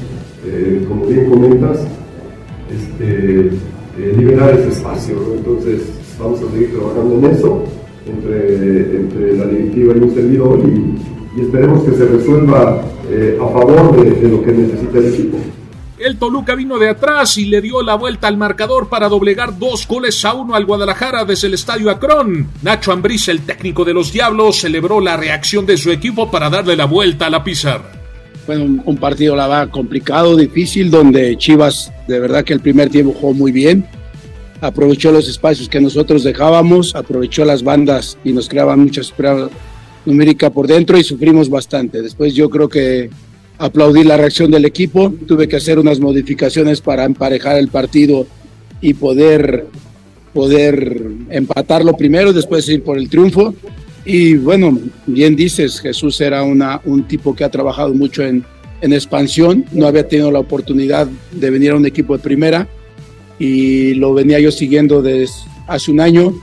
como 0.88 1.06
bien 1.06 1.30
comentas, 1.30 1.86
este, 2.74 3.52
liberar 4.18 4.56
ese 4.56 4.70
espacio. 4.70 5.16
Entonces 5.38 5.84
vamos 6.20 6.42
a 6.42 6.52
seguir 6.52 6.72
trabajando 6.74 7.20
en 7.20 7.34
eso 7.34 7.64
entre, 8.08 8.96
entre 8.96 9.38
la 9.38 9.46
directiva 9.46 9.94
y 9.96 10.00
un 10.00 10.14
servidor 10.14 10.60
y, 10.66 11.42
esperemos 11.42 11.84
que 11.84 11.92
se 11.92 12.06
resuelva 12.06 12.82
a 12.82 13.48
favor 13.48 13.96
de 14.04 14.28
lo 14.28 14.44
que 14.44 14.52
necesita 14.52 14.98
el 14.98 15.14
equipo. 15.14 15.38
El 16.00 16.18
Toluca 16.18 16.56
vino 16.56 16.80
de 16.80 16.88
atrás 16.88 17.38
y 17.38 17.46
le 17.46 17.60
dio 17.60 17.84
la 17.84 17.96
vuelta 17.96 18.30
al 18.30 18.38
marcador 18.38 18.88
para 18.88 19.10
doblegar 19.10 19.60
dos 19.60 19.86
goles 19.86 20.24
a 20.24 20.34
uno 20.34 20.56
al 20.56 20.64
Guadalajara 20.66 21.26
desde 21.26 21.48
el 21.48 21.56
Estadio 21.56 21.90
Acron. 21.90 22.48
Nacho 22.62 22.94
Ambriz, 22.94 23.28
el 23.28 23.42
técnico 23.42 23.84
de 23.84 23.94
los 23.94 24.14
Diablos, 24.14 24.62
celebró 24.62 25.02
la 25.02 25.18
reacción 25.18 25.66
de 25.66 25.76
su 25.76 25.92
equipo 25.92 26.32
para 26.32 26.50
darle 26.50 26.78
la 26.78 26.86
vuelta 26.86 27.26
a 27.26 27.30
la 27.30 27.44
pizarra. 27.44 27.92
Fue 28.46 28.58
un, 28.58 28.98
partido, 28.98 29.36
la 29.36 29.50
verdad, 29.50 29.70
complicado, 29.72 30.38
difícil, 30.38 30.90
donde 30.90 31.38
Chivas, 31.38 31.92
de 32.08 32.20
verdad 32.22 32.46
que 32.46 32.54
el 32.54 32.62
primer 32.62 32.90
tiempo 32.90 33.14
jugó 33.14 33.34
muy 33.34 33.52
bien. 33.52 33.86
Aprovechó 34.62 35.12
los 35.12 35.28
espacios 35.28 35.68
que 35.68 35.82
nosotros 35.82 36.24
dejábamos, 36.24 36.96
aprovechó 36.96 37.44
las 37.44 37.62
bandas 37.62 38.18
y 38.24 38.32
nos 38.32 38.48
creaban 38.48 38.80
mucha 38.80 39.02
esperanza 39.02 39.50
numérica 40.06 40.50
por 40.50 40.66
dentro 40.66 40.98
y 40.98 41.04
sufrimos 41.04 41.50
bastante. 41.50 42.02
Después 42.02 42.34
yo 42.34 42.50
creo 42.50 42.70
que 42.70 43.10
aplaudí 43.60 44.04
la 44.04 44.18
reacción 44.18 44.50
del 44.50 44.66
equipo, 44.66 45.14
tuve 45.28 45.48
que 45.48 45.58
hacer 45.58 45.78
unas 45.78 46.00
modificaciones 46.00 46.82
para 46.82 47.04
emparejar 47.04 47.58
el 47.58 47.68
partido 47.68 48.26
y 48.82 48.94
poder, 48.94 49.68
poder 50.34 51.02
empatarlo 51.30 51.96
primero, 51.96 52.32
después 52.32 52.68
ir 52.70 52.82
por 52.84 52.98
el 52.98 53.10
triunfo. 53.10 53.54
Y 54.06 54.36
bueno, 54.36 54.80
bien 55.06 55.36
dices, 55.36 55.82
Jesús 55.82 56.20
era 56.22 56.42
una, 56.44 56.82
un 56.86 57.04
tipo 57.04 57.36
que 57.36 57.44
ha 57.44 57.50
trabajado 57.50 57.94
mucho 57.94 58.24
en, 58.24 58.46
en 58.82 58.94
expansión, 58.94 59.66
no 59.74 59.88
había 59.88 60.08
tenido 60.08 60.32
la 60.32 60.40
oportunidad 60.40 61.08
de 61.34 61.50
venir 61.50 61.72
a 61.72 61.76
un 61.76 61.86
equipo 61.86 62.16
de 62.16 62.24
primera 62.24 62.68
y 63.40 63.94
lo 63.96 64.14
venía 64.14 64.40
yo 64.40 64.52
siguiendo 64.52 65.02
desde 65.02 65.34
hace 65.68 65.92
un 65.92 66.00
año. 66.00 66.34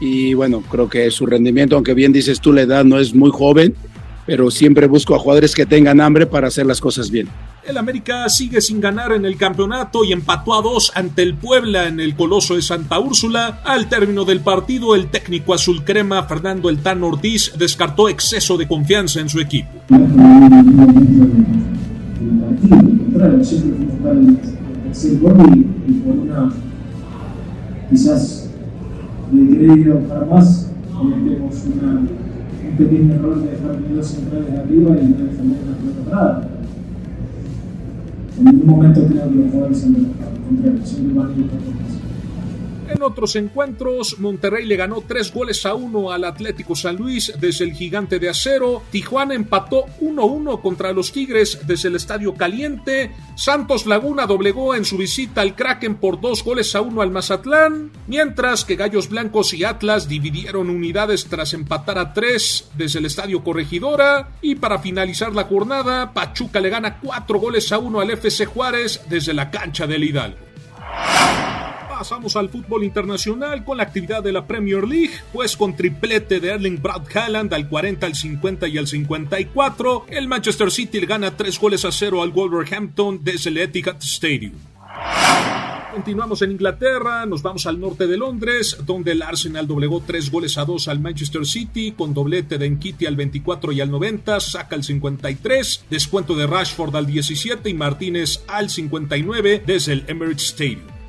Y 0.00 0.34
bueno, 0.34 0.62
creo 0.70 0.88
que 0.88 1.10
su 1.10 1.26
rendimiento, 1.26 1.74
aunque 1.74 1.94
bien 1.94 2.12
dices 2.12 2.40
tú, 2.40 2.52
la 2.52 2.62
edad 2.62 2.84
no 2.84 2.98
es 2.98 3.12
muy 3.12 3.30
joven, 3.30 3.74
pero 4.30 4.48
siempre 4.48 4.86
busco 4.86 5.16
a 5.16 5.18
jugadores 5.18 5.56
que 5.56 5.66
tengan 5.66 6.00
hambre 6.00 6.24
para 6.24 6.46
hacer 6.46 6.64
las 6.64 6.80
cosas 6.80 7.10
bien. 7.10 7.26
El 7.64 7.76
América 7.76 8.28
sigue 8.28 8.60
sin 8.60 8.80
ganar 8.80 9.10
en 9.10 9.24
el 9.24 9.36
campeonato 9.36 10.04
y 10.04 10.12
empató 10.12 10.54
a 10.54 10.62
dos 10.62 10.92
ante 10.94 11.22
el 11.22 11.34
Puebla 11.34 11.88
en 11.88 11.98
el 11.98 12.14
Coloso 12.14 12.54
de 12.54 12.62
Santa 12.62 13.00
Úrsula. 13.00 13.60
Al 13.64 13.88
término 13.88 14.24
del 14.24 14.38
partido, 14.38 14.94
el 14.94 15.08
técnico 15.08 15.52
azul 15.52 15.82
crema 15.82 16.22
Fernando 16.22 16.70
El 16.70 16.78
Tan 16.78 17.02
Ortiz 17.02 17.54
descartó 17.58 18.08
exceso 18.08 18.56
de 18.56 18.68
confianza 18.68 19.18
en 19.18 19.28
su 19.28 19.40
equipo. 19.40 19.68
quizás 27.90 28.48
para 30.08 30.24
más, 30.26 30.70
una 31.00 32.20
un 32.70 32.76
pequeño 32.76 33.14
error 33.14 33.42
de 33.42 33.50
dejar 33.50 33.94
dos 33.94 34.06
centrales 34.06 34.58
arriba 34.58 34.96
y 35.00 35.08
no 35.08 35.24
defender 35.24 35.58
la 35.66 35.76
pelota 35.76 36.10
parada. 36.10 36.48
En 38.38 38.44
ningún 38.44 38.66
momento 38.66 39.06
creo 39.06 39.28
que 39.28 39.34
los 39.34 39.50
jugadores 39.50 39.84
han 39.84 39.96
al 39.96 40.02
contrario, 40.48 40.80
siempre 40.84 41.14
van 41.14 41.28
a 41.28 41.36
ir 41.36 41.46
en 42.92 43.02
otros 43.02 43.36
encuentros, 43.36 44.18
Monterrey 44.18 44.66
le 44.66 44.76
ganó 44.76 45.02
tres 45.06 45.32
goles 45.32 45.64
a 45.66 45.74
uno 45.74 46.12
al 46.12 46.24
Atlético 46.24 46.74
San 46.74 46.96
Luis 46.96 47.32
desde 47.38 47.64
el 47.64 47.72
Gigante 47.72 48.18
de 48.18 48.28
Acero. 48.28 48.82
Tijuana 48.90 49.34
empató 49.34 49.86
1-1 50.00 50.60
contra 50.60 50.92
los 50.92 51.12
Tigres 51.12 51.60
desde 51.66 51.88
el 51.88 51.96
Estadio 51.96 52.34
Caliente. 52.34 53.12
Santos 53.36 53.86
Laguna 53.86 54.26
doblegó 54.26 54.74
en 54.74 54.84
su 54.84 54.96
visita 54.96 55.40
al 55.40 55.54
Kraken 55.54 55.96
por 55.96 56.20
dos 56.20 56.44
goles 56.44 56.74
a 56.74 56.80
uno 56.80 57.02
al 57.02 57.10
Mazatlán. 57.10 57.90
Mientras 58.06 58.64
que 58.64 58.76
Gallos 58.76 59.08
Blancos 59.08 59.54
y 59.54 59.64
Atlas 59.64 60.08
dividieron 60.08 60.70
unidades 60.70 61.26
tras 61.26 61.54
empatar 61.54 61.98
a 61.98 62.12
tres 62.12 62.70
desde 62.74 62.98
el 62.98 63.06
Estadio 63.06 63.42
Corregidora. 63.42 64.30
Y 64.42 64.56
para 64.56 64.78
finalizar 64.78 65.34
la 65.34 65.44
jornada, 65.44 66.12
Pachuca 66.12 66.60
le 66.60 66.70
gana 66.70 66.98
cuatro 66.98 67.38
goles 67.38 67.70
a 67.72 67.78
uno 67.78 68.00
al 68.00 68.10
FC 68.10 68.46
Juárez 68.46 69.02
desde 69.08 69.34
la 69.34 69.50
cancha 69.50 69.86
del 69.86 70.04
Hidalgo. 70.04 70.50
Pasamos 72.00 72.34
al 72.34 72.48
fútbol 72.48 72.82
internacional 72.82 73.62
con 73.62 73.76
la 73.76 73.82
actividad 73.82 74.22
de 74.22 74.32
la 74.32 74.46
Premier 74.46 74.88
League, 74.88 75.12
pues 75.34 75.54
con 75.54 75.76
triplete 75.76 76.40
de 76.40 76.48
Erling 76.48 76.80
Braut 76.80 77.14
Haaland 77.14 77.52
al 77.52 77.68
40, 77.68 78.06
al 78.06 78.14
50 78.14 78.68
y 78.68 78.78
al 78.78 78.86
54, 78.86 80.06
el 80.08 80.26
Manchester 80.26 80.70
City 80.70 81.00
gana 81.00 81.36
3 81.36 81.60
goles 81.60 81.84
a 81.84 81.92
0 81.92 82.22
al 82.22 82.30
Wolverhampton 82.30 83.20
desde 83.22 83.50
el 83.50 83.58
Etihad 83.58 83.98
Stadium. 84.00 84.54
Continuamos 85.92 86.40
en 86.40 86.52
Inglaterra, 86.52 87.26
nos 87.26 87.42
vamos 87.42 87.66
al 87.66 87.78
norte 87.78 88.06
de 88.06 88.16
Londres, 88.16 88.78
donde 88.86 89.12
el 89.12 89.20
Arsenal 89.20 89.66
doblegó 89.66 90.00
3 90.00 90.30
goles 90.30 90.56
a 90.56 90.64
2 90.64 90.88
al 90.88 91.00
Manchester 91.00 91.44
City, 91.44 91.92
con 91.92 92.14
doblete 92.14 92.56
de 92.56 92.70
Nkiti 92.70 93.04
al 93.04 93.16
24 93.16 93.72
y 93.72 93.82
al 93.82 93.90
90, 93.90 94.40
saca 94.40 94.74
al 94.74 94.84
53, 94.84 95.84
descuento 95.90 96.34
de 96.34 96.46
Rashford 96.46 96.96
al 96.96 97.04
17 97.04 97.68
y 97.68 97.74
Martínez 97.74 98.42
al 98.48 98.70
59 98.70 99.62
desde 99.66 99.92
el 99.92 100.04
Emirates 100.08 100.46
Stadium. 100.46 100.99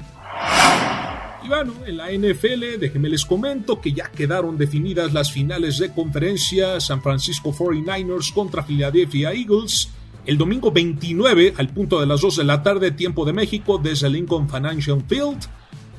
Y 1.44 1.48
bueno, 1.48 1.74
en 1.86 1.98
la 1.98 2.12
NFL, 2.12 2.80
déjenme 2.80 3.10
les 3.10 3.26
comento 3.26 3.82
que 3.82 3.94
ya 3.94 4.12
quedaron 4.12 4.58
definidas 4.58 5.12
las 5.12 5.32
finales 5.32 5.80
de 5.80 5.92
conferencia 5.92 6.80
San 6.80 7.02
Francisco 7.02 7.52
49ers 7.52 8.32
contra 8.34 8.64
Philadelphia 8.64 9.34
Eagles. 9.34 9.89
El 10.26 10.38
domingo 10.38 10.72
29, 10.72 11.56
al 11.58 11.70
punto 11.70 12.00
de 12.00 12.06
las 12.06 12.22
2 12.22 12.38
de 12.38 12.44
la 12.44 12.62
tarde, 12.62 12.92
tiempo 12.92 13.26
de 13.26 13.34
México, 13.34 13.80
desde 13.82 14.10
Lincoln 14.10 14.48
Financial 14.48 15.04
Field. 15.08 15.48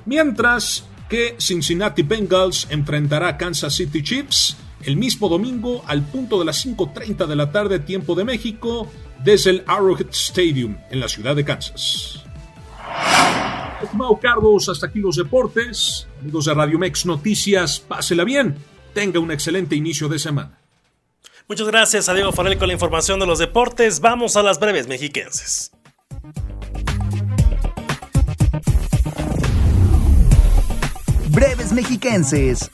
Mientras 0.07 0.85
que 1.09 1.35
Cincinnati 1.39 2.03
Bengals 2.03 2.69
enfrentará 2.71 3.29
a 3.29 3.37
Kansas 3.37 3.75
City 3.75 4.03
Chiefs 4.03 4.57
el 4.85 4.97
mismo 4.97 5.29
domingo 5.29 5.83
al 5.87 6.03
punto 6.03 6.39
de 6.39 6.45
las 6.45 6.65
5.30 6.65 7.27
de 7.27 7.37
la 7.37 7.51
tarde, 7.53 7.79
tiempo 7.81 8.15
de 8.15 8.25
México, 8.25 8.89
desde 9.25 9.51
el 9.51 9.65
Arrowhead 9.67 10.11
Stadium 10.11 10.77
en 10.91 11.01
la 11.01 11.09
ciudad 11.09 11.37
de 11.37 11.45
Kansas. 11.45 12.25
Estimado 13.83 14.19
Carlos, 14.21 14.69
hasta 14.69 14.87
aquí 14.87 15.01
los 15.01 15.17
deportes. 15.17 16.07
Amigos 16.21 16.45
de 16.45 16.55
Radio 16.55 16.79
Mex 16.79 17.05
Noticias, 17.05 17.81
pásela 17.81 18.25
bien. 18.25 18.57
Tenga 18.95 19.21
un 19.21 19.31
excelente 19.31 19.75
inicio 19.75 20.09
de 20.09 20.19
semana. 20.19 20.59
Muchas 21.49 21.67
gracias 21.67 22.09
a 22.09 22.15
Diego 22.15 22.33
Farel 22.33 22.59
con 22.59 22.69
la 22.69 22.75
información 22.75 23.19
de 23.19 23.27
los 23.27 23.39
deportes. 23.39 24.01
Vamos 24.01 24.37
a 24.37 24.43
las 24.43 24.61
breves 24.61 24.87
mexiquenses. 24.87 25.73
Breves 31.31 31.73
mexiquenses. 31.73 32.71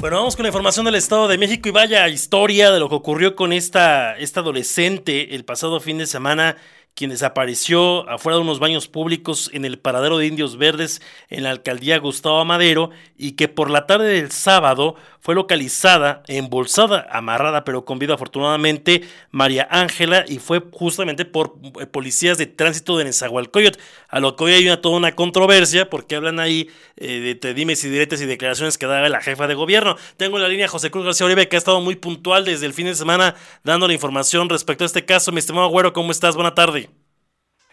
Bueno, 0.00 0.18
vamos 0.18 0.36
con 0.36 0.44
la 0.44 0.50
información 0.50 0.84
del 0.84 0.94
Estado 0.94 1.26
de 1.26 1.38
México 1.38 1.68
y 1.68 1.72
vaya 1.72 2.06
historia 2.06 2.70
de 2.70 2.78
lo 2.78 2.88
que 2.88 2.94
ocurrió 2.94 3.34
con 3.34 3.52
esta, 3.52 4.16
esta 4.16 4.38
adolescente 4.38 5.34
el 5.34 5.44
pasado 5.44 5.80
fin 5.80 5.98
de 5.98 6.06
semana 6.06 6.56
quien 6.98 7.10
desapareció 7.10 8.10
afuera 8.10 8.38
de 8.38 8.42
unos 8.42 8.58
baños 8.58 8.88
públicos 8.88 9.50
en 9.52 9.64
el 9.64 9.78
paradero 9.78 10.18
de 10.18 10.26
Indios 10.26 10.58
Verdes 10.58 11.00
en 11.28 11.44
la 11.44 11.50
alcaldía 11.50 11.96
Gustavo 12.00 12.44
Madero 12.44 12.90
y 13.16 13.32
que 13.32 13.46
por 13.46 13.70
la 13.70 13.86
tarde 13.86 14.14
del 14.14 14.32
sábado 14.32 14.96
fue 15.20 15.36
localizada, 15.36 16.24
embolsada, 16.26 17.06
amarrada, 17.12 17.62
pero 17.62 17.84
con 17.84 18.00
vida 18.00 18.14
afortunadamente, 18.14 19.02
María 19.30 19.68
Ángela 19.70 20.24
y 20.26 20.38
fue 20.40 20.60
justamente 20.72 21.24
por 21.24 21.54
eh, 21.80 21.86
policías 21.86 22.36
de 22.36 22.46
tránsito 22.46 22.98
de 22.98 23.04
Nezahualcóyotl, 23.04 23.78
a 24.08 24.18
lo 24.18 24.34
que 24.34 24.44
hoy 24.44 24.52
hay 24.54 24.66
una, 24.66 24.80
toda 24.80 24.96
una 24.96 25.14
controversia 25.14 25.88
porque 25.88 26.16
hablan 26.16 26.40
ahí 26.40 26.68
eh, 26.96 27.38
de, 27.40 27.54
dimes 27.54 27.84
y 27.84 27.90
diretes 27.90 28.20
y 28.22 28.26
declaraciones 28.26 28.76
que 28.76 28.86
daba 28.86 29.08
la 29.08 29.20
jefa 29.20 29.46
de 29.46 29.54
gobierno. 29.54 29.96
Tengo 30.16 30.38
en 30.38 30.42
la 30.42 30.48
línea 30.48 30.66
José 30.66 30.90
Cruz 30.90 31.04
García 31.04 31.26
Oribe 31.26 31.48
que 31.48 31.54
ha 31.54 31.58
estado 31.58 31.80
muy 31.80 31.94
puntual 31.94 32.44
desde 32.44 32.66
el 32.66 32.72
fin 32.72 32.86
de 32.86 32.96
semana 32.96 33.36
dando 33.62 33.86
la 33.86 33.94
información 33.94 34.48
respecto 34.48 34.82
a 34.82 34.86
este 34.86 35.04
caso. 35.04 35.30
Mi 35.30 35.38
estimado 35.38 35.68
Güero, 35.68 35.92
¿cómo 35.92 36.10
estás? 36.10 36.34
Buena 36.34 36.54
tarde. 36.56 36.87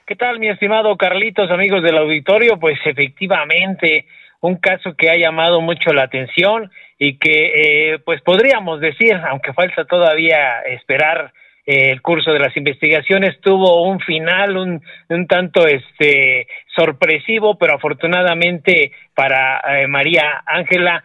¿Qué 0.08 0.16
tal, 0.16 0.38
mi 0.38 0.50
estimado 0.50 0.96
Carlitos, 0.98 1.50
amigos 1.50 1.82
del 1.82 1.98
auditorio? 1.98 2.60
Pues 2.60 2.78
efectivamente, 2.86 4.06
un 4.40 4.58
caso 4.58 4.94
que 4.96 5.10
ha 5.10 5.18
llamado 5.18 5.62
mucho 5.62 5.94
la 5.94 6.04
atención 6.04 6.70
y 7.00 7.18
que, 7.18 7.94
eh, 7.94 8.00
pues 8.06 8.22
podríamos 8.22 8.80
decir, 8.82 9.16
aunque 9.28 9.52
falta 9.54 9.86
todavía 9.86 10.62
esperar 10.62 11.34
eh, 11.66 11.90
el 11.90 12.04
curso 12.04 12.32
de 12.34 12.38
las 12.38 12.56
investigaciones, 12.56 13.42
tuvo 13.42 13.82
un 13.90 14.00
final 14.00 14.58
un, 14.58 15.28
tanto 15.28 15.66
este 15.66 16.46
sorpresivo, 16.76 17.58
pero 17.58 17.74
afortunadamente 17.74 18.92
para 19.16 19.60
eh, 19.82 19.88
María 19.88 20.44
Ángela 20.46 21.04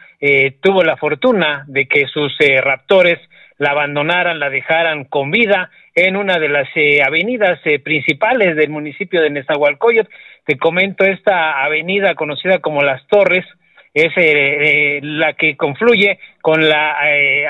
tuvo 0.61 0.85
la 0.85 0.99
fortuna 0.99 1.65
de 1.69 1.87
que 1.87 2.07
sus 2.09 2.37
raptores 2.63 3.19
la 3.57 3.71
abandonaran, 3.71 4.39
la 4.39 4.51
dejaran 4.51 5.05
con 5.05 5.31
vida 5.31 5.71
en 5.95 6.17
una 6.17 6.39
de 6.39 6.49
las 6.49 6.69
eh, 6.75 7.03
avenidas 7.03 7.59
eh, 7.65 7.79
principales 7.79 8.57
del 8.57 8.71
municipio 8.71 9.21
de 9.23 9.31
Nezahualcóyotl. 9.31 10.11
Te 10.45 10.57
comento 10.57 11.05
esta 11.05 11.63
avenida 11.63 12.15
conocida 12.15 12.59
como 12.59 12.83
Las 12.83 13.07
Torres, 13.09 13.45
es 13.93 14.13
eh, 14.17 15.01
la 15.03 15.33
que 15.33 15.57
confluye 15.57 16.21
con 16.41 16.69
la 16.69 16.97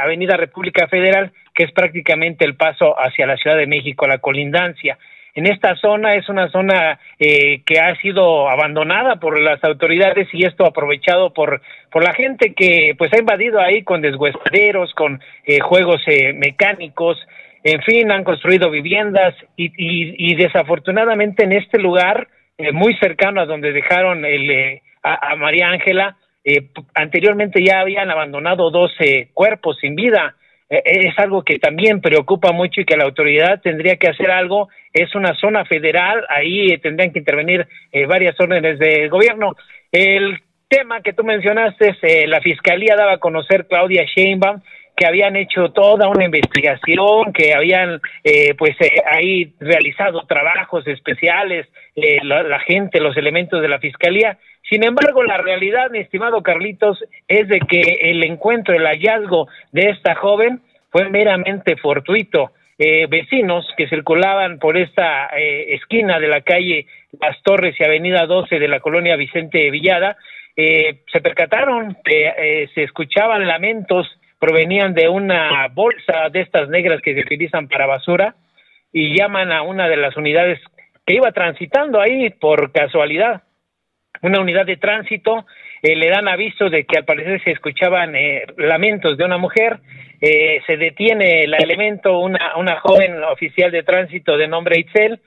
Avenida 0.02 0.38
República 0.38 0.88
Federal, 0.88 1.32
que 1.54 1.64
es 1.64 1.72
prácticamente 1.72 2.46
el 2.46 2.56
paso 2.56 2.98
hacia 2.98 3.26
la 3.26 3.36
Ciudad 3.36 3.58
de 3.58 3.66
México, 3.66 4.06
la 4.06 4.18
colindancia. 4.18 4.96
En 5.34 5.46
esta 5.46 5.76
zona 5.76 6.14
es 6.14 6.28
una 6.30 6.50
zona 6.50 6.98
que 7.18 7.78
ha 7.80 7.94
sido 8.00 8.48
abandonada 8.48 9.16
por 9.16 9.38
las 9.38 9.62
autoridades 9.62 10.28
y 10.32 10.44
esto 10.44 10.66
aprovechado 10.66 11.32
por 11.32 11.60
por 11.92 12.02
la 12.02 12.14
gente 12.14 12.54
que 12.54 12.94
pues 12.98 13.12
ha 13.12 13.18
invadido 13.18 13.60
ahí 13.60 13.82
con 13.84 14.00
deshuesaderos, 14.00 14.92
con 14.94 15.20
juegos 15.60 16.02
mecánicos, 16.34 17.18
en 17.62 17.82
fin, 17.82 18.10
han 18.10 18.24
construido 18.24 18.70
viviendas 18.70 19.34
y, 19.56 19.70
y, 19.76 20.34
desafortunadamente 20.34 21.44
en 21.44 21.52
este 21.52 21.78
lugar, 21.78 22.28
eh, 22.56 22.72
muy 22.72 22.94
cercano 22.94 23.40
a 23.40 23.46
donde 23.46 23.72
dejaron 23.72 24.24
el, 24.24 24.50
eh, 24.50 24.82
a, 25.02 25.36
María 25.36 25.68
Ángela, 25.68 26.16
eh, 26.42 26.68
anteriormente 26.94 27.62
ya 27.62 27.80
habían 27.80 28.10
abandonado 28.10 28.70
12 28.70 29.30
cuerpos 29.34 29.78
sin 29.80 29.94
vida. 29.94 30.34
es 30.70 31.18
algo 31.18 31.42
que 31.42 31.58
también 31.58 32.00
preocupa 32.00 32.52
mucho 32.52 32.80
y 32.80 32.84
que 32.84 32.96
la 32.96 33.02
autoridad 33.02 33.60
tendría 33.60 33.96
que 33.96 34.08
hacer 34.08 34.30
algo. 34.30 34.68
Es 34.92 35.14
una 35.16 35.34
zona 35.34 35.64
federal, 35.64 36.24
ahí 36.28 36.78
tendrían 36.78 37.12
que 37.12 37.18
intervenir 37.18 37.66
varias 38.06 38.38
órdenes 38.38 38.78
de 38.78 39.08
gobierno. 39.08 39.56
El 39.90 40.38
tema 40.68 41.02
que 41.02 41.12
tú 41.12 41.24
mencionaste, 41.24 41.96
la 42.28 42.40
fiscalía 42.40 42.94
daba 42.94 43.14
a 43.14 43.18
conocer 43.18 43.66
Claudia 43.66 44.04
Sheinbaum 44.04 44.60
que 45.00 45.06
habían 45.06 45.34
hecho 45.34 45.70
toda 45.70 46.08
una 46.08 46.26
investigación, 46.26 47.32
que 47.32 47.54
habían 47.54 48.02
eh, 48.22 48.52
pues 48.52 48.76
eh, 48.82 49.00
ahí 49.10 49.50
realizado 49.58 50.26
trabajos 50.26 50.86
especiales, 50.86 51.66
eh, 51.96 52.18
la, 52.22 52.60
gente, 52.60 53.00
los 53.00 53.16
elementos 53.16 53.62
de 53.62 53.68
la 53.68 53.78
fiscalía. 53.78 54.36
Sin 54.68 54.84
embargo, 54.84 55.24
la 55.24 55.38
realidad, 55.38 55.90
mi 55.90 56.00
estimado 56.00 56.42
Carlitos, 56.42 57.02
es 57.26 57.48
de 57.48 57.60
que 57.60 57.80
el 58.10 58.22
encuentro, 58.24 58.74
el 58.74 58.84
hallazgo 58.84 59.48
de 59.72 59.88
esta 59.88 60.14
joven 60.16 60.60
fue 60.90 61.08
meramente 61.08 61.76
fortuito. 61.76 62.52
vecinos 62.78 63.66
que 63.78 63.88
circulaban 63.88 64.58
por 64.58 64.76
esta 64.76 65.28
esquina 65.36 66.18
de 66.18 66.28
la 66.28 66.42
calle 66.42 66.86
Las 67.20 67.42
Torres 67.42 67.74
y 67.78 67.84
Avenida 67.84 68.26
12 68.26 68.58
de 68.58 68.68
la 68.68 68.80
colonia 68.80 69.16
Vicente 69.16 69.70
Villada, 69.70 70.16
se 70.56 71.20
percataron 71.22 71.96
se 72.04 72.82
escuchaban 72.82 73.46
lamentos 73.46 74.06
provenían 74.40 74.94
de 74.94 75.08
una 75.08 75.68
bolsa 75.68 76.28
de 76.32 76.40
estas 76.40 76.68
negras 76.68 77.00
que 77.02 77.14
se 77.14 77.20
utilizan 77.20 77.68
para 77.68 77.86
basura 77.86 78.34
y 78.92 79.16
llaman 79.16 79.52
a 79.52 79.62
una 79.62 79.88
de 79.88 79.96
las 79.96 80.16
unidades 80.16 80.58
que 81.06 81.14
iba 81.14 81.30
transitando 81.32 82.00
ahí 82.00 82.30
por 82.30 82.72
casualidad, 82.72 83.42
una 84.22 84.40
unidad 84.40 84.66
de 84.66 84.76
tránsito, 84.76 85.46
eh, 85.82 85.94
le 85.94 86.08
dan 86.08 86.28
aviso 86.28 86.68
de 86.68 86.84
que 86.84 86.98
al 86.98 87.04
parecer 87.04 87.42
se 87.44 87.52
escuchaban 87.52 88.14
eh, 88.14 88.44
lamentos 88.56 89.16
de 89.16 89.24
una 89.24 89.38
mujer, 89.38 89.78
eh, 90.20 90.60
se 90.66 90.76
detiene 90.76 91.44
el 91.44 91.54
elemento, 91.54 92.18
una, 92.18 92.56
una 92.56 92.80
joven 92.80 93.22
oficial 93.24 93.70
de 93.70 93.82
tránsito 93.82 94.36
de 94.36 94.48
nombre 94.48 94.78
Itzel, 94.78 95.20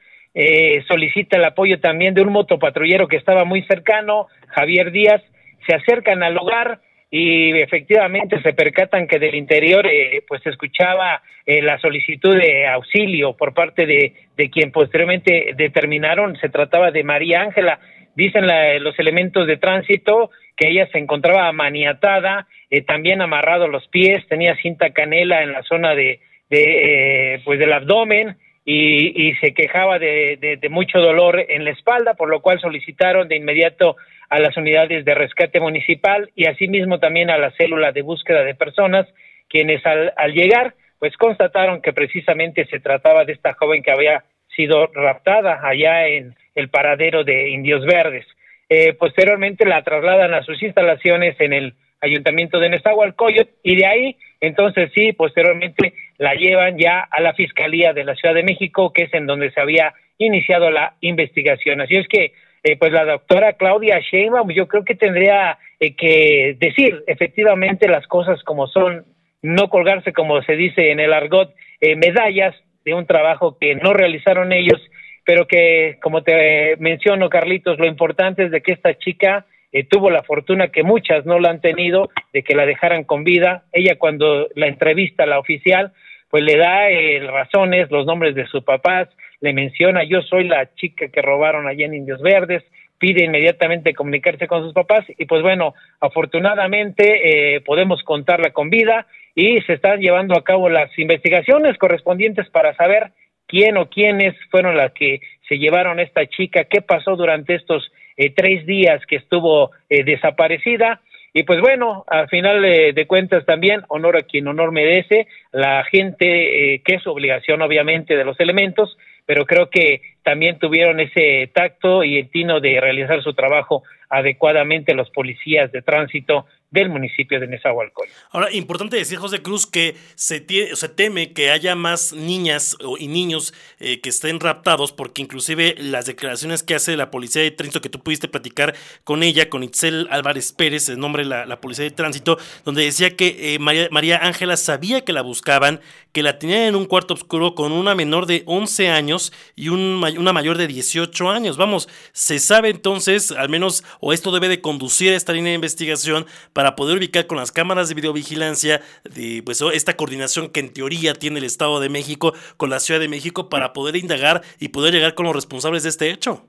solicita 0.88 1.38
el 1.38 1.46
apoyo 1.46 1.80
también 1.80 2.16
de 2.16 2.24
un 2.24 2.32
motopatrullero 2.32 3.08
que 3.08 3.18
estaba 3.18 3.46
muy 3.46 3.62
cercano, 3.64 4.28
Javier 4.48 4.92
Díaz, 4.92 5.22
se 5.68 5.76
acercan 5.76 6.24
al 6.24 6.36
hogar, 6.38 6.80
y 7.16 7.52
efectivamente 7.62 8.42
se 8.42 8.54
percatan 8.54 9.06
que 9.06 9.20
del 9.20 9.36
interior 9.36 9.86
eh, 9.86 10.24
pues 10.28 10.42
se 10.42 10.50
escuchaba 10.50 11.22
eh, 11.46 11.62
la 11.62 11.78
solicitud 11.78 12.36
de 12.36 12.66
auxilio 12.66 13.38
por 13.38 13.54
parte 13.54 13.86
de, 13.86 14.14
de 14.36 14.50
quien 14.50 14.72
posteriormente 14.72 15.54
determinaron 15.56 16.36
se 16.38 16.50
trataba 16.50 16.90
de 16.90 17.04
María 17.04 17.42
Ángela. 17.42 17.80
Dicen 18.16 18.48
los 18.82 18.98
elementos 18.98 19.46
de 19.46 19.58
tránsito 19.58 20.32
que 20.58 20.70
ella 20.70 20.88
se 20.92 20.98
encontraba 20.98 21.52
maniatada, 21.52 22.48
eh, 22.72 22.82
también 22.82 23.22
amarrado 23.22 23.68
los 23.68 23.88
pies, 23.90 24.28
tenía 24.28 24.56
cinta 24.56 24.90
canela 24.90 25.44
en 25.44 25.52
la 25.52 25.62
zona 25.62 25.94
de, 25.94 26.20
de 26.50 27.42
pues 27.46 27.60
del 27.60 27.74
abdomen 27.74 28.38
y, 28.66 29.28
y 29.28 29.36
se 29.36 29.54
quejaba 29.54 30.00
de, 30.00 30.58
de 30.60 30.70
mucho 30.70 30.98
dolor 30.98 31.46
en 31.48 31.64
la 31.64 31.72
espalda, 31.72 32.16
por 32.16 32.30
lo 32.30 32.42
cual 32.42 32.60
solicitaron 32.60 33.28
de 33.28 33.36
inmediato 33.36 33.98
a 34.34 34.40
las 34.40 34.58
unidades 34.58 35.06
de 35.06 35.14
rescate 35.14 35.60
municipal 35.60 36.32
y 36.36 36.48
asimismo 36.48 36.98
también 36.98 37.30
a 37.30 37.38
la 37.38 37.52
célula 37.52 37.92
de 37.92 38.02
búsqueda 38.02 38.44
de 38.44 38.56
personas, 38.56 39.06
quienes 39.48 39.86
al, 39.86 40.12
llegar 40.34 40.74
pues 40.98 41.16
constataron 41.18 41.84
que 41.84 41.94
precisamente 41.94 42.66
se 42.66 42.80
trataba 42.80 43.26
de 43.26 43.34
esta 43.34 43.54
joven 43.54 43.84
que 43.84 43.92
había 43.92 44.24
sido 44.56 44.88
raptada 44.88 45.60
allá 45.64 46.08
en 46.08 46.34
el 46.56 46.70
paradero 46.70 47.24
de 47.24 47.50
Indios 47.50 47.86
Verdes. 47.86 48.26
Eh, 48.70 48.94
posteriormente 48.94 49.68
la 49.68 49.84
trasladan 49.84 50.34
a 50.34 50.42
sus 50.42 50.64
instalaciones 50.64 51.40
en 51.40 51.54
el 51.54 51.76
ayuntamiento 52.02 52.60
de 52.60 52.70
Nezahualcóyotl 52.70 53.52
y 53.62 53.76
de 53.76 53.86
ahí 53.86 54.18
entonces 54.42 54.90
sí, 54.96 55.14
posteriormente 55.14 55.94
la 56.18 56.34
llevan 56.34 56.80
ya 56.80 57.02
a 57.02 57.22
la 57.22 57.36
Fiscalía 57.36 57.94
de 57.94 58.04
la 58.04 58.16
Ciudad 58.16 58.34
de 58.34 58.42
México, 58.42 58.92
que 58.92 59.04
es 59.04 59.14
en 59.14 59.28
donde 59.28 59.52
se 59.52 59.62
había 59.62 59.94
iniciado 60.18 60.72
la 60.72 60.96
investigación. 61.02 61.82
Así 61.82 61.98
es 61.98 62.08
que 62.08 62.34
eh, 62.64 62.78
pues 62.78 62.94
la 62.94 63.04
doctora 63.04 63.54
Claudia 63.54 64.00
Sheinbaum 64.00 64.50
yo 64.52 64.70
creo 64.70 64.86
que 64.86 64.96
tendría 64.96 65.58
eh, 65.82 65.96
que 65.96 66.56
decir 66.58 67.04
efectivamente 67.08 67.90
las 67.90 68.08
cosas 68.08 68.42
como 68.44 68.68
son, 68.68 69.06
no 69.42 69.70
colgarse 69.70 70.14
como 70.14 70.42
se 70.44 70.56
dice 70.56 70.92
en 70.92 71.02
el 71.02 71.12
argot 71.12 71.54
eh, 71.82 71.98
medallas 71.98 72.56
de 72.86 72.94
un 72.94 73.06
trabajo 73.06 73.58
que 73.60 73.76
no 73.76 73.94
realizaron 73.94 74.54
ellos, 74.54 74.82
pero 75.26 75.46
que 75.46 75.98
como 76.02 76.24
te 76.24 76.78
menciono 76.78 77.30
Carlitos, 77.30 77.80
lo 77.80 77.86
importante 77.86 78.46
es 78.46 78.52
de 78.52 78.62
que 78.62 78.72
esta 78.72 78.98
chica 78.98 79.46
tuvo 79.90 80.12
la 80.12 80.22
fortuna 80.22 80.68
que 80.68 80.84
muchas 80.84 81.26
no 81.26 81.40
la 81.40 81.50
han 81.50 81.60
tenido, 81.60 82.12
de 82.32 82.44
que 82.44 82.54
la 82.54 82.66
dejaran 82.66 83.06
con 83.06 83.24
vida. 83.24 83.64
Ella 83.72 83.98
cuando 83.98 84.48
la 84.54 84.68
entrevista 84.68 85.26
la 85.26 85.40
oficial, 85.40 85.94
pues 86.30 86.44
le 86.44 86.58
da 86.58 86.90
razones, 87.32 87.90
los 87.90 88.06
nombres 88.06 88.36
de 88.36 88.46
sus 88.48 88.64
papás, 88.64 89.10
le 89.44 89.52
menciona, 89.52 90.06
yo 90.06 90.22
soy 90.22 90.46
la 90.46 90.74
chica 90.74 91.10
que 91.10 91.22
robaron 91.22 91.68
allá 91.68 91.86
en 91.86 91.94
Indios 91.94 92.22
Verdes, 92.22 92.64
pide 92.98 93.26
inmediatamente 93.26 93.94
comunicarse 93.94 94.48
con 94.48 94.64
sus 94.64 94.72
papás 94.72 95.04
y 95.18 95.26
pues 95.26 95.42
bueno, 95.42 95.74
afortunadamente 96.00 97.56
eh, 97.56 97.60
podemos 97.60 98.02
contarla 98.04 98.52
con 98.52 98.70
vida 98.70 99.06
y 99.36 99.60
se 99.64 99.74
están 99.74 100.00
llevando 100.00 100.38
a 100.38 100.46
cabo 100.46 100.70
las 100.70 100.98
investigaciones 100.98 101.78
correspondientes 101.78 102.50
para 102.52 102.74
saber 102.76 103.12
quién 103.46 103.76
o 103.76 103.90
quiénes 103.90 104.34
fueron 104.50 104.78
las 104.78 104.94
que 104.94 105.20
se 105.50 105.58
llevaron 105.58 106.00
a 106.00 106.04
esta 106.04 106.26
chica, 106.26 106.64
qué 106.64 106.82
pasó 106.82 107.18
durante 107.18 107.56
estos 107.56 107.92
eh, 108.16 108.30
tres 108.34 108.66
días 108.66 109.06
que 109.06 109.18
estuvo 109.18 109.72
eh, 109.90 110.06
desaparecida. 110.06 111.02
Y 111.34 111.44
pues 111.44 111.60
bueno, 111.60 112.06
al 112.08 112.30
final 112.30 112.62
de 112.62 113.08
cuentas 113.08 113.44
también, 113.44 113.82
honor 113.88 114.18
a 114.18 114.22
quien 114.22 114.48
honor 114.48 114.72
merece, 114.72 115.26
la 115.52 115.84
gente, 115.84 116.80
que 116.86 116.94
es 116.94 117.08
obligación 117.08 117.64
obviamente 117.64 118.16
de 118.16 118.24
los 118.24 118.40
elementos, 118.40 118.96
pero 119.26 119.46
creo 119.46 119.70
que 119.70 120.02
también 120.24 120.60
tuvieron 120.60 121.00
ese 121.00 121.50
tacto 121.54 122.04
y 122.04 122.18
el 122.18 122.30
tino 122.30 122.60
de 122.60 122.80
realizar 122.80 123.22
su 123.24 123.34
trabajo 123.34 123.84
adecuadamente 124.10 124.94
los 124.94 125.10
policías 125.10 125.72
de 125.72 125.82
tránsito 125.82 126.46
del 126.74 126.90
municipio 126.90 127.40
de 127.40 127.46
Nezahualcóyotl. 127.48 128.12
Ahora, 128.32 128.52
importante 128.52 128.98
decir, 128.98 129.20
José 129.20 129.44
Cruz, 129.44 129.68
que 129.68 129.96
se, 130.16 130.44
se 130.76 130.90
teme 130.90 131.32
que 131.32 131.52
haya 131.52 131.76
más 131.76 132.14
niñas 132.14 132.76
y 132.98 133.08
niños 133.08 133.54
eh, 133.80 134.02
que 134.02 134.10
estén 134.10 134.40
raptados, 134.40 134.92
porque 134.92 135.22
inclusive 135.22 135.76
las 135.78 136.08
declaraciones 136.08 136.64
que 136.64 136.74
hace 136.74 136.98
la 136.98 137.12
policía 137.12 137.44
de 137.44 137.52
tránsito, 137.52 137.80
que 137.80 137.90
tú 137.90 138.00
pudiste 138.00 138.28
platicar 138.28 138.74
con 139.04 139.22
ella, 139.22 139.52
con 139.52 139.62
Itzel 139.62 140.08
Álvarez 140.10 140.52
Pérez, 140.52 140.90
el 140.90 140.98
nombre 140.98 141.24
de 141.24 141.30
la, 141.30 141.62
policía 141.62 141.86
de 141.86 141.92
tránsito, 141.92 142.40
donde 142.66 142.84
decía 142.84 143.16
que 143.16 143.54
eh, 143.54 143.60
María, 143.60 144.18
Ángela 144.24 144.58
sabía 144.58 145.06
que 145.06 145.14
la 145.14 145.22
buscaban, 145.22 145.80
que 146.12 146.24
la 146.24 146.40
tenían 146.40 146.62
en 146.62 146.76
un 146.76 146.86
cuarto 146.86 147.14
oscuro 147.14 147.54
con 147.54 147.72
una 147.72 147.94
menor 147.94 148.26
de 148.26 148.42
11 148.48 148.90
años 148.90 149.32
y 149.56 149.70
un, 149.70 150.04
una 150.18 150.34
mayor 150.34 150.58
de 150.58 150.66
18 150.66 151.30
años. 151.30 151.56
Vamos, 151.56 151.88
se 152.14 152.40
sabe 152.40 152.70
entonces, 152.70 153.32
al 153.32 153.50
menos, 153.50 153.84
o 154.00 154.12
esto 154.12 154.32
debe 154.32 154.50
de 154.50 154.60
conducir 154.60 155.14
a 155.14 155.16
esta 155.16 155.34
línea 155.34 155.52
de 155.52 155.56
investigación 155.56 156.26
para 156.52 156.63
poder 156.76 156.98
ubicar 156.98 157.28
con 157.28 157.38
las 157.38 157.52
cámaras 157.52 157.90
de 157.90 157.96
videovigilancia 157.96 158.82
de 159.04 159.42
pues 159.44 159.62
esta 159.74 159.96
coordinación 159.96 160.50
que 160.50 160.60
en 160.60 160.74
teoría 160.74 161.14
tiene 161.14 161.40
el 161.40 161.46
Estado 161.46 161.80
de 161.80 161.90
México 161.90 162.34
con 162.58 162.70
la 162.70 162.80
Ciudad 162.80 163.00
de 163.00 163.08
México 163.08 163.50
para 163.50 163.74
poder 163.74 163.96
indagar 163.96 164.42
y 164.60 164.70
poder 164.70 164.94
llegar 164.94 165.16
con 165.16 165.26
los 165.26 165.36
responsables 165.36 165.84
de 165.84 165.90
este 165.90 166.10
hecho. 166.10 166.46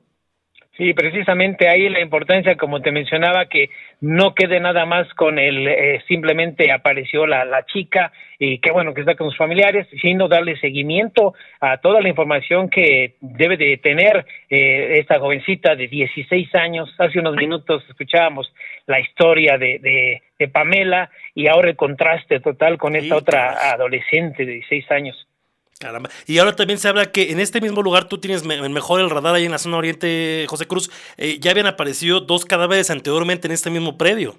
Sí, 0.76 0.92
precisamente 0.92 1.68
ahí 1.68 1.88
la 1.88 2.00
importancia, 2.00 2.56
como 2.56 2.82
te 2.82 2.90
mencionaba, 2.90 3.46
que 3.46 3.70
no 4.00 4.34
quede 4.34 4.58
nada 4.58 4.84
más 4.84 5.06
con 5.14 5.38
el 5.38 5.68
eh, 5.68 6.02
simplemente 6.08 6.72
apareció 6.72 7.28
la, 7.28 7.44
la 7.44 7.64
chica 7.64 8.10
y 8.40 8.58
qué 8.58 8.72
bueno 8.72 8.92
que 8.92 9.02
está 9.02 9.14
con 9.14 9.28
sus 9.28 9.38
familiares, 9.38 9.86
sino 10.02 10.26
darle 10.26 10.58
seguimiento 10.58 11.34
a 11.60 11.78
toda 11.78 12.00
la 12.00 12.08
información 12.08 12.68
que 12.70 13.14
debe 13.20 13.56
de 13.56 13.76
tener 13.76 14.26
eh, 14.50 14.98
esta 14.98 15.20
jovencita 15.20 15.76
de 15.76 15.86
16 15.86 16.52
años. 16.56 16.92
Hace 16.98 17.20
unos 17.20 17.36
minutos 17.36 17.84
escuchábamos 17.88 18.52
la 18.86 18.98
historia 18.98 19.56
de, 19.58 19.78
de, 19.78 20.22
de 20.40 20.48
Pamela 20.48 21.08
y 21.36 21.46
ahora 21.46 21.70
el 21.70 21.76
contraste 21.76 22.40
total 22.40 22.78
con 22.78 22.96
esta 22.96 23.14
otra 23.14 23.70
adolescente 23.70 24.44
de 24.44 24.54
16 24.54 24.90
años. 24.90 25.28
Caramba. 25.80 26.08
Y 26.26 26.38
ahora 26.38 26.54
también 26.54 26.78
se 26.78 26.88
habla 26.88 27.06
que 27.06 27.32
en 27.32 27.40
este 27.40 27.60
mismo 27.60 27.82
lugar 27.82 28.08
tú 28.08 28.18
tienes 28.18 28.44
mejor 28.44 29.00
el 29.00 29.10
radar 29.10 29.34
ahí 29.34 29.44
en 29.44 29.50
la 29.50 29.58
zona 29.58 29.76
oriente, 29.76 30.46
José 30.48 30.66
Cruz. 30.66 30.90
Eh, 31.18 31.38
ya 31.40 31.50
habían 31.50 31.66
aparecido 31.66 32.20
dos 32.20 32.44
cadáveres 32.44 32.90
anteriormente 32.90 33.48
en 33.48 33.52
este 33.52 33.70
mismo 33.70 33.98
predio. 33.98 34.36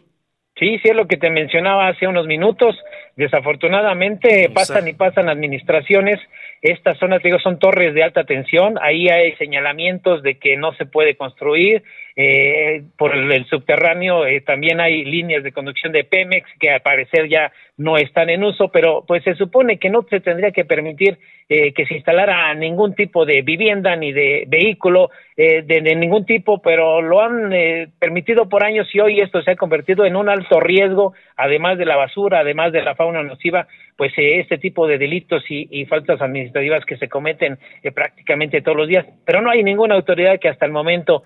Sí, 0.58 0.80
sí, 0.82 0.90
es 0.90 0.96
lo 0.96 1.08
que 1.08 1.18
te 1.18 1.30
mencionaba 1.30 1.90
hace 1.90 2.08
unos 2.08 2.28
minutos. 2.28 2.76
Desafortunadamente 3.18 4.50
pasan 4.54 4.88
y 4.88 4.94
pasan 4.94 5.28
administraciones. 5.28 6.18
Estas 6.62 6.98
zonas, 6.98 7.22
digo, 7.22 7.40
son 7.40 7.60
torres 7.60 7.94
de 7.94 8.04
alta 8.04 8.24
tensión. 8.24 8.76
Ahí 8.82 9.10
hay 9.10 9.36
señalamientos 9.36 10.24
de 10.24 10.40
que 10.40 10.56
no 10.56 10.74
se 10.76 10.86
puede 10.86 11.18
construir. 11.18 11.84
Eh, 12.18 12.84
por 12.98 13.14
el, 13.14 13.46
subterráneo 13.48 14.26
eh, 14.26 14.40
también 14.40 14.80
hay 14.80 15.04
líneas 15.04 15.44
de 15.44 15.52
conducción 15.52 15.92
de 15.92 16.06
Pemex 16.06 16.50
que 16.60 16.70
al 16.70 16.82
parecer 16.82 17.28
ya 17.28 17.52
no 17.76 17.98
están 17.98 18.30
en 18.30 18.44
uso, 18.44 18.70
pero 18.70 19.04
pues 19.06 19.22
se 19.24 19.36
supone 19.36 19.80
que 19.80 19.90
no 19.90 20.06
se 20.10 20.22
tendría 20.22 20.52
que 20.52 20.64
permitir 20.64 21.18
eh, 21.48 21.74
que 21.74 21.86
se 21.86 21.96
instalara 21.96 22.54
ningún 22.56 22.96
tipo 22.96 23.26
de 23.26 23.42
vivienda 23.42 23.96
ni 23.96 24.12
de 24.12 24.46
vehículo 24.48 25.12
de, 25.38 25.64
de, 25.64 25.96
ningún 25.96 26.26
tipo, 26.26 26.62
pero 26.62 27.02
lo 27.02 27.22
han 27.22 27.52
permitido 28.00 28.48
por 28.48 28.64
años 28.64 28.88
y 28.94 29.02
hoy 29.02 29.20
esto 29.20 29.42
se 29.42 29.52
ha 29.52 29.56
convertido 29.58 30.06
en 30.06 30.16
un 30.16 30.30
alto 30.30 30.62
riesgo, 30.62 31.14
además 31.36 31.78
de 31.78 31.84
la 31.84 31.98
basura, 31.98 32.40
además 32.40 32.72
de 32.72 32.82
la 32.82 32.96
fauna 32.96 33.22
nociva, 33.22 33.68
pues 33.98 34.14
este 34.16 34.58
tipo 34.58 34.88
de 34.88 34.98
delitos 34.98 35.44
y, 35.50 35.68
y 35.70 35.86
faltas 35.88 36.22
administrativas 36.22 36.86
que 36.86 36.96
se 36.96 37.10
cometen 37.10 37.60
prácticamente 37.94 38.62
todos 38.62 38.78
los 38.78 38.88
días, 38.88 39.06
pero 39.26 39.42
no 39.42 39.50
hay 39.50 39.62
ninguna 39.62 39.96
autoridad 39.96 40.40
que 40.40 40.48
hasta 40.48 40.66
el 40.66 40.72
momento 40.72 41.24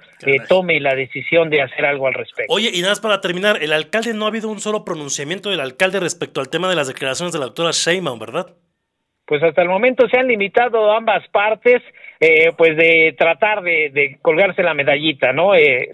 tome 0.47 0.79
la 0.79 0.95
decisión 0.95 1.51
de 1.51 1.61
hacer 1.61 1.85
algo 1.85 2.07
al 2.07 2.15
respecto. 2.15 2.51
Oye, 2.51 2.71
y 2.73 2.81
nada 2.81 2.93
más 2.93 2.99
para 2.99 3.21
terminar, 3.21 3.61
el 3.61 3.73
alcalde 3.73 4.15
no 4.15 4.25
ha 4.25 4.29
habido 4.29 4.49
un 4.49 4.59
solo 4.59 4.83
pronunciamiento 4.83 5.51
del 5.51 5.59
alcalde 5.59 5.99
respecto 5.99 6.41
al 6.41 6.49
tema 6.49 6.67
de 6.67 6.75
las 6.75 6.87
declaraciones 6.87 7.31
de 7.31 7.39
la 7.39 7.45
doctora 7.45 7.71
Sheinbaum, 7.71 8.17
¿verdad? 8.17 8.47
Pues 9.29 9.43
hasta 9.43 9.61
el 9.61 9.69
momento 9.69 10.09
se 10.09 10.17
han 10.17 10.27
limitado 10.27 10.91
ambas 10.91 11.27
partes, 11.27 11.83
eh, 12.19 12.51
pues 12.57 12.75
de 12.75 13.13
tratar 13.15 13.61
de, 13.61 14.17
colgarse 14.23 14.63
la 14.63 14.73
medallita, 14.73 15.33
¿no? 15.33 15.53
Eh, 15.53 15.91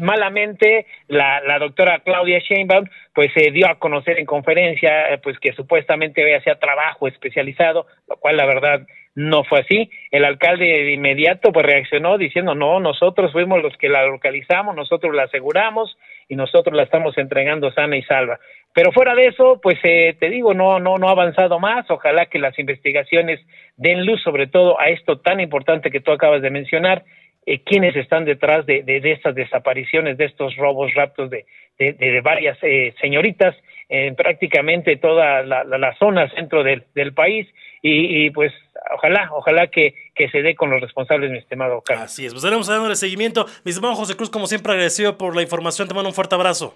malamente 0.00 0.84
la, 1.06 1.40
la 1.42 1.60
doctora 1.60 2.00
Claudia 2.00 2.40
Sheinbaum 2.40 2.86
pues 3.14 3.30
se 3.32 3.52
dio 3.52 3.68
a 3.68 3.78
conocer 3.78 4.18
en 4.18 4.26
conferencia, 4.26 5.12
eh, 5.12 5.18
pues 5.18 5.38
que 5.38 5.52
supuestamente 5.52 6.34
hacía 6.34 6.58
trabajo 6.58 7.06
especializado, 7.06 7.86
lo 8.08 8.16
cual 8.16 8.38
la 8.38 8.44
verdad 8.44 8.84
no 9.14 9.44
fue 9.44 9.60
así. 9.60 9.88
El 10.10 10.24
alcalde 10.24 10.64
de 10.64 10.92
inmediato 10.92 11.52
pues 11.52 11.64
reaccionó 11.64 12.18
diciendo, 12.18 12.56
no, 12.56 12.80
nosotros 12.80 13.30
fuimos 13.30 13.62
los 13.62 13.76
que 13.76 13.88
la 13.88 14.04
localizamos, 14.04 14.74
nosotros 14.74 15.14
la 15.14 15.24
aseguramos 15.24 15.96
y 16.28 16.34
nosotros 16.34 16.74
la 16.74 16.82
estamos 16.82 17.16
entregando 17.18 17.70
sana 17.70 17.96
y 17.96 18.02
salva. 18.02 18.40
Pero 18.74 18.90
fuera 18.90 19.14
de 19.14 19.26
eso, 19.26 19.60
pues 19.62 19.78
eh, 19.84 20.16
te 20.18 20.28
digo, 20.28 20.52
no, 20.52 20.80
no, 20.80 20.98
no 20.98 21.08
ha 21.08 21.12
avanzado 21.12 21.60
más. 21.60 21.88
Ojalá 21.90 22.26
que 22.26 22.40
las 22.40 22.58
investigaciones 22.58 23.40
den 23.76 24.04
luz 24.04 24.20
sobre 24.22 24.48
todo 24.48 24.80
a 24.80 24.88
esto 24.88 25.20
tan 25.20 25.38
importante 25.40 25.92
que 25.92 26.00
tú 26.00 26.10
acabas 26.10 26.42
de 26.42 26.50
mencionar, 26.50 27.04
eh, 27.46 27.62
quiénes 27.62 27.94
están 27.94 28.24
detrás 28.24 28.66
de, 28.66 28.82
de, 28.82 29.12
estas 29.12 29.36
desapariciones, 29.36 30.18
de 30.18 30.24
estos 30.24 30.56
robos, 30.56 30.92
raptos 30.94 31.30
de, 31.30 31.44
de 31.78 32.20
varias 32.20 32.58
eh, 32.62 32.94
señoritas 33.00 33.54
en 33.88 34.16
prácticamente 34.16 34.96
toda 34.96 35.42
la, 35.42 35.62
la, 35.62 35.94
zona 35.98 36.28
centro 36.30 36.64
del, 36.64 36.82
país 37.14 37.46
y, 37.82 38.30
pues 38.30 38.52
ojalá, 38.96 39.28
ojalá 39.32 39.66
que, 39.66 39.94
que, 40.14 40.30
se 40.30 40.40
dé 40.42 40.56
con 40.56 40.70
los 40.70 40.80
responsables, 40.80 41.30
mi 41.30 41.38
estimado 41.38 41.82
Carlos. 41.82 42.06
Así 42.06 42.24
es, 42.24 42.32
pues 42.32 42.42
estaremos 42.42 42.66
dándole 42.66 42.96
seguimiento. 42.96 43.46
Mi 43.62 43.70
estimado 43.70 43.94
José 43.94 44.16
Cruz, 44.16 44.30
como 44.30 44.46
siempre, 44.46 44.72
agradecido 44.72 45.18
por 45.18 45.36
la 45.36 45.42
información, 45.42 45.86
te 45.86 45.94
mando 45.94 46.08
un 46.08 46.14
fuerte 46.14 46.34
abrazo. 46.34 46.74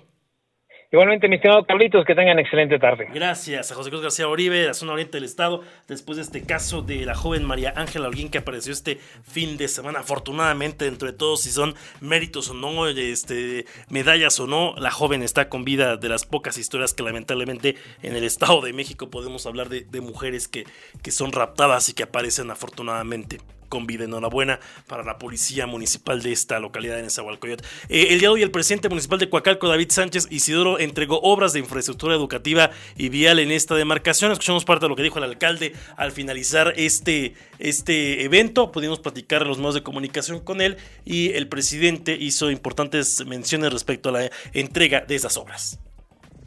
Igualmente, 0.91 1.29
mi 1.29 1.37
estimado 1.37 1.67
Carlitos, 1.67 2.07
que 2.07 2.15
tengan 2.15 2.39
excelente 2.39 2.79
tarde. 2.79 3.09
Gracias 3.13 3.71
a 3.71 3.75
José 3.75 3.91
Cruz 3.91 4.01
García 4.01 4.27
Oribe, 4.27 4.65
la 4.65 4.73
zona 4.73 4.95
oriente 4.95 5.19
del 5.19 5.25
estado, 5.25 5.63
después 5.87 6.17
de 6.17 6.23
este 6.23 6.47
caso 6.47 6.81
de 6.81 7.05
la 7.05 7.15
joven 7.15 7.45
María 7.45 7.75
Ángela 7.77 8.07
Alguín 8.07 8.31
que 8.31 8.39
apareció 8.39 8.73
este 8.73 8.97
fin 9.23 9.59
de 9.59 9.69
semana. 9.69 9.99
Afortunadamente, 9.99 10.87
entre 10.87 11.13
todos, 11.13 11.43
si 11.43 11.51
son 11.51 11.75
méritos 12.01 12.49
o 12.49 12.55
no, 12.55 12.89
este, 12.89 13.67
medallas 13.91 14.41
o 14.41 14.47
no, 14.47 14.75
la 14.79 14.91
joven 14.91 15.23
está 15.23 15.51
con 15.51 15.63
vida 15.63 15.99
de 15.99 16.09
las 16.09 16.25
pocas 16.25 16.57
historias 16.57 16.95
que 16.95 17.03
lamentablemente 17.03 17.77
en 18.03 18.17
el 18.17 18.25
estado 18.25 18.63
de 18.63 18.73
México 18.73 19.11
podemos 19.11 19.45
hablar 19.45 19.69
de, 19.69 19.83
de 19.83 20.01
mujeres 20.01 20.49
que, 20.49 20.65
que 21.03 21.11
son 21.11 21.33
raptadas 21.33 21.91
y 21.91 21.93
que 21.93 22.05
aparecen 22.05 22.51
afortunadamente 22.51 23.41
con 23.69 23.87
vida. 23.87 24.05
Enhorabuena 24.05 24.61
para 24.87 25.05
la 25.05 25.19
policía 25.19 25.67
municipal 25.67 26.23
de 26.23 26.33
esta 26.33 26.59
localidad 26.59 26.97
de 26.97 27.03
Nezahualcóyotl. 27.03 27.65
Eh, 27.89 28.09
el 28.11 28.21
día 28.21 28.29
de 28.29 28.35
hoy 28.35 28.43
el 28.43 28.51
presidente 28.51 28.89
municipal 28.89 29.19
de 29.19 29.29
Coacalco, 29.29 29.69
David 29.69 29.91
Sánchez 29.91 30.29
Isidoro, 30.31 30.79
entregó 30.79 31.21
obras 31.21 31.53
de 31.53 31.61
infraestructura 31.61 32.15
educativa 32.15 32.71
y 32.97 33.09
vial 33.09 33.39
en 33.39 33.51
esta 33.51 33.75
demarcación. 33.75 34.33
Escuchamos 34.33 34.65
parte 34.65 34.87
de 34.87 34.89
lo 34.91 34.97
que 34.97 35.03
dijo 35.03 35.19
el 35.19 35.25
alcalde 35.25 35.75
al 35.97 36.13
finalizar 36.13 36.75
este, 36.77 37.35
este 37.59 38.25
evento. 38.25 38.73
Pudimos 38.73 39.01
platicar 39.01 39.43
en 39.43 39.49
los 39.49 39.59
medios 39.59 39.75
de 39.75 39.83
comunicación 39.83 40.41
con 40.41 40.61
él 40.61 40.77
y 41.05 41.33
el 41.33 41.49
presidente 41.49 42.17
hizo 42.19 42.51
importantes 42.51 43.25
menciones 43.27 43.73
respecto 43.73 44.09
a 44.09 44.13
la 44.13 44.31
entrega 44.53 45.01
de 45.01 45.15
esas 45.15 45.37
obras. 45.37 45.79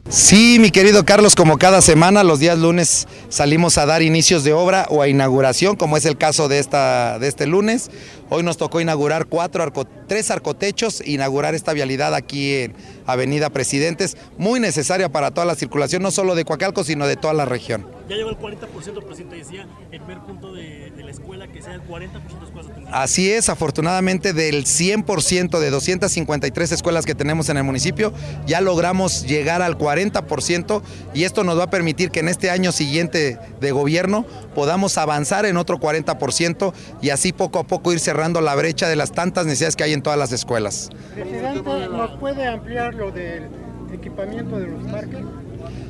Sí, 0.08 0.58
mi 0.60 0.70
querido 0.70 1.04
Carlos, 1.04 1.34
como 1.34 1.58
cada 1.58 1.80
semana, 1.80 2.24
los 2.24 2.40
días 2.40 2.58
lunes 2.58 3.06
salimos 3.28 3.78
a 3.78 3.86
dar 3.86 4.02
inicios 4.02 4.44
de 4.44 4.52
obra 4.52 4.86
o 4.90 5.00
a 5.00 5.08
inauguración, 5.08 5.76
como 5.76 5.96
es 5.96 6.04
el 6.04 6.18
caso 6.18 6.48
de, 6.48 6.58
esta, 6.58 7.18
de 7.18 7.28
este 7.28 7.46
lunes. 7.46 7.90
Hoy 8.34 8.42
nos 8.42 8.56
tocó 8.56 8.80
inaugurar 8.80 9.26
cuatro 9.26 9.62
arco, 9.62 9.84
tres 9.84 10.30
arcotechos, 10.30 11.06
inaugurar 11.06 11.54
esta 11.54 11.74
vialidad 11.74 12.14
aquí 12.14 12.54
en 12.54 12.74
Avenida 13.04 13.50
Presidentes, 13.50 14.16
muy 14.38 14.58
necesaria 14.58 15.10
para 15.10 15.32
toda 15.32 15.44
la 15.44 15.54
circulación, 15.54 16.02
no 16.02 16.10
solo 16.10 16.34
de 16.34 16.46
Coacalco, 16.46 16.82
sino 16.82 17.06
de 17.06 17.16
toda 17.16 17.34
la 17.34 17.44
región. 17.44 17.86
Ya 18.08 18.16
llegó 18.16 18.30
el 18.30 18.38
40%, 18.38 19.04
presidente, 19.04 19.36
decía 19.36 19.66
el 19.90 20.00
primer 20.00 20.24
punto 20.24 20.52
de, 20.54 20.90
de 20.96 21.04
la 21.04 21.10
escuela 21.10 21.46
que 21.46 21.60
sea 21.60 21.74
el 21.74 21.82
40% 21.82 22.10
de 22.10 22.44
escuelas 22.44 22.70
atendidas. 22.70 22.94
Así 22.94 23.30
es, 23.30 23.50
afortunadamente 23.50 24.32
del 24.32 24.64
100% 24.64 25.58
de 25.58 25.70
253 25.70 26.72
escuelas 26.72 27.04
que 27.04 27.14
tenemos 27.14 27.50
en 27.50 27.58
el 27.58 27.64
municipio, 27.64 28.14
ya 28.46 28.62
logramos 28.62 29.26
llegar 29.26 29.60
al 29.60 29.76
40% 29.76 30.82
y 31.12 31.24
esto 31.24 31.44
nos 31.44 31.58
va 31.58 31.64
a 31.64 31.70
permitir 31.70 32.10
que 32.10 32.20
en 32.20 32.28
este 32.28 32.50
año 32.50 32.72
siguiente 32.72 33.38
de 33.60 33.72
gobierno 33.72 34.24
podamos 34.54 34.96
avanzar 34.96 35.44
en 35.44 35.58
otro 35.58 35.78
40% 35.78 36.72
y 37.02 37.10
así 37.10 37.32
poco 37.32 37.58
a 37.58 37.64
poco 37.64 37.92
ir 37.92 38.00
cerrando 38.00 38.21
la 38.22 38.54
brecha 38.54 38.88
de 38.88 38.96
las 38.96 39.12
tantas 39.12 39.46
necesidades 39.46 39.76
que 39.76 39.84
hay 39.84 39.92
en 39.92 40.02
todas 40.02 40.18
las 40.18 40.32
escuelas. 40.32 40.90
Presidente, 41.14 41.88
¿nos 41.88 42.18
puede 42.18 42.46
ampliar 42.46 42.94
lo 42.94 43.10
del 43.10 43.48
equipamiento 43.92 44.58
de 44.58 44.68
los 44.68 44.84
parques? 44.84 45.20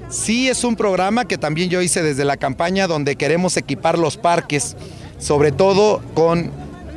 Sí, 0.08 0.48
es 0.48 0.64
un 0.64 0.76
programa 0.76 1.26
que 1.26 1.38
también 1.38 1.70
yo 1.70 1.80
hice 1.82 2.02
desde 2.02 2.24
la 2.24 2.36
campaña 2.36 2.86
donde 2.86 3.16
queremos 3.16 3.56
equipar 3.56 3.98
los 3.98 4.16
parques, 4.16 4.76
sobre 5.18 5.52
todo 5.52 6.02
con 6.14 6.50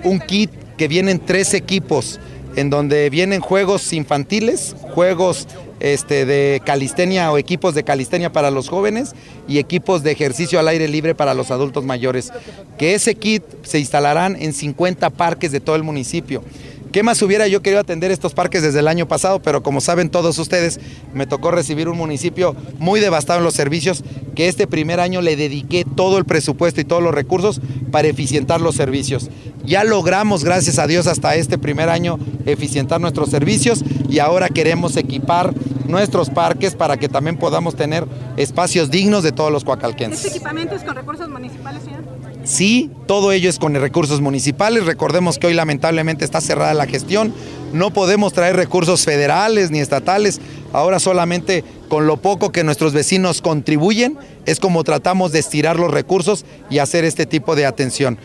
un 0.04 0.20
kit 0.20 0.52
que 0.78 0.88
vienen 0.88 1.20
tres 1.20 1.54
equipos, 1.54 2.20
en 2.56 2.70
donde 2.70 3.10
vienen 3.10 3.42
juegos 3.42 3.92
infantiles, 3.94 4.76
juegos 4.94 5.48
este, 5.80 6.26
de 6.26 6.62
calistenia 6.66 7.32
o 7.32 7.38
equipos 7.38 7.76
de 7.76 7.84
calistenia 7.84 8.32
para 8.32 8.52
los 8.52 8.70
jóvenes 8.70 9.14
y 9.48 9.60
equipos 9.60 10.04
de 10.04 10.12
ejercicio 10.12 10.60
al 10.60 10.68
aire 10.68 10.88
libre 10.88 11.16
para 11.16 11.34
los 11.34 11.52
adultos 11.52 11.86
mayores. 11.86 12.32
Que 12.78 12.96
ese 12.96 13.16
kit 13.16 13.44
se 13.64 13.80
instalarán 13.80 14.36
en 14.40 14.54
50 14.54 15.10
parques 15.12 15.52
de 15.52 15.60
todo 15.60 15.76
el 15.76 15.84
municipio. 15.84 16.44
¿Qué 16.92 17.04
más 17.04 17.22
hubiera 17.22 17.48
yo 17.48 17.62
querido 17.62 17.82
atender 17.82 18.12
estos 18.12 18.34
parques 18.34 18.62
desde 18.62 18.80
el 18.80 18.88
año 18.88 19.08
pasado? 19.08 19.42
Pero 19.42 19.62
como 19.62 19.82
saben 19.82 20.10
todos 20.10 20.38
ustedes, 20.40 20.80
me 21.14 21.28
tocó 21.28 21.52
recibir 21.52 21.90
un 21.90 21.98
municipio 21.98 22.56
muy 22.80 23.00
devastado 23.00 23.40
en 23.40 23.44
los 23.46 23.54
servicios, 23.54 24.04
que 24.34 24.48
este 24.48 24.66
primer 24.68 25.00
año 25.00 25.22
le 25.22 25.36
dediqué 25.36 25.86
todo 25.96 26.18
el 26.18 26.26
presupuesto 26.26 26.82
y 26.82 26.86
todos 26.86 27.04
los 27.04 27.14
recursos 27.14 27.60
para 27.92 28.08
eficientar 28.08 28.62
los 28.62 28.76
servicios. 28.76 29.30
Ya 29.66 29.84
logramos, 29.84 30.44
gracias 30.44 30.80
a 30.80 30.88
Dios, 30.88 31.08
hasta 31.08 31.36
este 31.36 31.58
primer 31.58 31.90
año 31.90 32.20
eficientar 32.46 33.02
nuestros 33.02 33.30
servicios 33.30 33.84
y 34.10 34.20
ahora 34.20 34.50
queremos 34.50 34.96
equipar 34.96 35.54
nuestros 35.88 36.30
parques 36.30 36.76
para 36.76 36.98
que 36.98 37.10
también 37.10 37.38
podamos 37.38 37.76
tener 37.76 38.06
espacios 38.38 38.90
dignos 38.90 39.24
de 39.24 39.32
todos 39.32 39.52
los 39.52 39.64
coacalquenses. 39.64 40.26
¿Este 40.26 40.38
equipamiento 40.38 40.76
es 40.76 40.84
con 40.84 40.96
recursos 40.96 41.30
municipales, 41.30 41.84
señor? 41.84 42.15
Sí, 42.46 42.92
todo 43.08 43.32
ello 43.32 43.50
es 43.50 43.58
con 43.58 43.74
recursos 43.74 44.22
municipales. 44.22 44.86
Recordemos 44.86 45.40
que 45.40 45.48
hoy 45.48 45.56
lamentablemente 45.56 46.24
está 46.24 46.42
cerrada 46.42 46.76
la 46.76 46.86
gestión. 46.86 47.34
No 47.74 47.92
podemos 47.92 48.34
traer 48.34 48.56
recursos 48.56 49.04
federales 49.04 49.72
ni 49.72 49.80
estatales. 49.80 50.40
Ahora 50.72 51.00
solamente 51.00 51.64
con 51.90 52.06
lo 52.06 52.18
poco 52.18 52.52
que 52.52 52.64
nuestros 52.64 52.94
vecinos 52.94 53.42
contribuyen 53.42 54.20
es 54.46 54.60
como 54.60 54.84
tratamos 54.84 55.32
de 55.32 55.40
estirar 55.40 55.80
los 55.80 55.90
recursos 55.90 56.46
y 56.70 56.78
hacer 56.78 57.04
este 57.04 57.26
tipo 57.26 57.56
de 57.56 57.66
atención. 57.66 58.20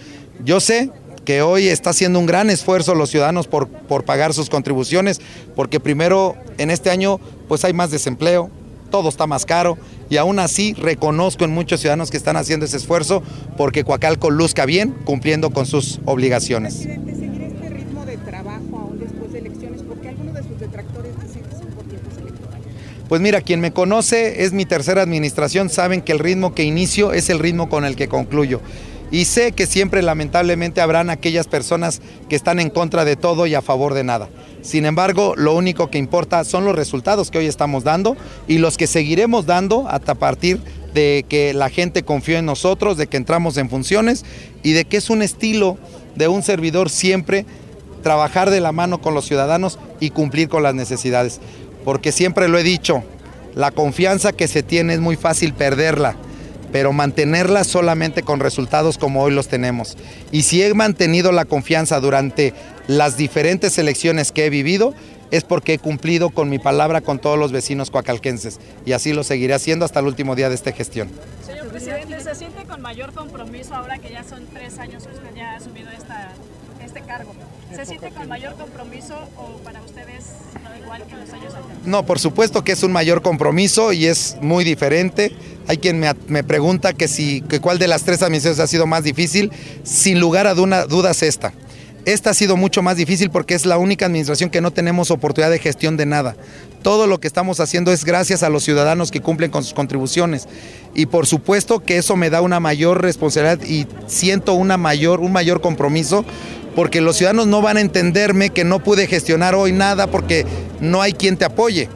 Yo 0.44 0.60
sé 0.60 0.90
que 1.24 1.40
hoy 1.40 1.68
está 1.68 1.90
haciendo 1.90 2.18
un 2.18 2.26
gran 2.26 2.50
esfuerzo 2.50 2.94
los 2.94 3.08
ciudadanos 3.08 3.46
por, 3.46 3.68
por 3.68 4.04
pagar 4.04 4.34
sus 4.34 4.50
contribuciones, 4.50 5.22
porque 5.56 5.80
primero 5.80 6.36
en 6.58 6.70
este 6.70 6.90
año 6.90 7.20
pues 7.48 7.64
hay 7.64 7.72
más 7.72 7.90
desempleo, 7.90 8.50
todo 8.90 9.08
está 9.08 9.26
más 9.26 9.46
caro 9.46 9.78
y 10.10 10.16
aún 10.16 10.40
así 10.40 10.74
reconozco 10.74 11.44
en 11.44 11.52
muchos 11.52 11.80
ciudadanos 11.80 12.10
que 12.10 12.16
están 12.16 12.36
haciendo 12.36 12.66
ese 12.66 12.76
esfuerzo 12.76 13.22
porque 13.56 13.84
Coacalco 13.84 14.30
luzca 14.30 14.66
bien 14.66 14.94
cumpliendo 15.04 15.50
con 15.50 15.64
sus 15.64 16.00
obligaciones. 16.04 16.74
Presidente, 16.74 17.14
¿seguirá 17.14 17.46
este 17.46 17.70
ritmo 17.70 18.04
de 18.04 18.16
trabajo 18.18 18.78
aún 18.78 18.98
después 18.98 19.32
de 19.32 19.38
elecciones? 19.38 19.82
Porque 19.82 20.08
algunos 20.08 20.34
de 20.34 20.42
sus 20.42 20.58
detractores 20.58 21.12
dicen 21.22 21.42
que 21.44 21.56
son 21.56 21.68
por 21.68 21.84
tiempos 21.84 22.18
electorales. 22.18 22.66
Pues 23.08 23.20
mira, 23.20 23.40
quien 23.40 23.60
me 23.60 23.72
conoce 23.72 24.44
es 24.44 24.52
mi 24.52 24.66
tercera 24.66 25.00
administración, 25.00 25.70
saben 25.70 26.02
que 26.02 26.12
el 26.12 26.18
ritmo 26.18 26.54
que 26.54 26.64
inicio 26.64 27.12
es 27.12 27.30
el 27.30 27.38
ritmo 27.38 27.68
con 27.68 27.84
el 27.84 27.94
que 27.94 28.08
concluyo. 28.08 28.60
Y 29.12 29.24
sé 29.24 29.52
que 29.52 29.66
siempre 29.66 30.02
lamentablemente 30.02 30.80
habrán 30.80 31.10
aquellas 31.10 31.46
personas 31.48 32.00
que 32.28 32.36
están 32.36 32.60
en 32.60 32.70
contra 32.70 33.04
de 33.04 33.16
todo 33.16 33.46
y 33.46 33.54
a 33.54 33.62
favor 33.62 33.94
de 33.94 34.04
nada. 34.04 34.28
Sin 34.62 34.84
embargo, 34.84 35.34
lo 35.36 35.54
único 35.54 35.90
que 35.90 35.98
importa 35.98 36.44
son 36.44 36.64
los 36.64 36.74
resultados 36.74 37.30
que 37.30 37.38
hoy 37.38 37.46
estamos 37.46 37.84
dando 37.84 38.16
y 38.46 38.58
los 38.58 38.76
que 38.76 38.86
seguiremos 38.86 39.46
dando 39.46 39.88
hasta 39.88 40.14
partir 40.14 40.60
de 40.92 41.24
que 41.28 41.54
la 41.54 41.70
gente 41.70 42.02
confió 42.02 42.36
en 42.36 42.46
nosotros, 42.46 42.96
de 42.96 43.06
que 43.06 43.16
entramos 43.16 43.56
en 43.56 43.70
funciones 43.70 44.24
y 44.62 44.72
de 44.72 44.84
que 44.84 44.98
es 44.98 45.08
un 45.08 45.22
estilo 45.22 45.78
de 46.14 46.28
un 46.28 46.42
servidor 46.42 46.90
siempre 46.90 47.46
trabajar 48.02 48.50
de 48.50 48.60
la 48.60 48.72
mano 48.72 49.00
con 49.00 49.14
los 49.14 49.26
ciudadanos 49.26 49.78
y 49.98 50.10
cumplir 50.10 50.48
con 50.48 50.62
las 50.62 50.74
necesidades. 50.74 51.40
Porque 51.84 52.12
siempre 52.12 52.48
lo 52.48 52.58
he 52.58 52.62
dicho, 52.62 53.02
la 53.54 53.70
confianza 53.70 54.32
que 54.32 54.48
se 54.48 54.62
tiene 54.62 54.94
es 54.94 55.00
muy 55.00 55.16
fácil 55.16 55.54
perderla 55.54 56.16
pero 56.72 56.92
mantenerla 56.92 57.64
solamente 57.64 58.22
con 58.22 58.40
resultados 58.40 58.98
como 58.98 59.22
hoy 59.22 59.32
los 59.32 59.48
tenemos. 59.48 59.96
Y 60.30 60.42
si 60.42 60.62
he 60.62 60.72
mantenido 60.74 61.32
la 61.32 61.44
confianza 61.44 62.00
durante 62.00 62.54
las 62.86 63.16
diferentes 63.16 63.78
elecciones 63.78 64.32
que 64.32 64.46
he 64.46 64.50
vivido, 64.50 64.94
es 65.30 65.44
porque 65.44 65.74
he 65.74 65.78
cumplido 65.78 66.30
con 66.30 66.48
mi 66.48 66.58
palabra 66.58 67.00
con 67.00 67.18
todos 67.18 67.38
los 67.38 67.52
vecinos 67.52 67.90
coacalquenses 67.90 68.58
y 68.84 68.92
así 68.92 69.12
lo 69.12 69.22
seguiré 69.22 69.54
haciendo 69.54 69.84
hasta 69.84 70.00
el 70.00 70.06
último 70.06 70.34
día 70.34 70.48
de 70.48 70.54
esta 70.54 70.72
gestión. 70.72 71.08
Señor 71.46 71.68
presidente, 71.68 72.20
¿se 72.20 72.34
siente 72.34 72.64
con 72.64 72.80
mayor 72.80 73.12
compromiso 73.12 73.74
ahora 73.74 73.98
que 73.98 74.10
ya 74.10 74.24
son 74.24 74.44
tres 74.52 74.78
años 74.78 75.04
que 75.04 75.36
ya 75.38 75.52
ha 75.52 75.56
asumido 75.56 75.88
esta, 75.90 76.32
este 76.90 77.06
cargo? 77.06 77.32
¿Se 77.74 77.86
siente 77.86 78.10
con 78.10 78.28
mayor 78.28 78.54
compromiso 78.56 79.14
o 79.36 79.58
para 79.62 79.80
ustedes 79.80 80.24
no 80.62 80.76
igual 80.84 81.04
que 81.04 81.14
los 81.14 81.30
años 81.32 81.54
anteriores? 81.54 81.86
No, 81.86 82.04
por 82.04 82.18
supuesto 82.18 82.64
que 82.64 82.72
es 82.72 82.82
un 82.82 82.90
mayor 82.90 83.22
compromiso 83.22 83.92
y 83.92 84.06
es 84.06 84.36
muy 84.40 84.64
diferente. 84.64 85.32
Hay 85.68 85.78
quien 85.78 86.00
me, 86.00 86.12
me 86.26 86.42
pregunta 86.42 86.92
que, 86.94 87.06
si, 87.06 87.42
que 87.42 87.60
cuál 87.60 87.78
de 87.78 87.86
las 87.86 88.02
tres 88.02 88.22
administraciones 88.22 88.58
ha 88.60 88.66
sido 88.66 88.86
más 88.88 89.04
difícil. 89.04 89.52
Sin 89.84 90.18
lugar 90.18 90.48
a 90.48 90.54
duna- 90.54 90.86
dudas 90.86 91.22
esta. 91.22 91.52
Esta 92.06 92.30
ha 92.30 92.34
sido 92.34 92.56
mucho 92.56 92.82
más 92.82 92.96
difícil 92.96 93.30
porque 93.30 93.54
es 93.54 93.66
la 93.66 93.76
única 93.78 94.06
administración 94.06 94.50
que 94.50 94.62
no 94.62 94.72
tenemos 94.72 95.10
oportunidad 95.12 95.50
de 95.50 95.58
gestión 95.58 95.96
de 95.96 96.06
nada. 96.06 96.34
Todo 96.82 97.06
lo 97.06 97.20
que 97.20 97.26
estamos 97.28 97.60
haciendo 97.60 97.92
es 97.92 98.06
gracias 98.06 98.42
a 98.42 98.48
los 98.48 98.64
ciudadanos 98.64 99.10
que 99.10 99.20
cumplen 99.20 99.50
con 99.50 99.62
sus 99.62 99.74
contribuciones. 99.74 100.48
Y 100.94 101.06
por 101.06 101.26
supuesto 101.26 101.80
que 101.80 101.98
eso 101.98 102.16
me 102.16 102.30
da 102.30 102.40
una 102.40 102.58
mayor 102.58 103.02
responsabilidad 103.02 103.60
y 103.64 103.86
siento 104.06 104.54
una 104.54 104.76
mayor, 104.78 105.20
un 105.20 105.30
mayor 105.30 105.60
compromiso 105.60 106.24
porque 106.74 107.00
los 107.00 107.16
ciudadanos 107.16 107.46
no 107.46 107.62
van 107.62 107.76
a 107.76 107.80
entenderme 107.80 108.50
que 108.50 108.64
no 108.64 108.82
pude 108.82 109.06
gestionar 109.06 109.54
hoy 109.54 109.72
nada 109.72 110.06
porque 110.06 110.46
no 110.80 111.02
hay 111.02 111.12
quien 111.12 111.36
te 111.36 111.44
apoye. 111.44 111.88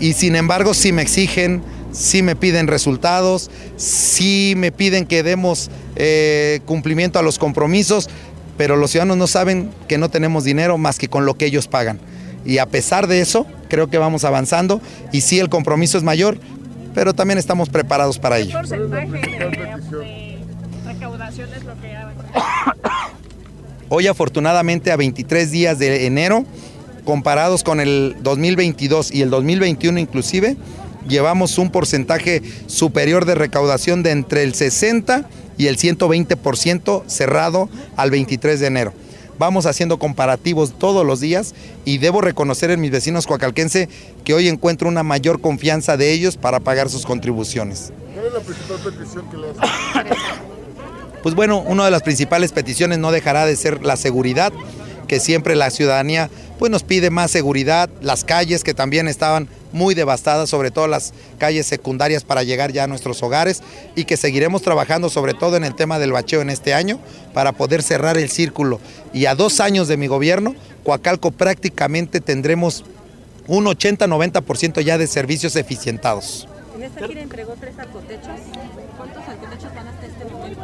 Y 0.00 0.14
sin 0.14 0.36
embargo, 0.36 0.74
sí 0.74 0.92
me 0.92 1.02
exigen, 1.02 1.62
sí 1.92 2.22
me 2.22 2.36
piden 2.36 2.66
resultados, 2.66 3.50
sí 3.76 4.54
me 4.56 4.72
piden 4.72 5.06
que 5.06 5.22
demos 5.22 5.70
eh, 5.96 6.60
cumplimiento 6.64 7.18
a 7.18 7.22
los 7.22 7.38
compromisos, 7.38 8.08
pero 8.56 8.76
los 8.76 8.90
ciudadanos 8.90 9.16
no 9.16 9.26
saben 9.26 9.70
que 9.88 9.98
no 9.98 10.08
tenemos 10.08 10.44
dinero 10.44 10.78
más 10.78 10.98
que 10.98 11.08
con 11.08 11.26
lo 11.26 11.34
que 11.34 11.46
ellos 11.46 11.66
pagan. 11.66 12.00
Y 12.44 12.58
a 12.58 12.66
pesar 12.66 13.06
de 13.06 13.20
eso, 13.20 13.46
creo 13.68 13.88
que 13.88 13.98
vamos 13.98 14.24
avanzando 14.24 14.80
y 15.12 15.20
sí 15.20 15.38
el 15.38 15.48
compromiso 15.48 15.98
es 15.98 16.04
mayor, 16.04 16.38
pero 16.94 17.14
también 17.14 17.38
estamos 17.38 17.68
preparados 17.68 18.18
para 18.18 18.36
¿Qué 18.36 18.42
ello. 18.42 18.58
porcentaje 18.58 19.06
de, 19.08 20.38
recaudación 20.86 21.52
es 21.54 21.64
lo 21.64 21.80
que 21.80 21.94
ha 21.94 22.10
Hoy 23.92 24.06
afortunadamente 24.06 24.92
a 24.92 24.96
23 24.96 25.50
días 25.50 25.80
de 25.80 26.06
enero 26.06 26.44
comparados 27.04 27.64
con 27.64 27.80
el 27.80 28.16
2022 28.22 29.10
y 29.10 29.22
el 29.22 29.30
2021 29.30 29.98
inclusive, 29.98 30.56
llevamos 31.08 31.58
un 31.58 31.70
porcentaje 31.72 32.40
superior 32.68 33.24
de 33.24 33.34
recaudación 33.34 34.04
de 34.04 34.12
entre 34.12 34.44
el 34.44 34.54
60 34.54 35.28
y 35.58 35.66
el 35.66 35.76
120% 35.76 37.02
cerrado 37.08 37.68
al 37.96 38.12
23 38.12 38.60
de 38.60 38.66
enero. 38.68 38.92
Vamos 39.40 39.66
haciendo 39.66 39.98
comparativos 39.98 40.78
todos 40.78 41.04
los 41.04 41.18
días 41.18 41.56
y 41.84 41.98
debo 41.98 42.20
reconocer 42.20 42.70
en 42.70 42.80
mis 42.80 42.92
vecinos 42.92 43.26
coacalquense 43.26 43.88
que 44.22 44.34
hoy 44.34 44.46
encuentro 44.46 44.88
una 44.88 45.02
mayor 45.02 45.40
confianza 45.40 45.96
de 45.96 46.12
ellos 46.12 46.36
para 46.36 46.60
pagar 46.60 46.90
sus 46.90 47.04
contribuciones. 47.04 47.92
¿Cuál 48.14 48.26
es 48.26 48.32
la 48.34 48.40
principal 48.40 48.76
petición 48.84 49.28
que 49.32 49.36
le 49.36 49.50
hacen? 49.50 50.50
Pues 51.22 51.34
bueno, 51.34 51.58
una 51.60 51.84
de 51.84 51.90
las 51.90 52.02
principales 52.02 52.52
peticiones 52.52 52.98
no 52.98 53.12
dejará 53.12 53.44
de 53.44 53.54
ser 53.56 53.84
la 53.84 53.96
seguridad, 53.96 54.52
que 55.06 55.20
siempre 55.20 55.56
la 55.56 55.70
ciudadanía 55.70 56.30
pues 56.58 56.70
nos 56.70 56.82
pide 56.82 57.10
más 57.10 57.30
seguridad, 57.30 57.88
las 58.00 58.22
calles 58.22 58.62
que 58.62 58.74
también 58.74 59.08
estaban 59.08 59.48
muy 59.72 59.94
devastadas, 59.94 60.50
sobre 60.50 60.70
todo 60.70 60.86
las 60.88 61.12
calles 61.38 61.66
secundarias 61.66 62.22
para 62.22 62.42
llegar 62.42 62.70
ya 62.70 62.84
a 62.84 62.86
nuestros 62.86 63.22
hogares 63.22 63.62
y 63.96 64.04
que 64.04 64.16
seguiremos 64.16 64.62
trabajando 64.62 65.08
sobre 65.08 65.34
todo 65.34 65.56
en 65.56 65.64
el 65.64 65.74
tema 65.74 65.98
del 65.98 66.12
bacheo 66.12 66.42
en 66.42 66.50
este 66.50 66.74
año 66.74 67.00
para 67.34 67.52
poder 67.52 67.82
cerrar 67.82 68.18
el 68.18 68.28
círculo. 68.28 68.78
Y 69.12 69.26
a 69.26 69.34
dos 69.34 69.60
años 69.60 69.88
de 69.88 69.96
mi 69.96 70.06
gobierno, 70.06 70.54
Coacalco 70.84 71.30
prácticamente 71.30 72.20
tendremos 72.20 72.84
un 73.46 73.64
80-90% 73.64 74.82
ya 74.82 74.96
de 74.96 75.06
servicios 75.06 75.56
eficientados. 75.56 76.46
En 76.76 76.84
esta 76.84 77.06
gira 77.06 77.22
entregó 77.22 77.54
tres 77.58 77.78
arcotechos. 77.78 78.38
¿Cuántos 78.96 79.22
arcotechos 79.26 79.74
van 79.74 79.86
este 80.04 80.24
momento? 80.26 80.60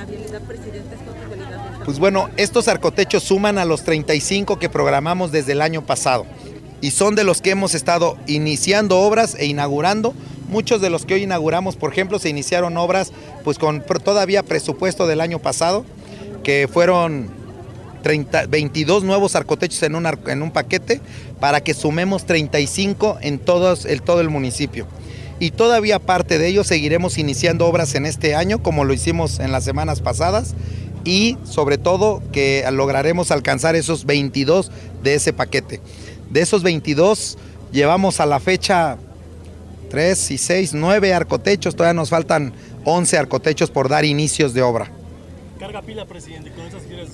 La 0.00 0.40
presidente, 0.40 0.96
¿cuántas 1.04 1.28
vialidades? 1.28 1.78
Pues 1.84 1.98
bueno, 1.98 2.30
estos 2.38 2.68
arcotechos 2.68 3.22
suman 3.22 3.58
a 3.58 3.66
los 3.66 3.84
35 3.84 4.58
que 4.58 4.70
programamos 4.70 5.30
desde 5.30 5.52
el 5.52 5.60
año 5.60 5.84
pasado 5.84 6.24
y 6.80 6.92
son 6.92 7.14
de 7.16 7.24
los 7.24 7.42
que 7.42 7.50
hemos 7.50 7.74
estado 7.74 8.16
iniciando 8.26 8.98
obras 8.98 9.34
e 9.38 9.44
inaugurando. 9.44 10.14
Muchos 10.48 10.80
de 10.80 10.88
los 10.88 11.04
que 11.04 11.14
hoy 11.14 11.24
inauguramos, 11.24 11.76
por 11.76 11.92
ejemplo, 11.92 12.18
se 12.18 12.30
iniciaron 12.30 12.78
obras 12.78 13.12
pues 13.44 13.58
con 13.58 13.82
todavía 13.82 14.42
presupuesto 14.42 15.06
del 15.06 15.20
año 15.20 15.38
pasado, 15.38 15.84
que 16.42 16.66
fueron 16.72 17.30
30, 18.02 18.46
22 18.46 19.04
nuevos 19.04 19.36
arcotechos 19.36 19.82
en 19.82 19.96
un, 19.96 20.06
en 20.06 20.42
un 20.42 20.50
paquete 20.50 21.02
para 21.40 21.60
que 21.60 21.74
sumemos 21.74 22.24
35 22.24 23.18
en 23.20 23.38
todos, 23.38 23.84
el, 23.84 24.00
todo 24.00 24.22
el 24.22 24.30
municipio. 24.30 24.86
Y 25.40 25.50
todavía 25.52 25.96
aparte 25.96 26.38
de 26.38 26.48
ello 26.48 26.62
seguiremos 26.64 27.16
iniciando 27.18 27.66
obras 27.66 27.94
en 27.94 28.04
este 28.04 28.34
año 28.34 28.62
como 28.62 28.84
lo 28.84 28.92
hicimos 28.92 29.40
en 29.40 29.52
las 29.52 29.64
semanas 29.64 30.02
pasadas 30.02 30.54
y 31.02 31.38
sobre 31.44 31.78
todo 31.78 32.22
que 32.30 32.64
lograremos 32.70 33.30
alcanzar 33.30 33.74
esos 33.74 34.04
22 34.04 34.70
de 35.02 35.14
ese 35.14 35.32
paquete. 35.32 35.80
De 36.28 36.42
esos 36.42 36.62
22 36.62 37.38
llevamos 37.72 38.20
a 38.20 38.26
la 38.26 38.38
fecha 38.38 38.98
3 39.88 40.30
y 40.30 40.38
6, 40.38 40.74
9 40.74 41.14
arcotechos, 41.14 41.74
todavía 41.74 41.94
nos 41.94 42.10
faltan 42.10 42.52
11 42.84 43.16
arcotechos 43.16 43.70
por 43.70 43.88
dar 43.88 44.04
inicios 44.04 44.52
de 44.52 44.62
obra. 44.62 44.92
Carga 45.60 45.82
pila, 45.82 46.06
presidente, 46.06 46.50
con 46.52 46.64
esas 46.64 46.84
giras 46.88 47.08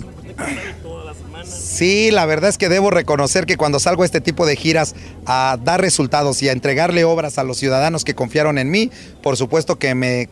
toda 0.81 1.05
la 1.05 1.15
semana. 1.15 1.45
Sí, 1.45 2.13
la 2.13 2.27
verdad 2.27 2.49
es 2.49 2.59
que 2.59 2.69
debo 2.69 2.93
reconocer 2.93 3.45
que 3.45 3.57
cuando 3.57 3.81
salgo 3.81 4.05
a 4.05 4.07
este 4.07 4.21
tipo 4.21 4.47
de 4.47 4.55
giras 4.55 4.95
a 5.27 5.59
dar 5.65 5.81
resultados 5.81 6.41
y 6.45 6.49
a 6.49 6.53
entregarle 6.53 7.03
obras 7.03 7.39
a 7.39 7.43
los 7.43 7.57
ciudadanos 7.57 8.05
que 8.05 8.15
confiaron 8.15 8.59
en 8.59 8.71
mí, 8.71 8.93
por 9.21 9.37
supuesto 9.37 9.81
que 9.81 9.97
me 9.97 10.29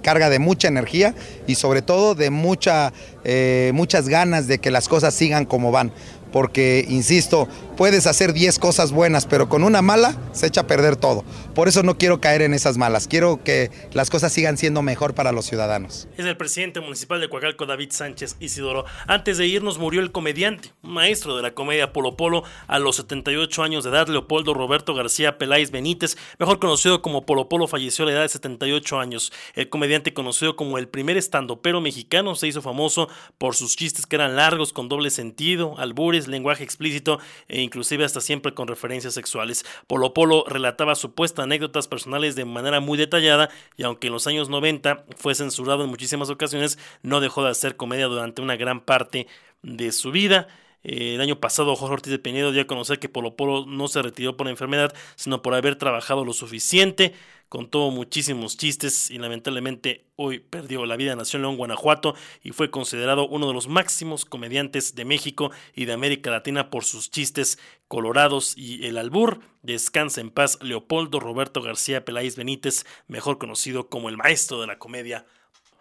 carga 0.00 0.30
de 0.30 0.38
mucha 0.38 0.68
energía 0.68 1.14
y 1.46 1.56
sobre 1.56 1.82
todo 1.82 2.14
de 2.14 2.30
mucha, 2.30 2.94
eh, 3.24 3.70
muchas 3.74 4.08
ganas 4.08 4.46
de 4.46 4.60
que 4.60 4.70
las 4.70 4.88
cosas 4.88 5.12
sigan 5.12 5.44
como 5.44 5.70
van 5.70 5.92
porque, 6.32 6.84
insisto, 6.88 7.48
puedes 7.78 8.08
hacer 8.08 8.32
10 8.32 8.58
cosas 8.58 8.90
buenas, 8.90 9.24
pero 9.24 9.48
con 9.48 9.62
una 9.62 9.82
mala 9.82 10.16
se 10.32 10.48
echa 10.48 10.62
a 10.62 10.66
perder 10.66 10.96
todo. 10.96 11.24
Por 11.54 11.68
eso 11.68 11.84
no 11.84 11.96
quiero 11.96 12.20
caer 12.20 12.42
en 12.42 12.52
esas 12.52 12.76
malas, 12.76 13.06
quiero 13.06 13.44
que 13.44 13.70
las 13.92 14.10
cosas 14.10 14.32
sigan 14.32 14.58
siendo 14.58 14.82
mejor 14.82 15.14
para 15.14 15.30
los 15.30 15.46
ciudadanos. 15.46 16.08
Es 16.16 16.26
el 16.26 16.36
presidente 16.36 16.80
municipal 16.80 17.20
de 17.20 17.28
Coacalco, 17.28 17.66
David 17.66 17.92
Sánchez 17.92 18.34
Isidoro. 18.40 18.84
Antes 19.06 19.38
de 19.38 19.46
irnos 19.46 19.78
murió 19.78 20.00
el 20.00 20.10
comediante, 20.10 20.72
maestro 20.82 21.36
de 21.36 21.42
la 21.42 21.54
comedia 21.54 21.92
Polo 21.92 22.16
Polo, 22.16 22.42
a 22.66 22.80
los 22.80 22.96
78 22.96 23.62
años 23.62 23.84
de 23.84 23.90
edad, 23.90 24.08
Leopoldo 24.08 24.54
Roberto 24.54 24.92
García 24.92 25.38
Peláez 25.38 25.70
Benítez, 25.70 26.16
mejor 26.40 26.58
conocido 26.58 27.00
como 27.00 27.26
Polo 27.26 27.48
Polo, 27.48 27.68
falleció 27.68 28.04
a 28.04 28.06
la 28.06 28.14
edad 28.14 28.22
de 28.22 28.28
78 28.30 28.98
años. 28.98 29.32
El 29.54 29.68
comediante 29.68 30.12
conocido 30.12 30.56
como 30.56 30.78
el 30.78 30.88
primer 30.88 31.16
estandopero 31.16 31.80
mexicano 31.80 32.34
se 32.34 32.48
hizo 32.48 32.60
famoso 32.60 33.08
por 33.38 33.54
sus 33.54 33.76
chistes 33.76 34.04
que 34.04 34.16
eran 34.16 34.34
largos, 34.34 34.72
con 34.72 34.88
doble 34.88 35.10
sentido, 35.10 35.78
albures, 35.78 36.26
lenguaje 36.26 36.64
explícito 36.64 37.20
e 37.46 37.67
inclusive 37.68 38.04
hasta 38.04 38.20
siempre 38.20 38.54
con 38.54 38.66
referencias 38.66 39.14
sexuales. 39.14 39.64
Polo 39.86 40.12
Polo 40.12 40.44
relataba 40.48 40.94
supuestas 40.94 41.44
anécdotas 41.44 41.86
personales 41.86 42.34
de 42.34 42.44
manera 42.44 42.80
muy 42.80 42.98
detallada 42.98 43.50
y 43.76 43.84
aunque 43.84 44.08
en 44.08 44.14
los 44.14 44.26
años 44.26 44.48
90 44.48 45.04
fue 45.16 45.34
censurado 45.34 45.84
en 45.84 45.90
muchísimas 45.90 46.30
ocasiones, 46.30 46.78
no 47.02 47.20
dejó 47.20 47.44
de 47.44 47.50
hacer 47.50 47.76
comedia 47.76 48.06
durante 48.06 48.42
una 48.42 48.56
gran 48.56 48.80
parte 48.80 49.28
de 49.62 49.92
su 49.92 50.10
vida. 50.10 50.48
Eh, 50.84 51.14
el 51.14 51.20
año 51.20 51.40
pasado 51.40 51.74
Jorge 51.76 51.94
Ortiz 51.94 52.10
de 52.10 52.18
Pinedo 52.18 52.52
dio 52.52 52.62
a 52.62 52.66
conocer 52.66 52.98
que 52.98 53.08
Polo 53.08 53.36
Polo 53.36 53.66
no 53.66 53.88
se 53.88 54.02
retiró 54.02 54.36
por 54.36 54.48
enfermedad, 54.48 54.94
sino 55.16 55.42
por 55.42 55.54
haber 55.54 55.76
trabajado 55.76 56.24
lo 56.24 56.32
suficiente 56.32 57.14
contó 57.48 57.90
muchísimos 57.90 58.56
chistes 58.56 59.10
y 59.10 59.18
lamentablemente 59.18 60.04
hoy 60.16 60.38
perdió 60.38 60.84
la 60.86 60.96
vida. 60.96 61.16
Nació 61.16 61.38
en 61.38 61.42
León, 61.42 61.56
Guanajuato 61.56 62.14
y 62.42 62.52
fue 62.52 62.70
considerado 62.70 63.26
uno 63.28 63.48
de 63.48 63.54
los 63.54 63.68
máximos 63.68 64.24
comediantes 64.24 64.94
de 64.94 65.04
México 65.04 65.50
y 65.74 65.84
de 65.84 65.92
América 65.92 66.30
Latina 66.30 66.70
por 66.70 66.84
sus 66.84 67.10
chistes 67.10 67.58
colorados 67.88 68.56
y 68.56 68.86
el 68.86 68.98
albur. 68.98 69.40
Descansa 69.62 70.20
en 70.20 70.30
paz 70.30 70.58
Leopoldo 70.62 71.20
Roberto 71.20 71.62
García 71.62 72.04
Peláez 72.04 72.36
Benítez, 72.36 72.84
mejor 73.06 73.38
conocido 73.38 73.88
como 73.88 74.08
el 74.08 74.16
maestro 74.16 74.60
de 74.60 74.66
la 74.66 74.78
comedia. 74.78 75.26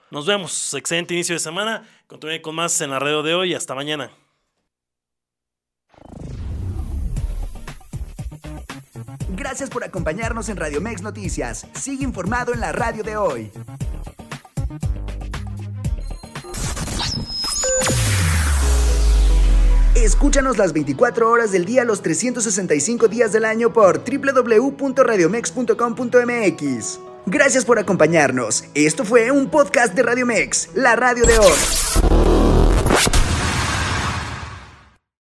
Nos 0.10 0.26
vemos, 0.26 0.74
excelente 0.74 1.14
inicio 1.14 1.36
de 1.36 1.40
semana. 1.40 1.88
Continúe 2.08 2.42
con 2.42 2.56
más 2.56 2.80
en 2.82 2.92
la 2.92 3.00
radio 3.00 3.24
de 3.24 3.36
hoy. 3.36 3.54
Hasta 3.54 3.76
mañana. 3.76 4.12
Gracias 9.38 9.70
por 9.70 9.84
acompañarnos 9.84 10.50
en 10.50 10.58
Radio 10.58 10.82
Mex 10.82 11.04
Noticias. 11.04 11.68
Sigue 11.74 12.04
informado 12.04 12.56
en 12.56 12.60
la 12.60 12.72
radio 12.72 13.04
de 13.04 13.18
hoy. 13.18 13.52
Escúchanos 19.94 20.58
las 20.58 20.74
24 20.74 21.30
horas 21.30 21.52
del 21.52 21.66
día, 21.66 21.84
los 21.84 22.02
365 22.02 23.08
días 23.08 23.32
del 23.32 23.46
año 23.46 23.72
por 23.72 24.04
www.radiomex.com.mx. 24.04 27.00
Gracias 27.28 27.64
por 27.64 27.78
acompañarnos. 27.78 28.64
Esto 28.74 29.06
fue 29.06 29.30
un 29.30 29.52
podcast 29.52 29.94
de 29.94 30.02
Radio 30.02 30.26
Mex, 30.26 30.70
la 30.74 30.96
radio 30.96 31.26
de 31.26 31.38
hoy. 31.38 32.17